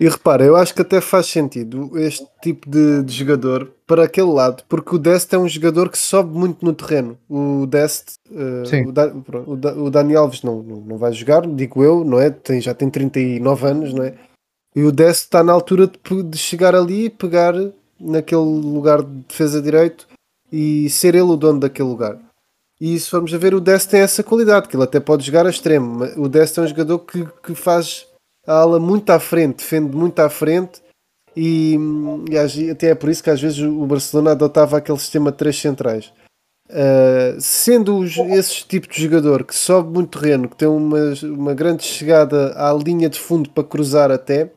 E 0.00 0.08
repara, 0.08 0.44
eu 0.44 0.54
acho 0.54 0.72
que 0.72 0.82
até 0.82 1.00
faz 1.00 1.26
sentido 1.26 1.98
este 1.98 2.24
tipo 2.40 2.70
de, 2.70 3.02
de 3.02 3.12
jogador 3.12 3.72
para 3.84 4.04
aquele 4.04 4.30
lado, 4.30 4.62
porque 4.68 4.94
o 4.94 4.98
Dest 4.98 5.32
é 5.32 5.38
um 5.38 5.48
jogador 5.48 5.90
que 5.90 5.98
sobe 5.98 6.38
muito 6.38 6.64
no 6.64 6.72
terreno. 6.72 7.18
O 7.28 7.66
Dest, 7.66 8.16
uh, 8.30 8.88
o, 8.88 8.92
da, 8.92 9.08
o, 9.08 9.84
o, 9.86 9.90
Dani 9.90 10.14
Alves 10.14 10.42
não, 10.42 10.62
não, 10.62 10.96
vai 10.96 11.12
jogar, 11.12 11.44
digo 11.46 11.82
eu, 11.82 12.04
não 12.04 12.20
é? 12.20 12.30
Tem, 12.30 12.60
já 12.60 12.74
tem 12.74 12.88
39 12.88 13.66
anos, 13.66 13.92
não 13.92 14.04
é? 14.04 14.14
E 14.76 14.84
o 14.84 14.92
Dest 14.92 15.24
está 15.24 15.42
na 15.42 15.52
altura 15.52 15.88
de, 15.88 16.22
de 16.22 16.38
chegar 16.38 16.76
ali 16.76 17.06
e 17.06 17.10
pegar 17.10 17.54
naquele 17.98 18.40
lugar 18.40 19.02
de 19.02 19.24
defesa 19.26 19.60
direito 19.60 20.06
e 20.52 20.88
ser 20.90 21.16
ele 21.16 21.22
o 21.22 21.36
dono 21.36 21.58
daquele 21.58 21.88
lugar. 21.88 22.18
E 22.80 22.96
se 23.00 23.10
formos 23.10 23.34
a 23.34 23.38
ver, 23.38 23.54
o 23.54 23.60
Dest 23.60 23.90
tem 23.90 24.00
essa 24.00 24.22
qualidade, 24.22 24.68
que 24.68 24.76
ele 24.76 24.84
até 24.84 25.00
pode 25.00 25.26
jogar 25.26 25.44
a 25.44 25.50
extremo. 25.50 26.04
O 26.16 26.28
Dest 26.28 26.56
é 26.56 26.60
um 26.60 26.68
jogador 26.68 27.00
que, 27.00 27.26
que 27.42 27.54
faz 27.54 28.06
a 28.48 28.60
ala 28.60 28.80
muito 28.80 29.10
à 29.10 29.20
frente, 29.20 29.58
defende 29.58 29.94
muito 29.94 30.18
à 30.20 30.30
frente 30.30 30.80
e, 31.36 31.76
e, 32.30 32.70
até 32.70 32.88
é 32.88 32.94
por 32.94 33.10
isso 33.10 33.22
que 33.22 33.28
às 33.28 33.40
vezes 33.40 33.60
o 33.60 33.86
Barcelona 33.86 34.30
adotava 34.30 34.78
aquele 34.78 34.98
sistema 34.98 35.30
de 35.30 35.36
três 35.36 35.60
centrais. 35.60 36.12
Uh, 36.70 37.40
sendo 37.40 37.98
os, 37.98 38.16
esse 38.16 38.66
tipo 38.66 38.88
de 38.88 39.02
jogador 39.02 39.44
que 39.44 39.54
sobe 39.54 39.92
muito 39.92 40.18
terreno, 40.18 40.48
que 40.48 40.56
tem 40.56 40.68
uma, 40.68 41.14
uma 41.22 41.54
grande 41.54 41.84
chegada 41.84 42.54
à 42.56 42.72
linha 42.72 43.08
de 43.08 43.20
fundo 43.20 43.50
para 43.50 43.64
cruzar 43.64 44.10
até, 44.10 44.50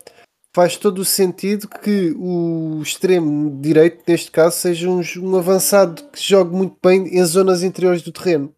faz 0.55 0.77
todo 0.77 0.99
o 0.99 1.05
sentido 1.05 1.67
que 1.67 2.13
o 2.17 2.81
extremo 2.81 3.61
direito, 3.61 4.03
neste 4.07 4.31
caso, 4.31 4.57
seja 4.57 4.89
um, 4.89 5.01
um 5.21 5.35
avançado 5.35 6.01
que 6.11 6.21
jogue 6.21 6.55
muito 6.55 6.75
bem 6.83 7.07
em 7.07 7.23
zonas 7.25 7.61
interiores 7.61 8.01
do 8.01 8.11
terreno. 8.11 8.53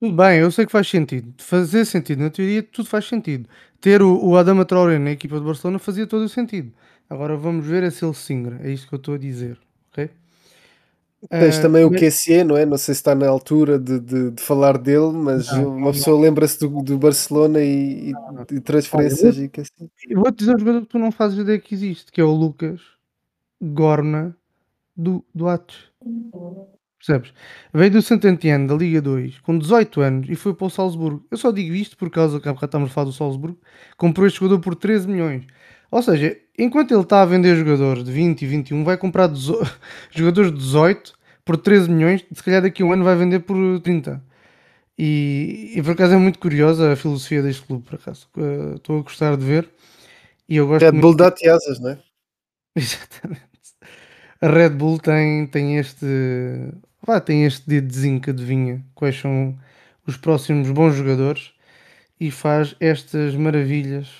Tudo 0.00 0.14
bem, 0.14 0.38
eu 0.38 0.50
sei 0.50 0.64
que 0.64 0.72
faz 0.72 0.88
sentido. 0.88 1.34
Fazer 1.38 1.84
sentido, 1.84 2.22
na 2.22 2.30
teoria, 2.30 2.62
tudo 2.62 2.88
faz 2.88 3.06
sentido. 3.06 3.48
Ter 3.80 4.00
o, 4.00 4.24
o 4.24 4.36
Adama 4.36 4.64
Traoré 4.64 4.98
na 4.98 5.10
equipa 5.10 5.38
de 5.38 5.44
Barcelona 5.44 5.78
fazia 5.78 6.06
todo 6.06 6.22
o 6.22 6.28
sentido. 6.28 6.72
Agora 7.10 7.36
vamos 7.36 7.66
ver 7.66 7.90
se 7.90 8.04
ele 8.04 8.14
singra. 8.14 8.60
É 8.62 8.70
isto 8.70 8.88
que 8.88 8.94
eu 8.94 8.98
estou 8.98 9.14
a 9.14 9.18
dizer, 9.18 9.58
ok? 9.90 10.10
Tens 11.28 11.58
uh, 11.58 11.62
também 11.62 11.84
o 11.84 11.90
QSE, 11.90 12.44
não 12.44 12.56
é? 12.56 12.64
Não 12.64 12.78
sei 12.78 12.94
se 12.94 13.00
está 13.00 13.12
na 13.12 13.26
altura 13.28 13.76
de, 13.76 13.98
de, 13.98 14.30
de 14.30 14.42
falar 14.42 14.78
dele, 14.78 15.10
mas 15.12 15.50
não, 15.50 15.76
uma 15.76 15.90
pessoa 15.90 16.20
lembra-se 16.20 16.60
do, 16.60 16.68
do, 16.80 16.96
Barcelona 16.96 17.60
e, 17.60 18.10
e, 18.10 18.54
e 18.54 18.60
transferências 18.60 19.36
Olha, 19.36 19.44
e 19.44 19.48
QSE. 19.48 19.90
Eu 20.08 20.20
vou-te 20.20 20.38
dizer 20.38 20.54
um 20.54 20.58
jogador 20.60 20.82
que 20.82 20.88
tu 20.88 20.98
não 20.98 21.10
fazes 21.10 21.38
ideia 21.38 21.58
que 21.58 21.74
existe, 21.74 22.12
que 22.12 22.20
é 22.20 22.24
o 22.24 22.30
Lucas 22.30 22.80
Gorna 23.60 24.36
do, 24.96 25.24
do 25.34 25.48
Atos. 25.48 25.90
Percebes? 26.98 27.32
Veio 27.72 27.92
do 27.92 28.02
Saint-Étienne 28.02 28.66
da 28.66 28.74
Liga 28.74 29.00
2 29.00 29.38
com 29.40 29.56
18 29.56 30.00
anos 30.00 30.28
e 30.28 30.34
foi 30.34 30.52
para 30.52 30.66
o 30.66 30.70
Salzburgo. 30.70 31.24
Eu 31.30 31.36
só 31.36 31.52
digo 31.52 31.74
isto 31.74 31.96
por 31.96 32.10
causa 32.10 32.40
que 32.40 32.48
há 32.48 32.52
estamos 32.52 32.90
a 32.90 32.92
falar 32.92 33.06
do 33.06 33.12
Salzburgo. 33.12 33.58
Comprou 33.96 34.26
este 34.26 34.40
jogador 34.40 34.60
por 34.60 34.74
13 34.74 35.06
milhões. 35.06 35.44
Ou 35.90 36.02
seja, 36.02 36.36
enquanto 36.58 36.92
ele 36.92 37.02
está 37.02 37.22
a 37.22 37.26
vender 37.26 37.56
jogadores 37.56 38.04
de 38.04 38.10
20 38.10 38.42
e 38.42 38.46
21, 38.46 38.84
vai 38.84 38.96
comprar 38.96 39.30
jogadores 40.10 40.52
de 40.52 40.58
18 40.58 41.14
por 41.44 41.56
13 41.56 41.88
milhões. 41.88 42.24
Se 42.32 42.42
calhar 42.42 42.62
daqui 42.62 42.82
a 42.82 42.86
um 42.86 42.92
ano 42.92 43.04
vai 43.04 43.16
vender 43.16 43.40
por 43.40 43.80
30. 43.80 44.22
E, 44.98 45.74
e 45.76 45.82
por 45.82 45.92
acaso 45.92 46.14
é 46.14 46.16
muito 46.16 46.40
curiosa 46.40 46.92
a 46.92 46.96
filosofia 46.96 47.42
deste 47.42 47.62
clube. 47.62 47.84
Por 47.84 47.94
acaso 47.94 48.28
uh, 48.36 48.74
estou 48.74 48.98
a 48.98 49.02
gostar 49.02 49.36
de 49.36 49.44
ver. 49.44 49.70
E 50.48 50.56
eu 50.56 50.66
gosto 50.66 50.84
é 50.84 50.90
de 50.90 50.98
Bull 50.98 51.14
asas, 51.22 51.78
não 51.78 51.90
é? 51.90 51.98
Exatamente. 52.74 53.42
A 54.40 54.48
Red 54.48 54.70
Bull 54.70 54.98
tem, 54.98 55.46
tem 55.46 55.78
este 55.78 56.06
Vá, 57.08 57.22
tem 57.22 57.46
este 57.46 57.66
dedozinho 57.66 58.20
que 58.20 58.28
adivinha 58.28 58.84
quais 58.94 59.18
são 59.18 59.58
os 60.06 60.18
próximos 60.18 60.70
bons 60.70 60.94
jogadores 60.94 61.54
e 62.20 62.30
faz 62.30 62.76
estas 62.78 63.34
maravilhas. 63.34 64.10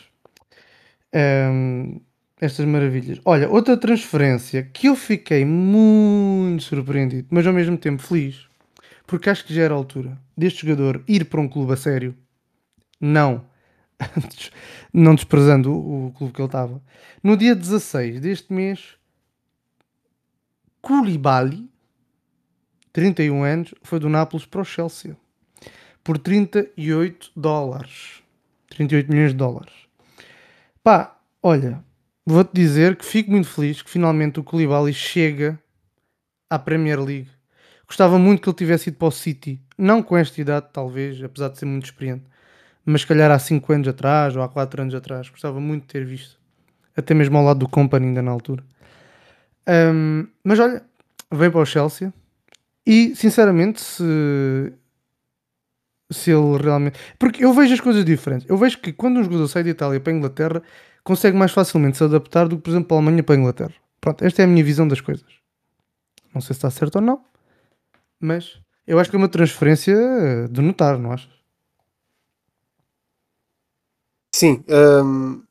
Um, 1.15 2.01
estas 2.41 2.65
maravilhas. 2.65 3.21
Olha, 3.27 3.47
outra 3.51 3.77
transferência 3.77 4.63
que 4.63 4.87
eu 4.87 4.97
fiquei 4.97 5.45
muito 5.45 6.63
surpreendido, 6.63 7.29
mas 7.31 7.47
ao 7.47 7.53
mesmo 7.53 7.77
tempo 7.77 8.01
feliz, 8.01 8.49
porque 9.07 9.29
acho 9.29 9.45
que 9.45 9.53
já 9.53 9.65
era 9.65 9.75
a 9.75 9.77
altura 9.77 10.19
deste 10.35 10.67
jogador 10.67 11.05
ir 11.07 11.27
para 11.27 11.43
um 11.43 11.49
clube 11.49 11.75
a 11.75 11.77
sério. 11.77 12.17
Não, 12.99 13.45
não 14.95 15.15
desprezando 15.15 15.71
o, 15.75 16.07
o 16.07 16.13
clube 16.13 16.33
que 16.33 16.41
ele 16.41 16.49
estava. 16.49 16.83
No 17.23 17.37
dia 17.37 17.55
16 17.55 18.19
deste 18.19 18.51
mês, 18.51 18.97
Koulibaly 20.81 21.68
31 22.93 23.43
anos, 23.43 23.75
foi 23.83 23.99
do 23.99 24.09
Nápoles 24.09 24.47
para 24.47 24.61
o 24.61 24.65
Chelsea 24.65 25.17
por 26.09 26.17
38 26.17 27.33
dólares. 27.37 28.23
38 28.71 29.11
milhões 29.11 29.33
de 29.33 29.37
dólares. 29.37 29.75
Pá, 30.83 31.19
olha, 31.43 31.85
vou-te 32.25 32.51
dizer 32.55 32.97
que 32.97 33.05
fico 33.05 33.31
muito 33.31 33.47
feliz 33.47 33.83
que 33.83 33.91
finalmente 33.91 34.41
o 34.41 34.43
Koulibaly 34.43 34.95
chega 34.95 35.59
à 36.49 36.59
Premier 36.59 36.99
League. 36.99 37.29
Gostava 37.87 38.19
muito 38.19 38.41
que 38.41 38.49
ele 38.49 38.57
tivesse 38.57 38.89
ido 38.89 38.97
para 38.97 39.09
o 39.09 39.11
City, 39.11 39.61
não 39.77 40.03
com 40.03 40.17
esta 40.17 40.41
idade, 40.41 40.69
talvez, 40.73 41.23
apesar 41.23 41.51
de 41.51 41.59
ser 41.59 41.67
muito 41.67 41.85
experiente, 41.85 42.25
mas 42.87 43.03
se 43.03 43.07
calhar 43.07 43.31
há 43.31 43.39
5 43.39 43.71
anos 43.71 43.89
atrás 43.89 44.35
ou 44.35 44.43
há 44.43 44.49
4 44.49 44.81
anos 44.81 44.95
atrás. 44.95 45.29
Gostava 45.29 45.61
muito 45.61 45.83
de 45.83 45.89
ter 45.89 46.07
visto, 46.07 46.39
até 46.97 47.13
mesmo 47.13 47.37
ao 47.37 47.45
lado 47.45 47.61
do 47.61 47.69
Company, 47.69 48.07
ainda 48.07 48.23
na 48.23 48.31
altura. 48.31 48.65
Um, 49.69 50.27
mas 50.43 50.59
olha, 50.59 50.83
vem 51.31 51.51
para 51.51 51.61
o 51.61 51.67
Chelsea 51.67 52.11
e 52.89 53.15
sinceramente, 53.15 53.83
se, 53.83 54.73
se 56.11 56.31
ele 56.31 56.57
realmente. 56.57 56.99
Porque 57.19 57.45
eu 57.45 57.53
vejo 57.53 57.75
as 57.75 57.81
coisas 57.81 58.03
diferentes. 58.03 58.49
Eu 58.49 58.57
vejo 58.57 58.79
que 58.79 58.95
quando 58.95 59.21
um 59.21 59.23
jogador 59.23 59.47
sai 59.47 59.63
de 59.63 59.69
Itália 59.69 60.01
para 60.01 60.11
a 60.11 60.17
Inglaterra, 60.17 60.63
consegue 61.05 61.37
mais 61.37 61.53
facilmente 61.53 61.99
se 61.99 62.05
adaptar 62.05 62.49
do 62.49 62.57
que, 62.57 62.63
por 62.63 62.71
exemplo, 62.71 62.97
a 62.97 63.01
Alemanha 63.01 63.23
para 63.23 63.35
a 63.35 63.39
Inglaterra. 63.39 63.75
Pronto, 64.01 64.25
esta 64.25 64.41
é 64.41 64.47
a 64.47 64.49
minha 64.49 64.65
visão 64.65 64.89
das 64.89 65.03
coisas. 65.03 65.27
Não 66.35 66.41
sei 66.41 66.55
se 66.55 66.61
está 66.61 66.71
certo 66.71 66.97
ou 66.97 67.03
não, 67.03 67.23
mas 68.19 68.59
eu 68.87 68.99
acho 68.99 69.11
que 69.11 69.17
é 69.17 69.19
uma 69.19 69.29
transferência 69.29 69.95
de 70.51 70.63
notar, 70.63 70.99
não 70.99 71.13
achas? 71.13 71.29
Sim, 74.35 74.65
um, 75.05 75.43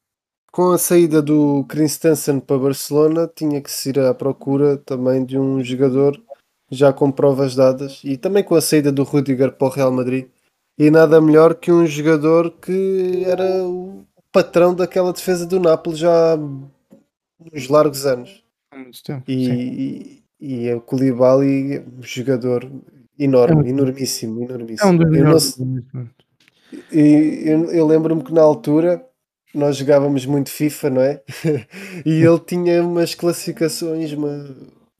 com 0.51 0.71
a 0.71 0.77
saída 0.79 1.21
do 1.21 1.65
Christensen 1.65 2.39
para 2.39 2.57
Barcelona, 2.57 3.29
tinha 3.35 3.61
que 3.61 3.69
se 3.69 3.89
ir 3.89 3.99
à 3.99 4.11
procura 4.13 4.77
também 4.77 5.23
de 5.23 5.37
um 5.37 5.63
jogador 5.63 6.19
já 6.69 6.91
com 6.91 7.11
provas 7.11 7.55
dadas 7.55 8.01
e 8.03 8.17
também 8.17 8.43
com 8.43 8.55
a 8.55 8.61
saída 8.61 8.91
do 8.91 9.03
Rudiger 9.03 9.51
para 9.51 9.67
o 9.67 9.71
Real 9.71 9.91
Madrid. 9.91 10.27
E 10.77 10.91
nada 10.91 11.19
melhor 11.19 11.55
que 11.55 11.71
um 11.71 11.87
jogador 11.87 12.51
que 12.51 13.23
era 13.25 13.63
o 13.63 14.05
patrão 14.31 14.75
daquela 14.75 15.11
defesa 15.11 15.45
do 15.45 15.59
Nápoles 15.59 15.99
já 15.99 16.33
há 16.33 16.37
uns 17.53 17.67
largos 17.67 18.05
anos. 18.05 18.43
Há 18.71 18.77
muito 18.77 19.01
tempo. 19.03 19.23
E, 19.27 20.23
e, 20.39 20.65
e 20.65 20.73
o 20.73 20.81
Koulibaly, 20.81 21.79
um 21.79 22.03
jogador 22.03 22.69
enorme, 23.17 23.67
é 23.67 23.69
enormíssimo, 23.71 24.43
enormíssimo. 24.43 24.87
É 24.87 24.91
um 24.91 24.97
dos 24.97 25.09
melhores. 25.09 25.57
E 26.91 27.43
eu, 27.45 27.71
eu 27.71 27.87
lembro-me 27.87 28.23
que 28.23 28.33
na 28.33 28.41
altura 28.41 29.03
nós 29.53 29.77
jogávamos 29.77 30.25
muito 30.25 30.49
FIFA, 30.49 30.89
não 30.89 31.01
é? 31.01 31.21
e 32.05 32.21
ele 32.21 32.39
tinha 32.39 32.83
umas 32.83 33.15
classificações, 33.15 34.11
uma, 34.11 34.45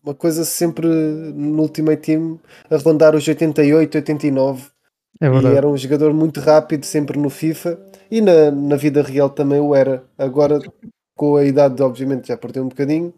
uma 0.07 0.15
coisa 0.15 0.45
sempre 0.45 0.87
no 0.87 1.61
Ultimate 1.61 2.01
Team 2.01 2.39
a 2.69 2.77
rondar 2.77 3.15
os 3.15 3.27
88, 3.27 3.95
89. 3.97 4.67
É 5.19 5.25
E 5.25 5.29
verdade. 5.29 5.55
era 5.55 5.67
um 5.67 5.75
jogador 5.77 6.13
muito 6.13 6.39
rápido, 6.39 6.85
sempre 6.85 7.19
no 7.19 7.29
FIFA. 7.29 7.77
E 8.09 8.21
na, 8.21 8.51
na 8.51 8.75
vida 8.77 9.01
real 9.01 9.29
também 9.29 9.59
o 9.59 9.75
era. 9.75 10.03
Agora, 10.17 10.59
com 11.15 11.35
a 11.35 11.43
idade, 11.43 11.81
obviamente, 11.83 12.29
já 12.29 12.37
perdeu 12.37 12.63
um 12.63 12.69
bocadinho, 12.69 13.13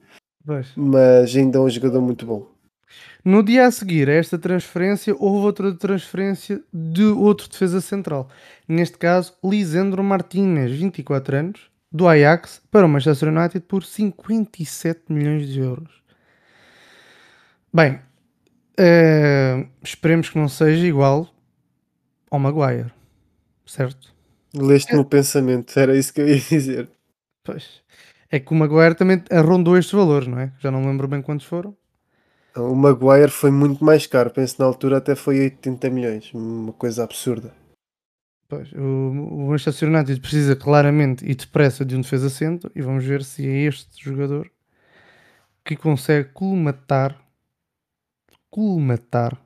Pois. 0.46 0.68
mas 0.76 1.36
ainda 1.36 1.60
é 1.60 1.62
um 1.62 1.70
jogador 1.70 2.02
muito 2.02 2.26
bom. 2.26 2.48
No 3.24 3.44
dia 3.44 3.68
a 3.68 3.72
seguir 3.72 4.10
a 4.10 4.14
esta 4.14 4.40
transferência, 4.40 5.14
houve 5.20 5.46
outra 5.46 5.72
transferência 5.76 6.60
de 6.74 7.04
outro 7.04 7.48
defesa 7.50 7.82
central. 7.82 8.30
Neste 8.68 8.98
caso, 8.98 9.34
Lisandro 9.44 10.04
Martínez, 10.04 10.72
24 10.72 11.36
anos, 11.36 11.70
do 11.92 12.08
Ajax 12.08 12.62
para 12.72 12.86
o 12.86 12.90
Manchester 12.90 13.30
United 13.30 13.60
por 13.68 13.84
57 13.84 15.02
milhões 15.10 15.48
de 15.50 15.60
euros. 15.60 15.99
Bem, 17.72 18.00
eh, 18.78 19.68
esperemos 19.84 20.30
que 20.30 20.38
não 20.38 20.50
seja 20.50 20.88
igual 20.88 21.28
ao 22.32 22.40
Maguire, 22.40 22.92
certo? 23.66 24.14
Leste-me 24.56 25.00
o 25.00 25.06
pensamento, 25.06 25.78
era 25.78 25.96
isso 25.96 26.14
que 26.14 26.22
eu 26.22 26.28
ia 26.28 26.40
dizer. 26.40 26.90
Pois. 27.44 27.82
É 28.32 28.40
que 28.40 28.52
o 28.52 28.56
Maguire 28.56 28.96
também 28.96 29.24
rondou 29.46 29.78
estes 29.78 29.94
valores, 29.94 30.28
não 30.28 30.40
é? 30.40 30.54
Já 30.60 30.72
não 30.72 30.86
lembro 30.86 31.08
bem 31.08 31.22
quantos 31.22 31.46
foram. 31.46 31.76
O 32.56 32.76
Maguire 32.76 33.32
foi 33.32 33.52
muito 33.52 33.84
mais 33.84 34.08
caro, 34.08 34.32
penso 34.32 34.56
na 34.60 34.66
altura 34.66 34.98
até 34.98 35.16
foi 35.16 35.40
80 35.40 35.90
milhões, 35.90 36.34
uma 36.34 36.74
coisa 36.74 37.04
absurda. 37.04 37.54
Pois, 38.48 38.72
o, 38.74 38.78
o 38.78 39.50
Manchester 39.50 39.90
United 39.90 40.20
precisa 40.20 40.56
claramente 40.56 41.24
e 41.24 41.36
depressa 41.36 41.86
de 41.86 41.96
um 41.96 42.02
defesa 42.02 42.30
centro 42.30 42.72
e 42.76 42.82
vamos 42.82 43.06
ver 43.06 43.24
se 43.24 43.48
é 43.48 43.68
este 43.68 44.04
jogador 44.04 44.50
que 45.64 45.76
consegue 45.76 46.30
colmatar 46.30 47.16
colmatar 48.50 49.38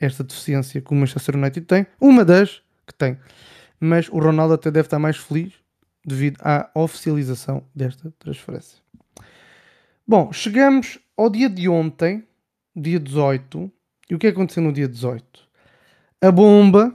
esta 0.00 0.24
deficiência 0.24 0.80
que 0.80 0.92
o 0.92 0.96
Manchester 0.96 1.36
United 1.36 1.66
tem, 1.66 1.86
uma 2.00 2.24
das 2.24 2.62
que 2.86 2.94
tem, 2.94 3.18
mas 3.80 4.08
o 4.08 4.18
Ronaldo 4.18 4.54
até 4.54 4.70
deve 4.70 4.86
estar 4.86 4.98
mais 4.98 5.16
feliz 5.16 5.52
devido 6.04 6.38
à 6.40 6.70
oficialização 6.74 7.64
desta 7.74 8.12
transferência. 8.18 8.78
Bom, 10.06 10.32
chegamos 10.32 10.98
ao 11.16 11.30
dia 11.30 11.48
de 11.48 11.68
ontem, 11.68 12.26
dia 12.76 13.00
18, 13.00 13.72
e 14.10 14.14
o 14.14 14.18
que 14.18 14.26
aconteceu 14.26 14.62
no 14.62 14.72
dia 14.72 14.86
18? 14.86 15.24
A 16.20 16.30
bomba 16.30 16.94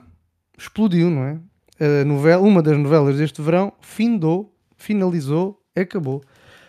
explodiu, 0.58 1.10
não 1.10 1.24
é? 1.24 1.40
A 1.80 2.06
novela, 2.06 2.42
uma 2.42 2.62
das 2.62 2.78
novelas 2.78 3.18
deste 3.18 3.42
verão 3.42 3.74
findou, 3.80 4.54
finalizou, 4.76 5.60
acabou. 5.76 6.22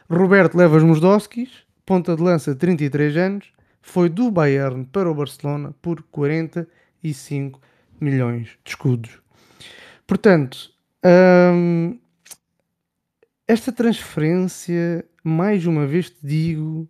Roberto 0.08 0.56
Levas 0.56 0.82
Musdowskis, 0.82 1.50
ponta 1.84 2.16
de 2.16 2.22
lança, 2.22 2.54
33 2.54 3.16
anos, 3.16 3.52
foi 3.80 4.08
do 4.08 4.30
Bayern 4.30 4.84
para 4.84 5.10
o 5.10 5.14
Barcelona 5.14 5.74
por 5.80 6.02
45 6.04 7.60
milhões 8.00 8.48
de 8.64 8.70
escudos. 8.70 9.18
Portanto, 10.06 10.72
hum, 11.54 11.98
esta 13.46 13.72
transferência, 13.72 15.04
mais 15.22 15.66
uma 15.66 15.86
vez 15.86 16.10
te 16.10 16.18
digo 16.22 16.88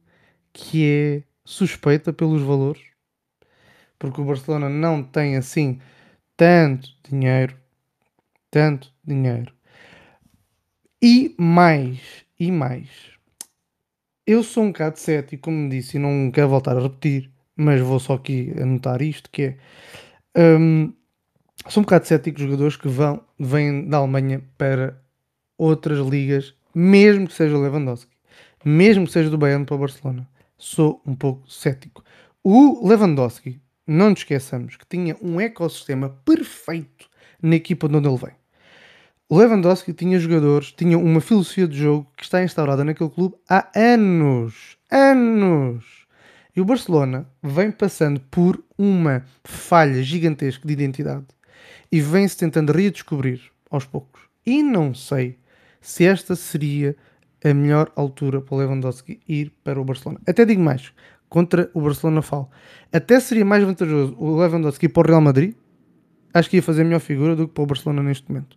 que 0.53 0.85
é 0.85 1.23
suspeita 1.45 2.13
pelos 2.13 2.43
valores, 2.43 2.83
porque 3.99 4.21
o 4.21 4.25
Barcelona 4.25 4.69
não 4.69 5.03
tem 5.03 5.37
assim 5.37 5.81
tanto 6.37 6.89
dinheiro, 7.09 7.57
tanto 8.51 8.93
dinheiro. 9.05 9.53
E 11.03 11.35
mais, 11.39 12.01
e 12.39 12.51
mais. 12.51 12.89
Eu 14.27 14.43
sou 14.43 14.65
um 14.65 14.69
bocado 14.69 14.99
cético, 14.99 15.45
como 15.45 15.69
disse, 15.69 15.97
e 15.97 16.01
não 16.01 16.31
quero 16.31 16.49
voltar 16.49 16.77
a 16.77 16.81
repetir, 16.81 17.31
mas 17.57 17.81
vou 17.81 17.99
só 17.99 18.15
aqui 18.15 18.53
anotar 18.61 19.03
isto, 19.03 19.31
que 19.31 19.57
é... 20.35 20.57
hum, 20.59 20.93
sou 21.69 21.81
um 21.81 21.85
bocado 21.85 22.07
cético 22.07 22.37
de 22.39 22.45
jogadores 22.45 22.77
que 22.77 22.89
vão, 22.89 23.25
vêm 23.39 23.89
da 23.89 23.99
Alemanha 23.99 24.43
para 24.57 25.03
outras 25.59 25.99
ligas, 26.07 26.55
mesmo 26.75 27.27
que 27.27 27.35
seja 27.35 27.59
Lewandowski, 27.59 28.15
mesmo 28.65 29.07
que 29.07 29.13
seja 29.13 29.31
do 29.31 29.39
Bayern 29.39 29.65
para 29.65 29.75
o 29.75 29.79
Barcelona. 29.79 30.29
Sou 30.57 31.03
um 31.07 31.15
pouco 31.15 31.51
cético. 31.51 32.05
O 32.45 32.87
Lewandowski, 32.87 33.61
não 33.87 34.11
nos 34.11 34.21
esqueçamos 34.21 34.77
que 34.77 34.87
tinha 34.87 35.17
um 35.21 35.41
ecossistema 35.41 36.11
perfeito 36.25 37.09
na 37.43 37.57
equipa 37.57 37.89
de 37.89 37.97
onde 37.97 38.09
ele 38.09 38.17
vem. 38.17 38.40
O 39.33 39.39
Lewandowski 39.39 39.93
tinha 39.93 40.19
jogadores, 40.19 40.73
tinha 40.73 40.99
uma 40.99 41.21
filosofia 41.21 41.69
de 41.69 41.79
jogo 41.79 42.05
que 42.17 42.25
está 42.25 42.43
instaurada 42.43 42.85
naquele 42.85 43.11
clube 43.11 43.37
há 43.49 43.71
anos. 43.77 44.77
Anos! 44.91 45.85
E 46.55 46.61
o 46.61 46.65
Barcelona 46.65 47.29
vem 47.41 47.71
passando 47.71 48.21
por 48.29 48.61
uma 48.77 49.25
falha 49.45 50.03
gigantesca 50.03 50.67
de 50.67 50.73
identidade 50.73 51.27
e 51.93 52.01
vem-se 52.01 52.37
tentando 52.37 52.73
redescobrir 52.73 53.41
aos 53.71 53.85
poucos. 53.85 54.21
E 54.45 54.65
não 54.65 54.93
sei 54.93 55.39
se 55.81 56.05
esta 56.05 56.35
seria 56.35 56.97
a 57.45 57.55
melhor 57.55 57.93
altura 57.95 58.41
para 58.41 58.57
o 58.57 58.59
Lewandowski 58.59 59.21
ir 59.29 59.53
para 59.63 59.81
o 59.81 59.85
Barcelona. 59.85 60.21
Até 60.27 60.45
digo 60.45 60.61
mais, 60.61 60.93
contra 61.29 61.71
o 61.73 61.81
Barcelona 61.81 62.21
falo. 62.21 62.51
Até 62.93 63.21
seria 63.21 63.45
mais 63.45 63.63
vantajoso 63.63 64.17
o 64.19 64.41
Lewandowski 64.41 64.87
ir 64.87 64.89
para 64.89 65.07
o 65.07 65.09
Real 65.09 65.21
Madrid. 65.21 65.55
Acho 66.35 66.51
que 66.51 66.57
ia 66.57 66.63
fazer 66.65 66.83
melhor 66.83 66.99
figura 66.99 67.37
do 67.37 67.47
que 67.47 67.55
para 67.55 67.63
o 67.63 67.67
Barcelona 67.67 68.03
neste 68.03 68.29
momento. 68.29 68.57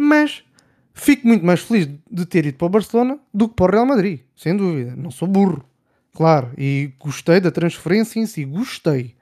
Mas 0.00 0.42
fico 0.94 1.28
muito 1.28 1.44
mais 1.44 1.60
feliz 1.60 1.86
de 2.10 2.24
ter 2.24 2.46
ido 2.46 2.56
para 2.56 2.66
o 2.66 2.70
Barcelona 2.70 3.18
do 3.34 3.48
que 3.48 3.54
para 3.54 3.66
o 3.66 3.70
Real 3.70 3.86
Madrid, 3.86 4.20
sem 4.34 4.56
dúvida. 4.56 4.94
Não 4.96 5.10
sou 5.10 5.28
burro, 5.28 5.62
claro. 6.14 6.50
E 6.56 6.94
gostei 6.98 7.38
da 7.38 7.50
transferência 7.50 8.18
em 8.18 8.24
si, 8.24 8.46
gostei. 8.46 9.14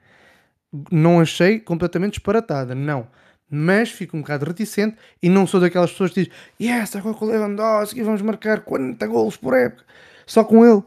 Não 0.89 1.19
achei 1.19 1.59
completamente 1.59 2.13
disparatada, 2.13 2.73
não. 2.73 3.07
Mas 3.51 3.89
fico 3.89 4.15
um 4.15 4.21
bocado 4.21 4.45
reticente 4.45 4.95
e 5.21 5.27
não 5.27 5.45
sou 5.45 5.59
daquelas 5.59 5.91
pessoas 5.91 6.11
que 6.11 6.23
dizem 6.23 6.33
Yes, 6.61 6.95
agora 6.95 7.15
com 7.15 7.25
o 7.25 7.29
Lewandowski 7.29 8.01
vamos 8.03 8.21
marcar 8.21 8.61
40 8.61 9.05
golos 9.07 9.35
por 9.35 9.53
época. 9.53 9.83
Só 10.25 10.45
com 10.45 10.65
ele. 10.65 10.81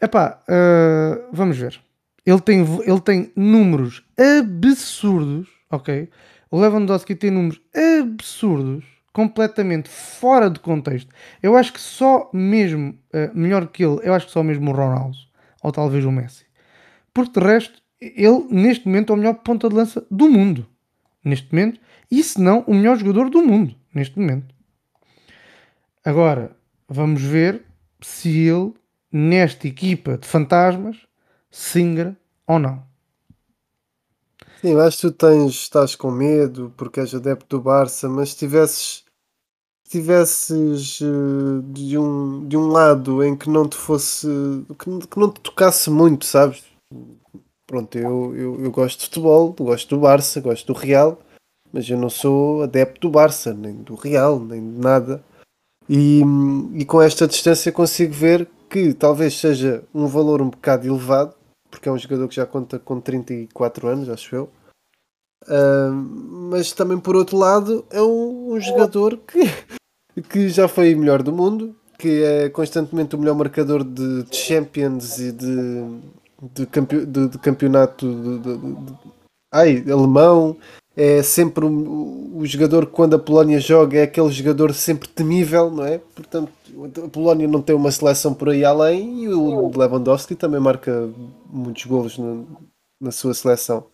Epá, 0.00 0.42
uh, 0.48 1.28
vamos 1.32 1.56
ver. 1.56 1.80
Ele 2.24 2.40
tem, 2.40 2.66
ele 2.84 3.00
tem 3.00 3.32
números 3.36 4.02
absurdos, 4.18 5.46
ok? 5.70 6.08
O 6.50 6.60
Lewandowski 6.60 7.14
tem 7.14 7.30
números 7.30 7.60
absurdos, 7.72 8.95
completamente 9.16 9.88
fora 9.88 10.50
de 10.50 10.60
contexto. 10.60 11.10
Eu 11.42 11.56
acho 11.56 11.72
que 11.72 11.80
só 11.80 12.28
mesmo, 12.34 12.90
uh, 13.14 13.34
melhor 13.34 13.66
que 13.68 13.82
ele, 13.82 13.98
eu 14.02 14.12
acho 14.12 14.26
que 14.26 14.32
só 14.32 14.42
mesmo 14.42 14.70
o 14.70 14.74
Ronaldo, 14.74 15.16
ou 15.62 15.72
talvez 15.72 16.04
o 16.04 16.12
Messi. 16.12 16.44
Porque 17.14 17.40
de 17.40 17.46
resto, 17.46 17.80
ele 17.98 18.46
neste 18.50 18.86
momento 18.86 19.10
é 19.10 19.14
o 19.14 19.16
melhor 19.16 19.36
ponta 19.36 19.70
de 19.70 19.74
lança 19.74 20.06
do 20.10 20.28
mundo. 20.28 20.66
Neste 21.24 21.50
momento, 21.50 21.80
e 22.10 22.22
se 22.22 22.38
não, 22.38 22.62
o 22.66 22.74
melhor 22.74 22.98
jogador 22.98 23.30
do 23.30 23.40
mundo, 23.40 23.74
neste 23.94 24.18
momento. 24.18 24.54
Agora, 26.04 26.54
vamos 26.86 27.22
ver 27.22 27.62
se 28.02 28.28
ele, 28.46 28.74
nesta 29.10 29.66
equipa 29.66 30.18
de 30.18 30.26
fantasmas, 30.26 30.98
singra 31.50 32.14
ou 32.46 32.58
não. 32.58 32.84
Sim, 34.60 34.78
acho 34.78 34.96
que 34.98 35.02
tu 35.08 35.12
tens, 35.12 35.52
estás 35.54 35.94
com 35.94 36.10
medo 36.10 36.70
porque 36.76 37.00
és 37.00 37.14
adepto 37.14 37.56
do 37.56 37.62
Barça, 37.62 38.10
mas 38.10 38.30
se 38.32 38.36
tivesses, 38.36 39.05
se 39.05 39.05
tivesses 39.88 41.00
uh, 41.00 41.62
de, 41.62 41.96
um, 41.98 42.46
de 42.46 42.56
um 42.56 42.68
lado 42.68 43.22
em 43.22 43.36
que 43.36 43.48
não 43.48 43.68
te 43.68 43.76
fosse, 43.76 44.26
que, 44.78 45.06
que 45.06 45.18
não 45.18 45.30
te 45.30 45.40
tocasse 45.40 45.90
muito, 45.90 46.24
sabes? 46.24 46.64
Pronto, 47.66 47.98
eu, 47.98 48.34
eu, 48.36 48.64
eu 48.64 48.70
gosto 48.70 49.00
de 49.00 49.04
futebol, 49.06 49.52
gosto 49.52 49.94
do 49.94 50.00
Barça, 50.00 50.40
gosto 50.40 50.72
do 50.72 50.78
Real, 50.78 51.18
mas 51.72 51.88
eu 51.88 51.98
não 51.98 52.08
sou 52.08 52.62
adepto 52.62 53.00
do 53.00 53.10
Barça, 53.10 53.52
nem 53.52 53.74
do 53.74 53.94
Real, 53.94 54.38
nem 54.38 54.60
de 54.60 54.78
nada. 54.78 55.22
E, 55.88 56.22
e 56.74 56.84
com 56.84 57.00
esta 57.00 57.26
distância 57.26 57.72
consigo 57.72 58.12
ver 58.12 58.48
que 58.68 58.92
talvez 58.92 59.38
seja 59.38 59.82
um 59.94 60.06
valor 60.06 60.42
um 60.42 60.50
bocado 60.50 60.86
elevado, 60.86 61.34
porque 61.70 61.88
é 61.88 61.92
um 61.92 61.98
jogador 61.98 62.28
que 62.28 62.36
já 62.36 62.46
conta 62.46 62.78
com 62.78 63.00
34 63.00 63.88
anos, 63.88 64.08
acho 64.08 64.34
eu. 64.34 64.48
Uh, 65.44 65.92
mas 66.50 66.72
também 66.72 66.98
por 66.98 67.14
outro 67.14 67.36
lado 67.36 67.84
é 67.90 68.00
um, 68.02 68.54
um 68.54 68.60
jogador 68.60 69.18
que, 69.18 69.42
que 70.28 70.48
já 70.48 70.66
foi 70.66 70.94
melhor 70.94 71.22
do 71.22 71.32
mundo, 71.32 71.74
que 71.98 72.22
é 72.22 72.48
constantemente 72.48 73.14
o 73.14 73.18
melhor 73.18 73.34
marcador 73.34 73.84
de, 73.84 74.24
de 74.24 74.36
Champions 74.36 75.18
e 75.18 75.32
de, 75.32 76.00
de, 76.54 76.66
campe, 76.66 77.04
de, 77.04 77.28
de 77.28 77.38
campeonato 77.38 78.06
de, 78.40 78.94
ai, 79.52 79.84
alemão. 79.90 80.56
É 80.98 81.22
sempre 81.22 81.66
o, 81.66 82.38
o 82.38 82.46
jogador 82.46 82.86
que 82.86 82.92
quando 82.92 83.14
a 83.14 83.18
Polónia 83.18 83.60
joga 83.60 83.98
é 83.98 84.02
aquele 84.04 84.30
jogador 84.30 84.72
sempre 84.72 85.06
temível, 85.06 85.70
não 85.70 85.84
é? 85.84 85.98
Portanto, 85.98 86.50
a 87.04 87.08
Polónia 87.08 87.46
não 87.46 87.60
tem 87.60 87.76
uma 87.76 87.90
seleção 87.90 88.32
por 88.32 88.48
aí 88.48 88.64
além 88.64 89.24
e 89.24 89.28
o 89.28 89.70
Lewandowski 89.76 90.34
também 90.34 90.58
marca 90.58 91.10
muitos 91.50 91.84
golos 91.84 92.16
na, 92.16 92.44
na 92.98 93.10
sua 93.10 93.34
seleção. 93.34 93.84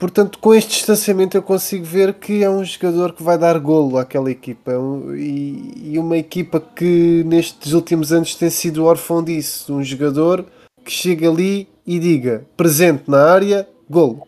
Portanto, 0.00 0.38
com 0.38 0.54
este 0.54 0.70
distanciamento 0.70 1.36
eu 1.36 1.42
consigo 1.42 1.84
ver 1.84 2.14
que 2.14 2.42
é 2.42 2.48
um 2.48 2.64
jogador 2.64 3.12
que 3.12 3.22
vai 3.22 3.36
dar 3.36 3.58
golo 3.58 3.98
àquela 3.98 4.30
equipa. 4.30 4.72
É 4.72 4.76
e, 5.18 5.92
e, 5.92 5.98
uma 5.98 6.16
equipa 6.16 6.58
que 6.58 7.22
nestes 7.24 7.74
últimos 7.74 8.10
anos 8.10 8.34
tem 8.34 8.48
sido 8.48 8.86
órfão 8.86 9.22
disso. 9.22 9.74
Um 9.74 9.84
jogador 9.84 10.46
que 10.82 10.90
chega 10.90 11.28
ali 11.28 11.68
e 11.86 11.98
diga 11.98 12.46
presente 12.56 13.10
na 13.10 13.30
área, 13.30 13.68
golo. 13.90 14.26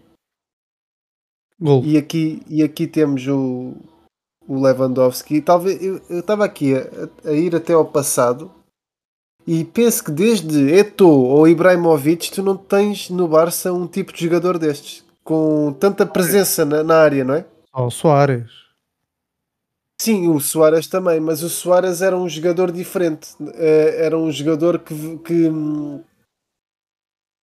golo. 1.59 1.87
E, 1.87 1.97
aqui, 1.97 2.43
e 2.51 2.63
aqui 2.63 2.87
temos 2.87 3.27
o, 3.27 3.73
o 4.47 4.61
Lewandowski. 4.61 5.41
Talvez 5.41 5.83
eu 5.83 6.21
estava 6.21 6.45
aqui 6.45 6.75
a, 6.75 7.31
a, 7.31 7.33
ir 7.33 7.57
até 7.57 7.73
ao 7.73 7.87
passado 7.87 8.53
e 9.47 9.65
penso 9.65 10.05
que 10.05 10.11
desde 10.11 10.71
Eto'o 10.71 11.29
ou 11.29 11.49
Ibrahimovic 11.49 12.31
tu 12.31 12.43
não 12.43 12.59
tens 12.59 13.09
no 13.09 13.27
Barça 13.27 13.73
um 13.73 13.87
tipo 13.87 14.13
de 14.13 14.23
jogador 14.23 14.59
destes 14.59 15.11
com 15.25 15.73
tanta 15.73 16.05
presença 16.05 16.65
na, 16.65 16.83
na 16.83 16.97
área, 16.97 17.25
não 17.25 17.35
é? 17.35 17.45
Só 17.75 17.87
o 17.87 17.91
Soares. 17.91 18.51
Sim, 20.01 20.29
o 20.29 20.41
Soares 20.41 20.87
também, 20.89 21.21
mas 21.21 21.43
o 21.43 21.49
Soares 21.49 22.03
era 22.03 22.17
um 22.17 22.29
jogador 22.29 22.73
diferente. 22.73 23.29
Eh, 23.55 24.05
era 24.05 24.19
um 24.19 24.33
jogador 24.33 24.81
que, 24.81 25.19
que 25.19 25.49
hum, 25.49 26.03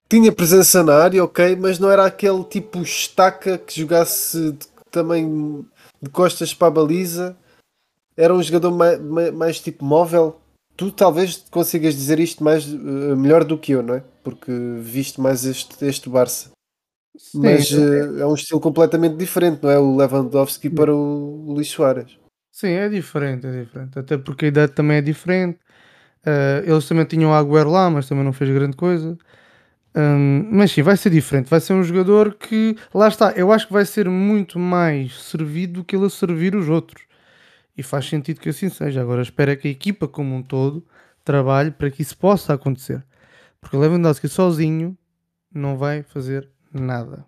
tinha 0.10 0.32
presença 0.32 0.84
na 0.84 0.96
área, 0.96 1.24
ok, 1.24 1.56
mas 1.56 1.80
não 1.80 1.90
era 1.90 2.06
aquele 2.06 2.44
tipo 2.44 2.82
estaca 2.82 3.58
que 3.58 3.80
jogasse 3.80 4.52
de, 4.52 4.68
também 4.92 5.66
de 6.02 6.10
costas 6.10 6.54
para 6.54 6.68
a 6.68 6.72
baliza. 6.72 7.38
Era 8.18 8.34
um 8.34 8.44
jogador 8.44 8.72
mais, 8.72 9.00
mais, 9.00 9.34
mais 9.34 9.60
tipo 9.60 9.86
móvel. 9.86 10.42
Tu 10.76 10.92
talvez 10.92 11.46
consigas 11.52 11.94
dizer 11.94 12.20
isto 12.20 12.44
mais 12.44 12.66
uh, 12.66 13.16
melhor 13.16 13.44
do 13.44 13.58
que 13.58 13.74
eu, 13.74 13.84
não 13.84 13.96
é? 13.96 14.04
Porque 14.24 14.52
viste 14.82 15.22
mais 15.22 15.46
este, 15.46 15.86
este 15.86 16.10
Barça. 16.10 16.50
Sim, 17.20 17.42
mas 17.42 17.70
uh, 17.72 18.18
é 18.18 18.26
um 18.26 18.34
estilo 18.34 18.62
completamente 18.62 19.18
diferente, 19.18 19.62
não 19.62 19.70
é? 19.70 19.78
O 19.78 19.98
Lewandowski 19.98 20.70
para 20.70 20.96
o, 20.96 21.54
Luís 21.54 21.68
Soares. 21.68 22.18
Sim, 22.50 22.70
é 22.70 22.88
diferente, 22.88 23.46
é 23.46 23.52
diferente. 23.52 24.00
Até 24.00 24.18
porque 24.18 24.46
a 24.46 24.48
idade 24.48 24.72
também 24.72 24.98
é 24.98 25.02
diferente. 25.02 25.60
Uh, 26.26 26.64
eles 26.66 26.88
também 26.88 27.04
tinham 27.04 27.34
Agüero 27.34 27.70
lá, 27.70 27.90
mas 27.90 28.08
também 28.08 28.24
não 28.24 28.32
fez 28.32 28.50
grande 28.50 28.78
coisa. 28.78 29.18
Um, 29.96 30.48
mas 30.50 30.72
sim, 30.72 30.82
vai 30.82 30.96
ser 30.96 31.10
diferente. 31.10 31.50
Vai 31.50 31.60
ser 31.60 31.74
um 31.74 31.84
jogador 31.84 32.36
que, 32.36 32.78
lá 32.94 33.10
está, 33.10 33.32
eu 33.34 33.52
acho 33.52 33.68
que 33.68 33.74
vai 33.74 33.86
ser 33.86 34.10
muito 34.10 34.58
mais 34.58 35.22
servido 35.22 35.74
do 35.82 35.84
que 35.84 35.98
ele 35.98 36.06
a 36.06 36.10
servir 36.10 36.56
os 36.56 36.70
outros. 36.70 37.04
E 37.78 37.84
faz 37.84 38.08
sentido 38.08 38.40
que 38.40 38.50
assim 38.50 38.70
seja. 38.70 39.02
Agora 39.02 39.22
espera 39.22 39.58
que 39.58 39.68
a 39.68 39.72
equipa 39.72 40.08
como 40.08 40.34
um 40.36 40.42
todo 40.42 40.86
trabalhe 41.24 41.72
para 41.72 41.92
que 41.92 42.02
isso 42.02 42.18
possa 42.18 42.54
acontecer. 42.54 43.04
Porque 43.60 43.76
o 43.76 43.80
Lewandowski 43.80 44.30
sozinho 44.30 44.98
não 45.54 45.78
vai 45.78 46.02
fazer 46.02 46.50
nada. 46.74 47.26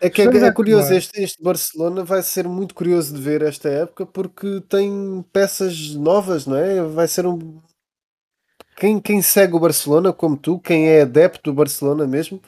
É 0.00 0.10
que 0.10 0.20
é, 0.20 0.24
é 0.26 0.52
curioso, 0.52 0.92
este, 0.92 1.22
este 1.22 1.42
Barcelona 1.42 2.04
vai 2.04 2.22
ser 2.22 2.46
muito 2.46 2.74
curioso 2.74 3.14
de 3.14 3.22
ver 3.22 3.40
esta 3.40 3.70
época 3.70 4.04
porque 4.04 4.62
tem 4.68 5.24
peças 5.32 5.94
novas, 5.94 6.46
não 6.46 6.56
é? 6.56 6.82
Vai 6.82 7.08
ser 7.08 7.26
um. 7.26 7.60
Quem, 8.76 9.00
quem 9.00 9.22
segue 9.22 9.54
o 9.54 9.60
Barcelona, 9.60 10.12
como 10.12 10.36
tu, 10.36 10.58
quem 10.58 10.88
é 10.88 11.02
adepto 11.02 11.50
do 11.50 11.56
Barcelona 11.56 12.06
mesmo, 12.06 12.38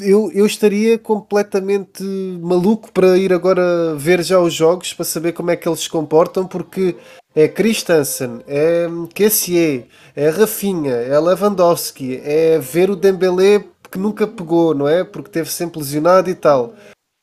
eu, 0.00 0.30
eu 0.32 0.46
estaria 0.46 0.96
completamente 0.98 2.04
maluco 2.40 2.92
para 2.92 3.18
ir 3.18 3.32
agora 3.32 3.96
ver 3.96 4.22
já 4.22 4.38
os 4.38 4.54
jogos 4.54 4.94
para 4.94 5.04
saber 5.04 5.32
como 5.32 5.50
é 5.50 5.56
que 5.56 5.68
eles 5.68 5.80
se 5.80 5.90
comportam, 5.90 6.46
porque 6.46 6.96
é 7.34 7.48
Christensen, 7.48 8.40
é 8.46 8.86
Kessier, 9.12 9.86
é 10.14 10.28
Rafinha, 10.28 10.92
é 10.92 11.18
Lewandowski, 11.18 12.20
é 12.22 12.58
ver 12.58 12.90
o 12.90 12.96
Dembélé 12.96 13.64
que 13.92 13.98
nunca 13.98 14.26
pegou, 14.26 14.74
não 14.74 14.88
é? 14.88 15.04
Porque 15.04 15.30
teve 15.30 15.50
sempre 15.50 15.78
lesionado 15.78 16.30
e 16.30 16.34
tal. 16.34 16.74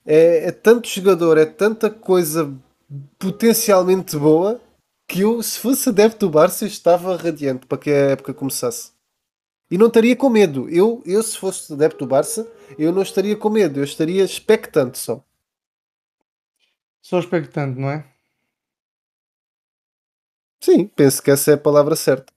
É, 0.05 0.47
é 0.47 0.51
tanto 0.51 0.87
jogador, 0.87 1.37
é 1.37 1.45
tanta 1.45 1.89
coisa 1.89 2.53
potencialmente 3.17 4.15
boa 4.15 4.61
que 5.07 5.21
eu, 5.21 5.41
se 5.41 5.59
fosse 5.59 5.89
adepto 5.89 6.27
do 6.27 6.31
Barça, 6.31 6.67
estava 6.67 7.15
radiante 7.15 7.65
para 7.65 7.77
que 7.79 7.89
a 7.89 8.11
época 8.11 8.33
começasse. 8.33 8.91
E 9.71 9.77
não 9.77 9.87
estaria 9.87 10.15
com 10.15 10.29
medo. 10.29 10.69
Eu, 10.69 11.01
eu 11.05 11.21
se 11.23 11.37
fosse 11.37 11.73
adepto 11.73 12.05
do 12.05 12.07
Barça, 12.07 12.47
eu 12.77 12.91
não 12.91 13.01
estaria 13.01 13.35
com 13.35 13.49
medo, 13.49 13.79
eu 13.79 13.83
estaria 13.83 14.23
expectante 14.23 14.99
só. 14.99 15.23
Só 17.01 17.19
expectante, 17.19 17.79
não 17.79 17.89
é? 17.89 18.05
Sim, 20.61 20.85
penso 20.87 21.23
que 21.23 21.31
essa 21.31 21.51
é 21.51 21.53
a 21.55 21.57
palavra 21.57 21.95
certa. 21.95 22.31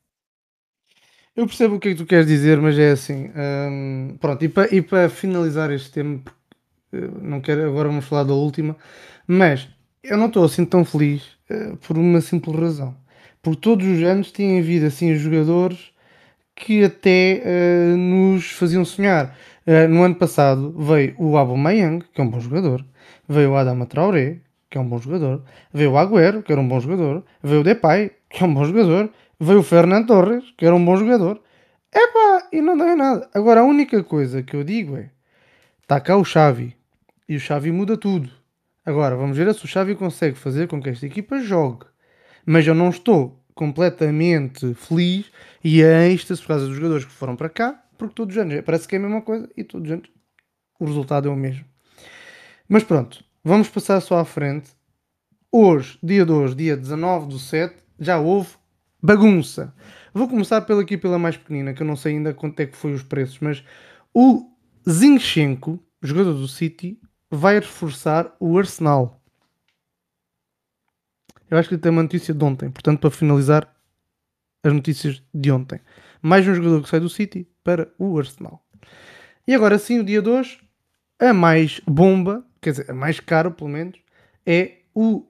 Eu 1.34 1.46
percebo 1.46 1.76
o 1.76 1.80
que 1.80 1.88
é 1.88 1.92
que 1.92 1.98
tu 1.98 2.06
queres 2.06 2.26
dizer, 2.26 2.60
mas 2.60 2.78
é 2.78 2.90
assim. 2.90 3.30
Hum, 3.34 4.16
pronto, 4.20 4.44
e 4.44 4.48
para, 4.50 4.74
e 4.74 4.82
para 4.82 5.08
finalizar 5.08 5.70
este 5.70 5.90
tema, 5.90 6.20
eh, 6.92 7.08
não 7.22 7.40
quero, 7.40 7.66
agora 7.66 7.88
vamos 7.88 8.04
falar 8.04 8.24
da 8.24 8.34
última, 8.34 8.76
mas 9.26 9.66
eu 10.02 10.18
não 10.18 10.26
estou 10.26 10.44
assim 10.44 10.64
tão 10.66 10.84
feliz 10.84 11.22
uh, 11.50 11.76
por 11.78 11.96
uma 11.96 12.20
simples 12.20 12.58
razão. 12.58 12.94
Porque 13.42 13.60
todos 13.60 13.86
os 13.86 14.02
anos 14.02 14.30
têm 14.30 14.58
havido 14.58 14.86
assim 14.86 15.14
jogadores 15.14 15.92
que 16.54 16.84
até 16.84 17.42
uh, 17.44 17.96
nos 17.96 18.50
faziam 18.52 18.84
sonhar. 18.84 19.36
Uh, 19.66 19.88
no 19.88 20.02
ano 20.02 20.16
passado 20.16 20.74
veio 20.78 21.14
o 21.18 21.38
Aubameyang, 21.38 22.04
que 22.12 22.20
é 22.20 22.24
um 22.24 22.28
bom 22.28 22.40
jogador, 22.40 22.84
veio 23.28 23.52
o 23.52 23.56
Adama 23.56 23.86
Traoré, 23.86 24.38
que 24.68 24.78
é 24.78 24.80
um 24.80 24.88
bom 24.88 24.98
jogador, 24.98 25.42
veio 25.72 25.92
o 25.92 25.98
Agüero, 25.98 26.42
que 26.42 26.52
era 26.52 26.60
um 26.60 26.68
bom 26.68 26.80
jogador, 26.80 27.24
veio 27.42 27.60
o 27.60 27.64
Depay, 27.64 28.10
que 28.28 28.42
é 28.42 28.46
um 28.46 28.54
bom 28.54 28.64
jogador, 28.64 29.10
veio 29.42 29.60
o 29.60 29.62
Fernando 29.62 30.06
Torres, 30.06 30.44
que 30.56 30.64
era 30.64 30.74
um 30.74 30.84
bom 30.84 30.96
jogador. 30.96 31.42
Epá, 31.92 32.48
e 32.52 32.62
não 32.62 32.76
deu 32.76 32.96
nada. 32.96 33.28
Agora, 33.34 33.60
a 33.60 33.64
única 33.64 34.02
coisa 34.02 34.42
que 34.42 34.54
eu 34.54 34.64
digo 34.64 34.96
é: 34.96 35.10
está 35.82 36.00
cá 36.00 36.16
o 36.16 36.24
Xavi, 36.24 36.76
e 37.28 37.36
o 37.36 37.40
Xavi 37.40 37.72
muda 37.72 37.96
tudo. 37.96 38.30
Agora, 38.84 39.16
vamos 39.16 39.36
ver 39.36 39.52
se 39.54 39.64
o 39.64 39.68
Xavi 39.68 39.94
consegue 39.94 40.36
fazer 40.36 40.68
com 40.68 40.80
que 40.80 40.90
esta 40.90 41.06
equipa 41.06 41.38
jogue. 41.40 41.86
Mas 42.44 42.66
eu 42.66 42.74
não 42.74 42.88
estou 42.88 43.40
completamente 43.54 44.74
feliz 44.74 45.30
e 45.62 45.84
a 45.84 46.08
êxtase 46.08 46.40
por 46.40 46.48
causa 46.48 46.66
dos 46.66 46.74
jogadores 46.74 47.04
que 47.04 47.12
foram 47.12 47.36
para 47.36 47.48
cá, 47.48 47.84
porque 47.96 48.14
todos 48.14 48.34
os 48.34 48.42
anos 48.42 48.60
parece 48.64 48.88
que 48.88 48.96
é 48.96 48.98
a 48.98 49.02
mesma 49.02 49.22
coisa 49.22 49.48
e 49.56 49.62
todos 49.62 49.86
os 49.88 49.92
anos 49.92 50.10
o 50.80 50.84
resultado 50.84 51.28
é 51.28 51.30
o 51.30 51.36
mesmo. 51.36 51.64
Mas 52.68 52.82
pronto, 52.82 53.22
vamos 53.44 53.68
passar 53.68 54.00
só 54.00 54.18
à 54.18 54.24
frente. 54.24 54.70
Hoje, 55.52 55.98
dia 56.02 56.24
2, 56.24 56.56
dia 56.56 56.76
19 56.76 57.28
do 57.28 57.38
7, 57.38 57.76
já 58.00 58.18
houve 58.18 58.48
bagunça. 59.02 59.74
Vou 60.14 60.28
começar 60.28 60.60
pela 60.62 60.82
aqui 60.82 60.96
pela 60.96 61.18
mais 61.18 61.36
pequenina, 61.36 61.74
que 61.74 61.82
eu 61.82 61.86
não 61.86 61.96
sei 61.96 62.12
ainda 62.14 62.32
quanto 62.32 62.60
é 62.60 62.66
que 62.66 62.76
foi 62.76 62.92
os 62.92 63.02
preços, 63.02 63.38
mas 63.40 63.64
o 64.14 64.50
Zinchenko, 64.88 65.82
jogador 66.02 66.34
do 66.34 66.46
City, 66.46 67.00
vai 67.30 67.56
reforçar 67.56 68.34
o 68.38 68.58
Arsenal. 68.58 69.20
Eu 71.50 71.58
acho 71.58 71.68
que 71.68 71.78
tem 71.78 71.90
uma 71.90 72.02
notícia 72.02 72.32
de 72.32 72.44
ontem, 72.44 72.70
portanto, 72.70 73.00
para 73.00 73.10
finalizar 73.10 73.74
as 74.62 74.72
notícias 74.72 75.22
de 75.34 75.50
ontem. 75.50 75.80
Mais 76.20 76.46
um 76.46 76.54
jogador 76.54 76.82
que 76.82 76.88
sai 76.88 77.00
do 77.00 77.08
City 77.08 77.48
para 77.64 77.92
o 77.98 78.18
Arsenal. 78.18 78.64
E 79.46 79.54
agora 79.54 79.78
sim, 79.78 79.98
o 79.98 80.04
dia 80.04 80.22
2, 80.22 80.58
a 81.18 81.32
mais 81.32 81.80
bomba, 81.86 82.46
quer 82.60 82.70
dizer, 82.70 82.90
a 82.90 82.94
mais 82.94 83.18
caro 83.18 83.50
pelo 83.50 83.70
menos, 83.70 83.98
é 84.46 84.78
o 84.94 85.26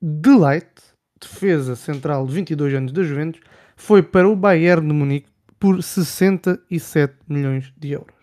Delight, 0.00 0.91
defesa 1.22 1.76
central 1.76 2.26
de 2.26 2.34
22 2.34 2.74
anos 2.74 2.92
da 2.92 3.02
Juventus, 3.02 3.40
foi 3.76 4.02
para 4.02 4.28
o 4.28 4.36
Bayern 4.36 4.86
de 4.86 4.92
Munique 4.92 5.28
por 5.58 5.82
67 5.82 7.14
milhões 7.28 7.72
de 7.76 7.92
euros. 7.92 8.14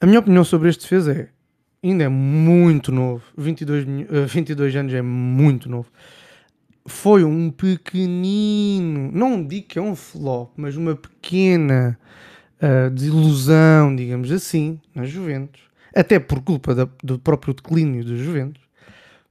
A 0.00 0.06
minha 0.06 0.20
opinião 0.20 0.44
sobre 0.44 0.68
este 0.68 0.82
defesa 0.82 1.12
é 1.12 1.28
ainda 1.82 2.04
é 2.04 2.08
muito 2.08 2.92
novo. 2.92 3.22
22, 3.36 3.84
uh, 3.84 4.26
22 4.26 4.76
anos 4.76 4.94
é 4.94 5.02
muito 5.02 5.68
novo. 5.68 5.88
Foi 6.86 7.24
um 7.24 7.50
pequenino, 7.50 9.10
não 9.12 9.44
digo 9.44 9.68
que 9.68 9.78
é 9.78 9.82
um 9.82 9.94
flop, 9.94 10.52
mas 10.56 10.76
uma 10.76 10.94
pequena 10.96 11.98
uh, 12.56 12.90
desilusão, 12.90 13.94
digamos 13.94 14.32
assim, 14.32 14.80
na 14.94 15.04
Juventus. 15.04 15.60
Até 15.94 16.18
por 16.18 16.42
culpa 16.42 16.74
da, 16.74 16.88
do 17.02 17.18
próprio 17.18 17.54
declínio 17.54 18.04
dos 18.04 18.18
Juventus. 18.18 18.62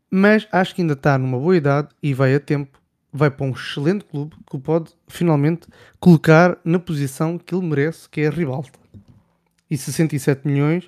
Mas 0.10 0.48
acho 0.52 0.74
que 0.74 0.82
ainda 0.82 0.94
está 0.94 1.18
numa 1.18 1.38
boa 1.38 1.56
idade 1.56 1.90
e 2.02 2.14
vai 2.14 2.34
a 2.34 2.40
tempo. 2.40 2.80
Vai 3.12 3.32
para 3.32 3.46
um 3.46 3.52
excelente 3.52 4.06
clube 4.06 4.36
que 4.48 4.56
o 4.56 4.60
pode 4.60 4.92
finalmente 5.08 5.68
colocar 6.00 6.58
na 6.64 6.80
posição 6.80 7.38
que 7.38 7.56
ele 7.56 7.66
merece, 7.66 8.08
que 8.08 8.22
é 8.22 8.28
a 8.28 8.32
ribalta. 8.32 8.78
E 9.70 9.78
67 9.78 10.48
milhões 10.48 10.88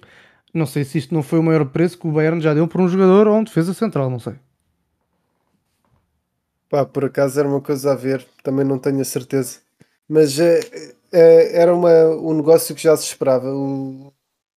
não 0.53 0.65
sei 0.65 0.83
se 0.83 0.97
isto 0.97 1.13
não 1.13 1.23
foi 1.23 1.39
o 1.39 1.43
maior 1.43 1.65
preço 1.65 1.97
que 1.97 2.07
o 2.07 2.11
Bayern 2.11 2.41
já 2.41 2.53
deu 2.53 2.67
por 2.67 2.81
um 2.81 2.87
jogador 2.87 3.27
ou 3.27 3.37
um 3.37 3.43
defesa 3.43 3.73
central, 3.73 4.09
não 4.09 4.19
sei. 4.19 4.33
Pá, 6.69 6.85
por 6.85 7.05
acaso 7.05 7.39
era 7.39 7.47
uma 7.47 7.61
coisa 7.61 7.91
a 7.91 7.95
ver, 7.95 8.25
também 8.43 8.65
não 8.65 8.77
tenho 8.77 9.01
a 9.01 9.05
certeza. 9.05 9.59
Mas 10.07 10.39
é, 10.39 10.59
é, 11.11 11.61
era 11.61 11.73
uma, 11.73 12.07
um 12.17 12.33
negócio 12.33 12.75
que 12.75 12.83
já 12.83 12.95
se 12.97 13.05
esperava. 13.05 13.47
O 13.53 14.13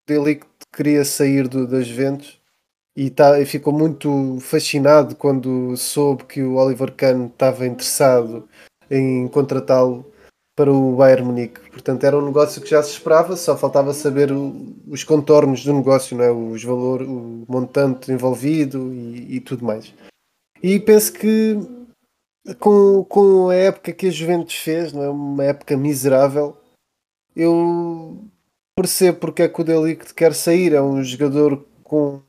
Delict 0.07 0.47
queria 0.73 1.05
sair 1.05 1.47
do, 1.47 1.67
das 1.67 1.87
Juventus 1.87 2.41
e, 2.97 3.11
tá, 3.11 3.41
e 3.41 3.45
ficou 3.45 3.73
muito 3.73 4.39
fascinado 4.41 5.17
quando 5.17 5.77
soube 5.77 6.25
que 6.25 6.43
o 6.43 6.55
Oliver 6.57 6.93
Kahn 6.93 7.27
estava 7.27 7.67
interessado 7.67 8.49
em 8.91 9.27
contratá-lo 9.29 10.13
para 10.57 10.73
o 10.73 10.95
Bayern 10.97 11.27
Munique. 11.27 11.61
Portanto, 11.71 12.05
era 12.05 12.17
um 12.17 12.25
negócio 12.25 12.63
que 12.63 12.71
já 12.71 12.83
se 12.83 12.93
esperava, 12.93 13.37
só 13.37 13.57
faltava 13.57 13.93
saber 13.93 14.31
o, 14.31 14.75
os 14.87 15.03
contornos 15.03 15.65
do 15.65 15.73
negócio, 15.73 16.17
não 16.17 16.25
é? 16.25 16.31
os 16.31 16.63
valor, 16.63 17.03
o 17.03 17.45
montante 17.49 18.13
envolvido 18.13 18.93
e, 18.93 19.37
e, 19.37 19.41
tudo 19.41 19.65
mais. 19.65 19.93
E 20.63 20.79
penso 20.79 21.13
que 21.13 21.59
com, 22.61 23.05
com 23.05 23.49
a 23.49 23.55
época 23.55 23.93
que 23.93 24.07
a 24.07 24.11
Juventus 24.11 24.55
fez, 24.55 24.93
não 24.93 25.03
é? 25.03 25.09
uma 25.09 25.45
época 25.45 25.77
miserável, 25.77 26.57
eu 27.35 28.25
percebo 28.77 29.19
porque 29.19 29.43
é 29.43 29.49
que 29.49 29.61
o 29.61 29.65
Delict 29.65 30.15
quer 30.15 30.35
sair. 30.35 30.73
É 30.73 30.81
um 30.81 31.03
jogador 31.03 31.67
com 31.83 32.23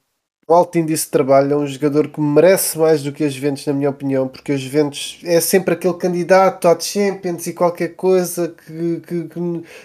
um 0.48 0.54
alto 0.54 0.78
índice 0.78 1.06
de 1.06 1.12
trabalho, 1.12 1.54
é 1.54 1.58
um 1.58 1.66
jogador 1.66 2.08
que 2.08 2.22
merece 2.22 2.78
mais 2.78 3.02
do 3.02 3.12
que 3.12 3.24
as 3.24 3.34
Juventus, 3.34 3.66
na 3.66 3.74
minha 3.74 3.90
opinião, 3.90 4.28
porque 4.28 4.52
as 4.52 4.62
Juventus 4.62 5.20
é 5.24 5.42
sempre 5.42 5.74
aquele 5.74 5.96
candidato 5.96 6.68
à 6.68 6.80
Champions 6.80 7.48
e 7.48 7.54
qualquer 7.54 7.96
coisa 7.96 8.50
que, 8.50 9.02
que, 9.02 9.28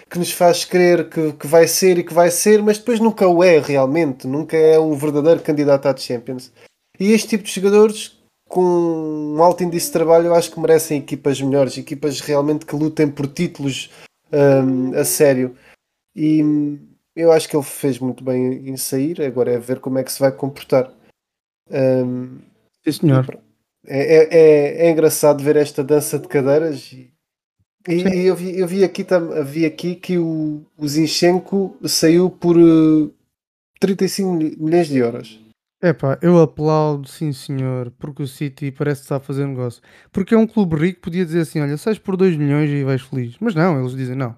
que, 0.09 0.19
nos 0.19 0.31
faz 0.31 0.63
crer 0.63 1.09
que, 1.09 1.33
que 1.33 1.47
vai 1.47 1.67
ser 1.67 1.97
e 1.97 2.03
que 2.03 2.13
vai 2.13 2.29
ser, 2.29 2.61
mas 2.61 2.77
depois 2.77 2.99
nunca 2.99 3.27
o 3.27 3.43
é 3.43 3.59
realmente, 3.59 4.27
nunca 4.27 4.55
é 4.55 4.79
um 4.79 4.93
verdadeiro 4.93 5.41
candidato 5.41 5.87
à 5.87 5.97
Champions. 5.97 6.51
E 6.99 7.11
este 7.11 7.29
tipo 7.29 7.43
de 7.43 7.51
jogadores 7.51 8.21
com 8.47 8.61
um 8.61 9.41
alto 9.41 9.63
índice 9.63 9.87
de 9.87 9.93
trabalho, 9.93 10.27
eu 10.27 10.35
acho 10.35 10.51
que 10.51 10.59
merecem 10.59 10.99
equipas 10.99 11.41
melhores, 11.41 11.77
equipas 11.77 12.19
realmente 12.19 12.65
que 12.65 12.75
lutem 12.75 13.09
por 13.09 13.25
títulos 13.25 13.89
um, 14.31 14.93
a 14.93 15.05
sério. 15.05 15.55
E 16.13 16.43
eu 17.15 17.31
acho 17.31 17.47
que 17.49 17.55
ele 17.55 17.63
fez 17.63 17.99
muito 17.99 18.23
bem 18.23 18.69
em 18.69 18.77
sair, 18.77 19.21
agora 19.21 19.51
é 19.51 19.59
ver 19.59 19.79
como 19.79 19.99
é 19.99 20.03
que 20.03 20.11
se 20.11 20.19
vai 20.19 20.31
comportar. 20.31 20.91
Um, 21.69 22.39
Sim, 22.83 22.91
senhor. 22.91 23.39
É, 23.85 23.99
é, 23.99 24.27
é, 24.31 24.87
é, 24.87 24.91
engraçado 24.91 25.43
ver 25.43 25.55
esta 25.55 25.83
dança 25.83 26.19
de 26.19 26.27
cadeiras 26.27 26.91
e, 26.91 27.11
e 27.87 28.25
eu, 28.27 28.35
vi, 28.35 28.59
eu 28.59 28.67
vi, 28.67 28.83
aqui, 28.83 29.05
vi 29.45 29.65
aqui 29.65 29.95
que 29.95 30.17
o, 30.17 30.63
o 30.77 30.87
Zinchenko 30.87 31.75
saiu 31.85 32.29
por 32.29 32.55
uh, 32.55 33.07
eh, 33.07 33.11
35 33.79 34.33
milhões 34.33 34.87
de 34.87 34.97
euros. 34.97 35.39
Epá, 35.81 36.19
eu 36.21 36.39
aplaudo, 36.39 37.07
sim 37.07 37.33
senhor, 37.33 37.89
porque 37.97 38.21
o 38.21 38.27
City 38.27 38.71
parece 38.71 39.01
estar 39.01 39.15
a 39.15 39.19
fazer 39.19 39.47
negócio. 39.47 39.81
Porque 40.11 40.35
é 40.35 40.37
um 40.37 40.45
clube 40.45 40.75
rico, 40.75 41.01
podia 41.01 41.25
dizer 41.25 41.41
assim: 41.41 41.59
olha, 41.59 41.75
sais 41.75 41.97
por 41.97 42.15
2 42.15 42.37
milhões 42.37 42.69
e 42.69 42.83
vais 42.83 43.01
feliz. 43.01 43.35
Mas 43.39 43.55
não, 43.55 43.79
eles 43.79 43.95
dizem: 43.95 44.15
não, 44.15 44.37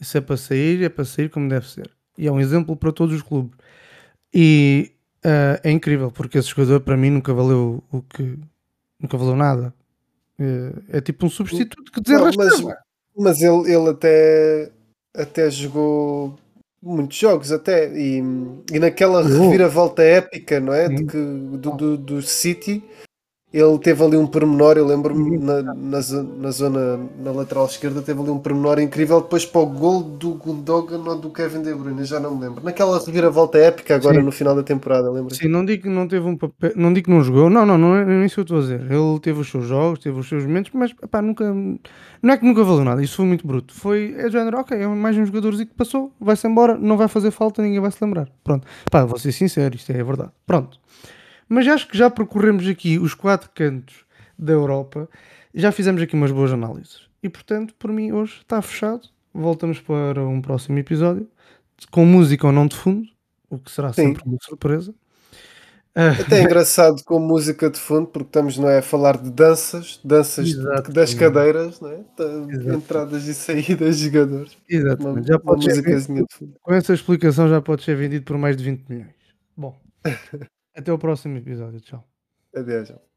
se 0.00 0.18
é 0.18 0.20
para 0.20 0.36
sair, 0.36 0.82
é 0.82 0.88
para 0.88 1.04
sair 1.04 1.28
como 1.28 1.48
deve 1.48 1.68
ser. 1.68 1.90
E 2.18 2.26
é 2.26 2.32
um 2.32 2.40
exemplo 2.40 2.76
para 2.76 2.92
todos 2.92 3.14
os 3.14 3.22
clubes. 3.22 3.56
E 4.32 4.92
uh, 5.24 5.60
é 5.62 5.70
incrível, 5.70 6.10
porque 6.10 6.38
esse 6.38 6.48
jogador 6.48 6.80
para 6.80 6.96
mim 6.96 7.10
nunca 7.10 7.32
valeu 7.32 7.82
o 7.90 8.02
que. 8.02 8.38
Nunca 9.00 9.16
valeu 9.16 9.36
nada. 9.36 9.74
É, 10.38 10.98
é 10.98 11.00
tipo 11.00 11.26
um 11.26 11.30
substituto 11.30 11.92
que 11.92 12.00
desenrasca. 12.00 12.42
Mas, 12.42 12.76
mas 13.16 13.42
ele, 13.42 13.72
ele 13.72 13.90
até, 13.90 14.70
até 15.14 15.50
jogou 15.50 16.38
muitos 16.82 17.16
jogos 17.16 17.50
até 17.52 17.88
e, 17.98 18.22
e 18.72 18.78
naquela 18.78 19.22
reviravolta 19.22 20.02
épica 20.02 20.60
não 20.60 20.72
é 20.72 20.88
que, 20.88 21.04
do, 21.04 21.76
do, 21.76 21.96
do 21.96 22.22
City 22.22 22.82
ele 23.58 23.78
teve 23.78 24.04
ali 24.04 24.16
um 24.16 24.26
pormenor, 24.26 24.76
eu 24.76 24.86
lembro-me 24.86 25.38
na, 25.38 25.62
na, 25.62 25.74
na, 25.74 26.50
zona, 26.50 27.00
na 27.18 27.30
lateral 27.30 27.64
esquerda, 27.66 28.02
teve 28.02 28.20
ali 28.20 28.30
um 28.30 28.38
pormenor 28.38 28.78
incrível 28.78 29.20
depois 29.20 29.46
para 29.46 29.60
o 29.62 29.66
gol 29.66 30.02
do 30.02 30.34
Gundogan 30.34 31.02
ou 31.06 31.18
do 31.18 31.30
Kevin 31.30 31.62
De 31.62 31.74
Bruyne, 31.74 32.04
já 32.04 32.20
não 32.20 32.34
me 32.34 32.42
lembro. 32.42 32.62
Naquela 32.62 32.98
reviravolta 32.98 33.56
épica 33.58 33.96
agora 33.96 34.18
Sim. 34.18 34.22
no 34.22 34.32
final 34.32 34.54
da 34.54 34.62
temporada, 34.62 35.10
lembro 35.10 35.34
Sim, 35.34 35.48
não 35.48 35.64
digo 35.64 35.84
que 35.84 35.88
não 35.88 36.06
teve 36.06 36.26
um 36.26 36.36
papel, 36.36 36.72
não 36.76 36.92
digo 36.92 37.06
que 37.06 37.10
não 37.10 37.22
jogou, 37.22 37.48
não, 37.48 37.64
não, 37.64 37.78
não 37.78 37.96
é, 37.96 38.26
isso 38.26 38.34
que 38.34 38.40
eu 38.40 38.42
estou 38.42 38.58
a 38.58 38.60
dizer. 38.60 38.80
Ele 38.80 39.20
teve 39.20 39.40
os 39.40 39.50
seus 39.50 39.66
jogos, 39.66 40.00
teve 40.00 40.18
os 40.18 40.28
seus 40.28 40.44
momentos, 40.44 40.72
mas 40.74 40.92
pá, 41.10 41.22
nunca, 41.22 41.44
não 42.22 42.34
é 42.34 42.36
que 42.36 42.44
nunca 42.44 42.62
valeu 42.62 42.84
nada, 42.84 43.02
isso 43.02 43.16
foi 43.16 43.24
muito 43.24 43.46
bruto. 43.46 43.72
Foi, 43.74 44.14
é 44.18 44.30
género, 44.30 44.58
ok, 44.58 44.76
é 44.76 44.86
mais 44.86 45.16
um 45.16 45.24
jogadorzinho 45.24 45.68
que 45.68 45.74
passou, 45.74 46.12
vai-se 46.20 46.46
embora, 46.46 46.76
não 46.76 46.96
vai 46.96 47.08
fazer 47.08 47.30
falta, 47.30 47.62
ninguém 47.62 47.80
vai 47.80 47.90
se 47.90 48.04
lembrar. 48.04 48.28
Pronto, 48.44 48.66
pá, 48.90 49.04
vou 49.04 49.18
ser 49.18 49.32
sincero, 49.32 49.74
isto 49.76 49.90
é 49.92 50.04
verdade. 50.04 50.30
Pronto. 50.46 50.78
Mas 51.48 51.66
acho 51.68 51.88
que 51.88 51.96
já 51.96 52.10
percorremos 52.10 52.66
aqui 52.66 52.98
os 52.98 53.14
quatro 53.14 53.50
cantos 53.54 54.04
da 54.38 54.52
Europa, 54.52 55.08
já 55.54 55.72
fizemos 55.72 56.02
aqui 56.02 56.14
umas 56.14 56.32
boas 56.32 56.52
análises. 56.52 57.08
E 57.22 57.28
portanto, 57.28 57.74
por 57.78 57.90
mim, 57.92 58.12
hoje 58.12 58.38
está 58.38 58.60
fechado. 58.60 59.08
Voltamos 59.32 59.80
para 59.80 60.26
um 60.26 60.40
próximo 60.40 60.78
episódio 60.78 61.28
com 61.90 62.04
música 62.04 62.46
ou 62.46 62.52
não 62.52 62.66
de 62.66 62.76
fundo, 62.76 63.08
o 63.50 63.58
que 63.58 63.70
será 63.70 63.92
Sim. 63.92 64.06
sempre 64.06 64.22
uma 64.26 64.38
surpresa. 64.40 64.94
Até 65.94 66.40
é 66.40 66.42
engraçado 66.42 67.02
com 67.04 67.18
música 67.18 67.70
de 67.70 67.80
fundo, 67.80 68.06
porque 68.08 68.28
estamos 68.28 68.58
não 68.58 68.68
é, 68.68 68.78
a 68.78 68.82
falar 68.82 69.16
de 69.16 69.30
danças, 69.30 69.98
danças 70.04 70.46
Exato, 70.46 70.92
das 70.92 71.14
cadeiras, 71.14 71.80
não 71.80 71.90
é? 71.90 72.04
entradas 72.74 73.26
e 73.26 73.32
saídas 73.32 73.96
de 73.96 74.04
jogadores. 74.04 74.58
Exatamente. 74.68 75.26
já 75.26 75.38
pode 75.38 75.64
ser, 75.64 76.04
com 76.60 76.74
essa 76.74 76.92
explicação 76.92 77.48
já 77.48 77.62
pode 77.62 77.82
ser 77.82 77.96
vendido 77.96 78.26
por 78.26 78.36
mais 78.36 78.58
de 78.58 78.64
20 78.64 78.84
milhões. 78.90 79.14
Bom, 79.56 79.74
Até 80.76 80.92
o 80.92 80.98
próximo 80.98 81.38
episódio. 81.38 81.80
Tchau. 81.80 82.04
Adeus. 82.54 83.15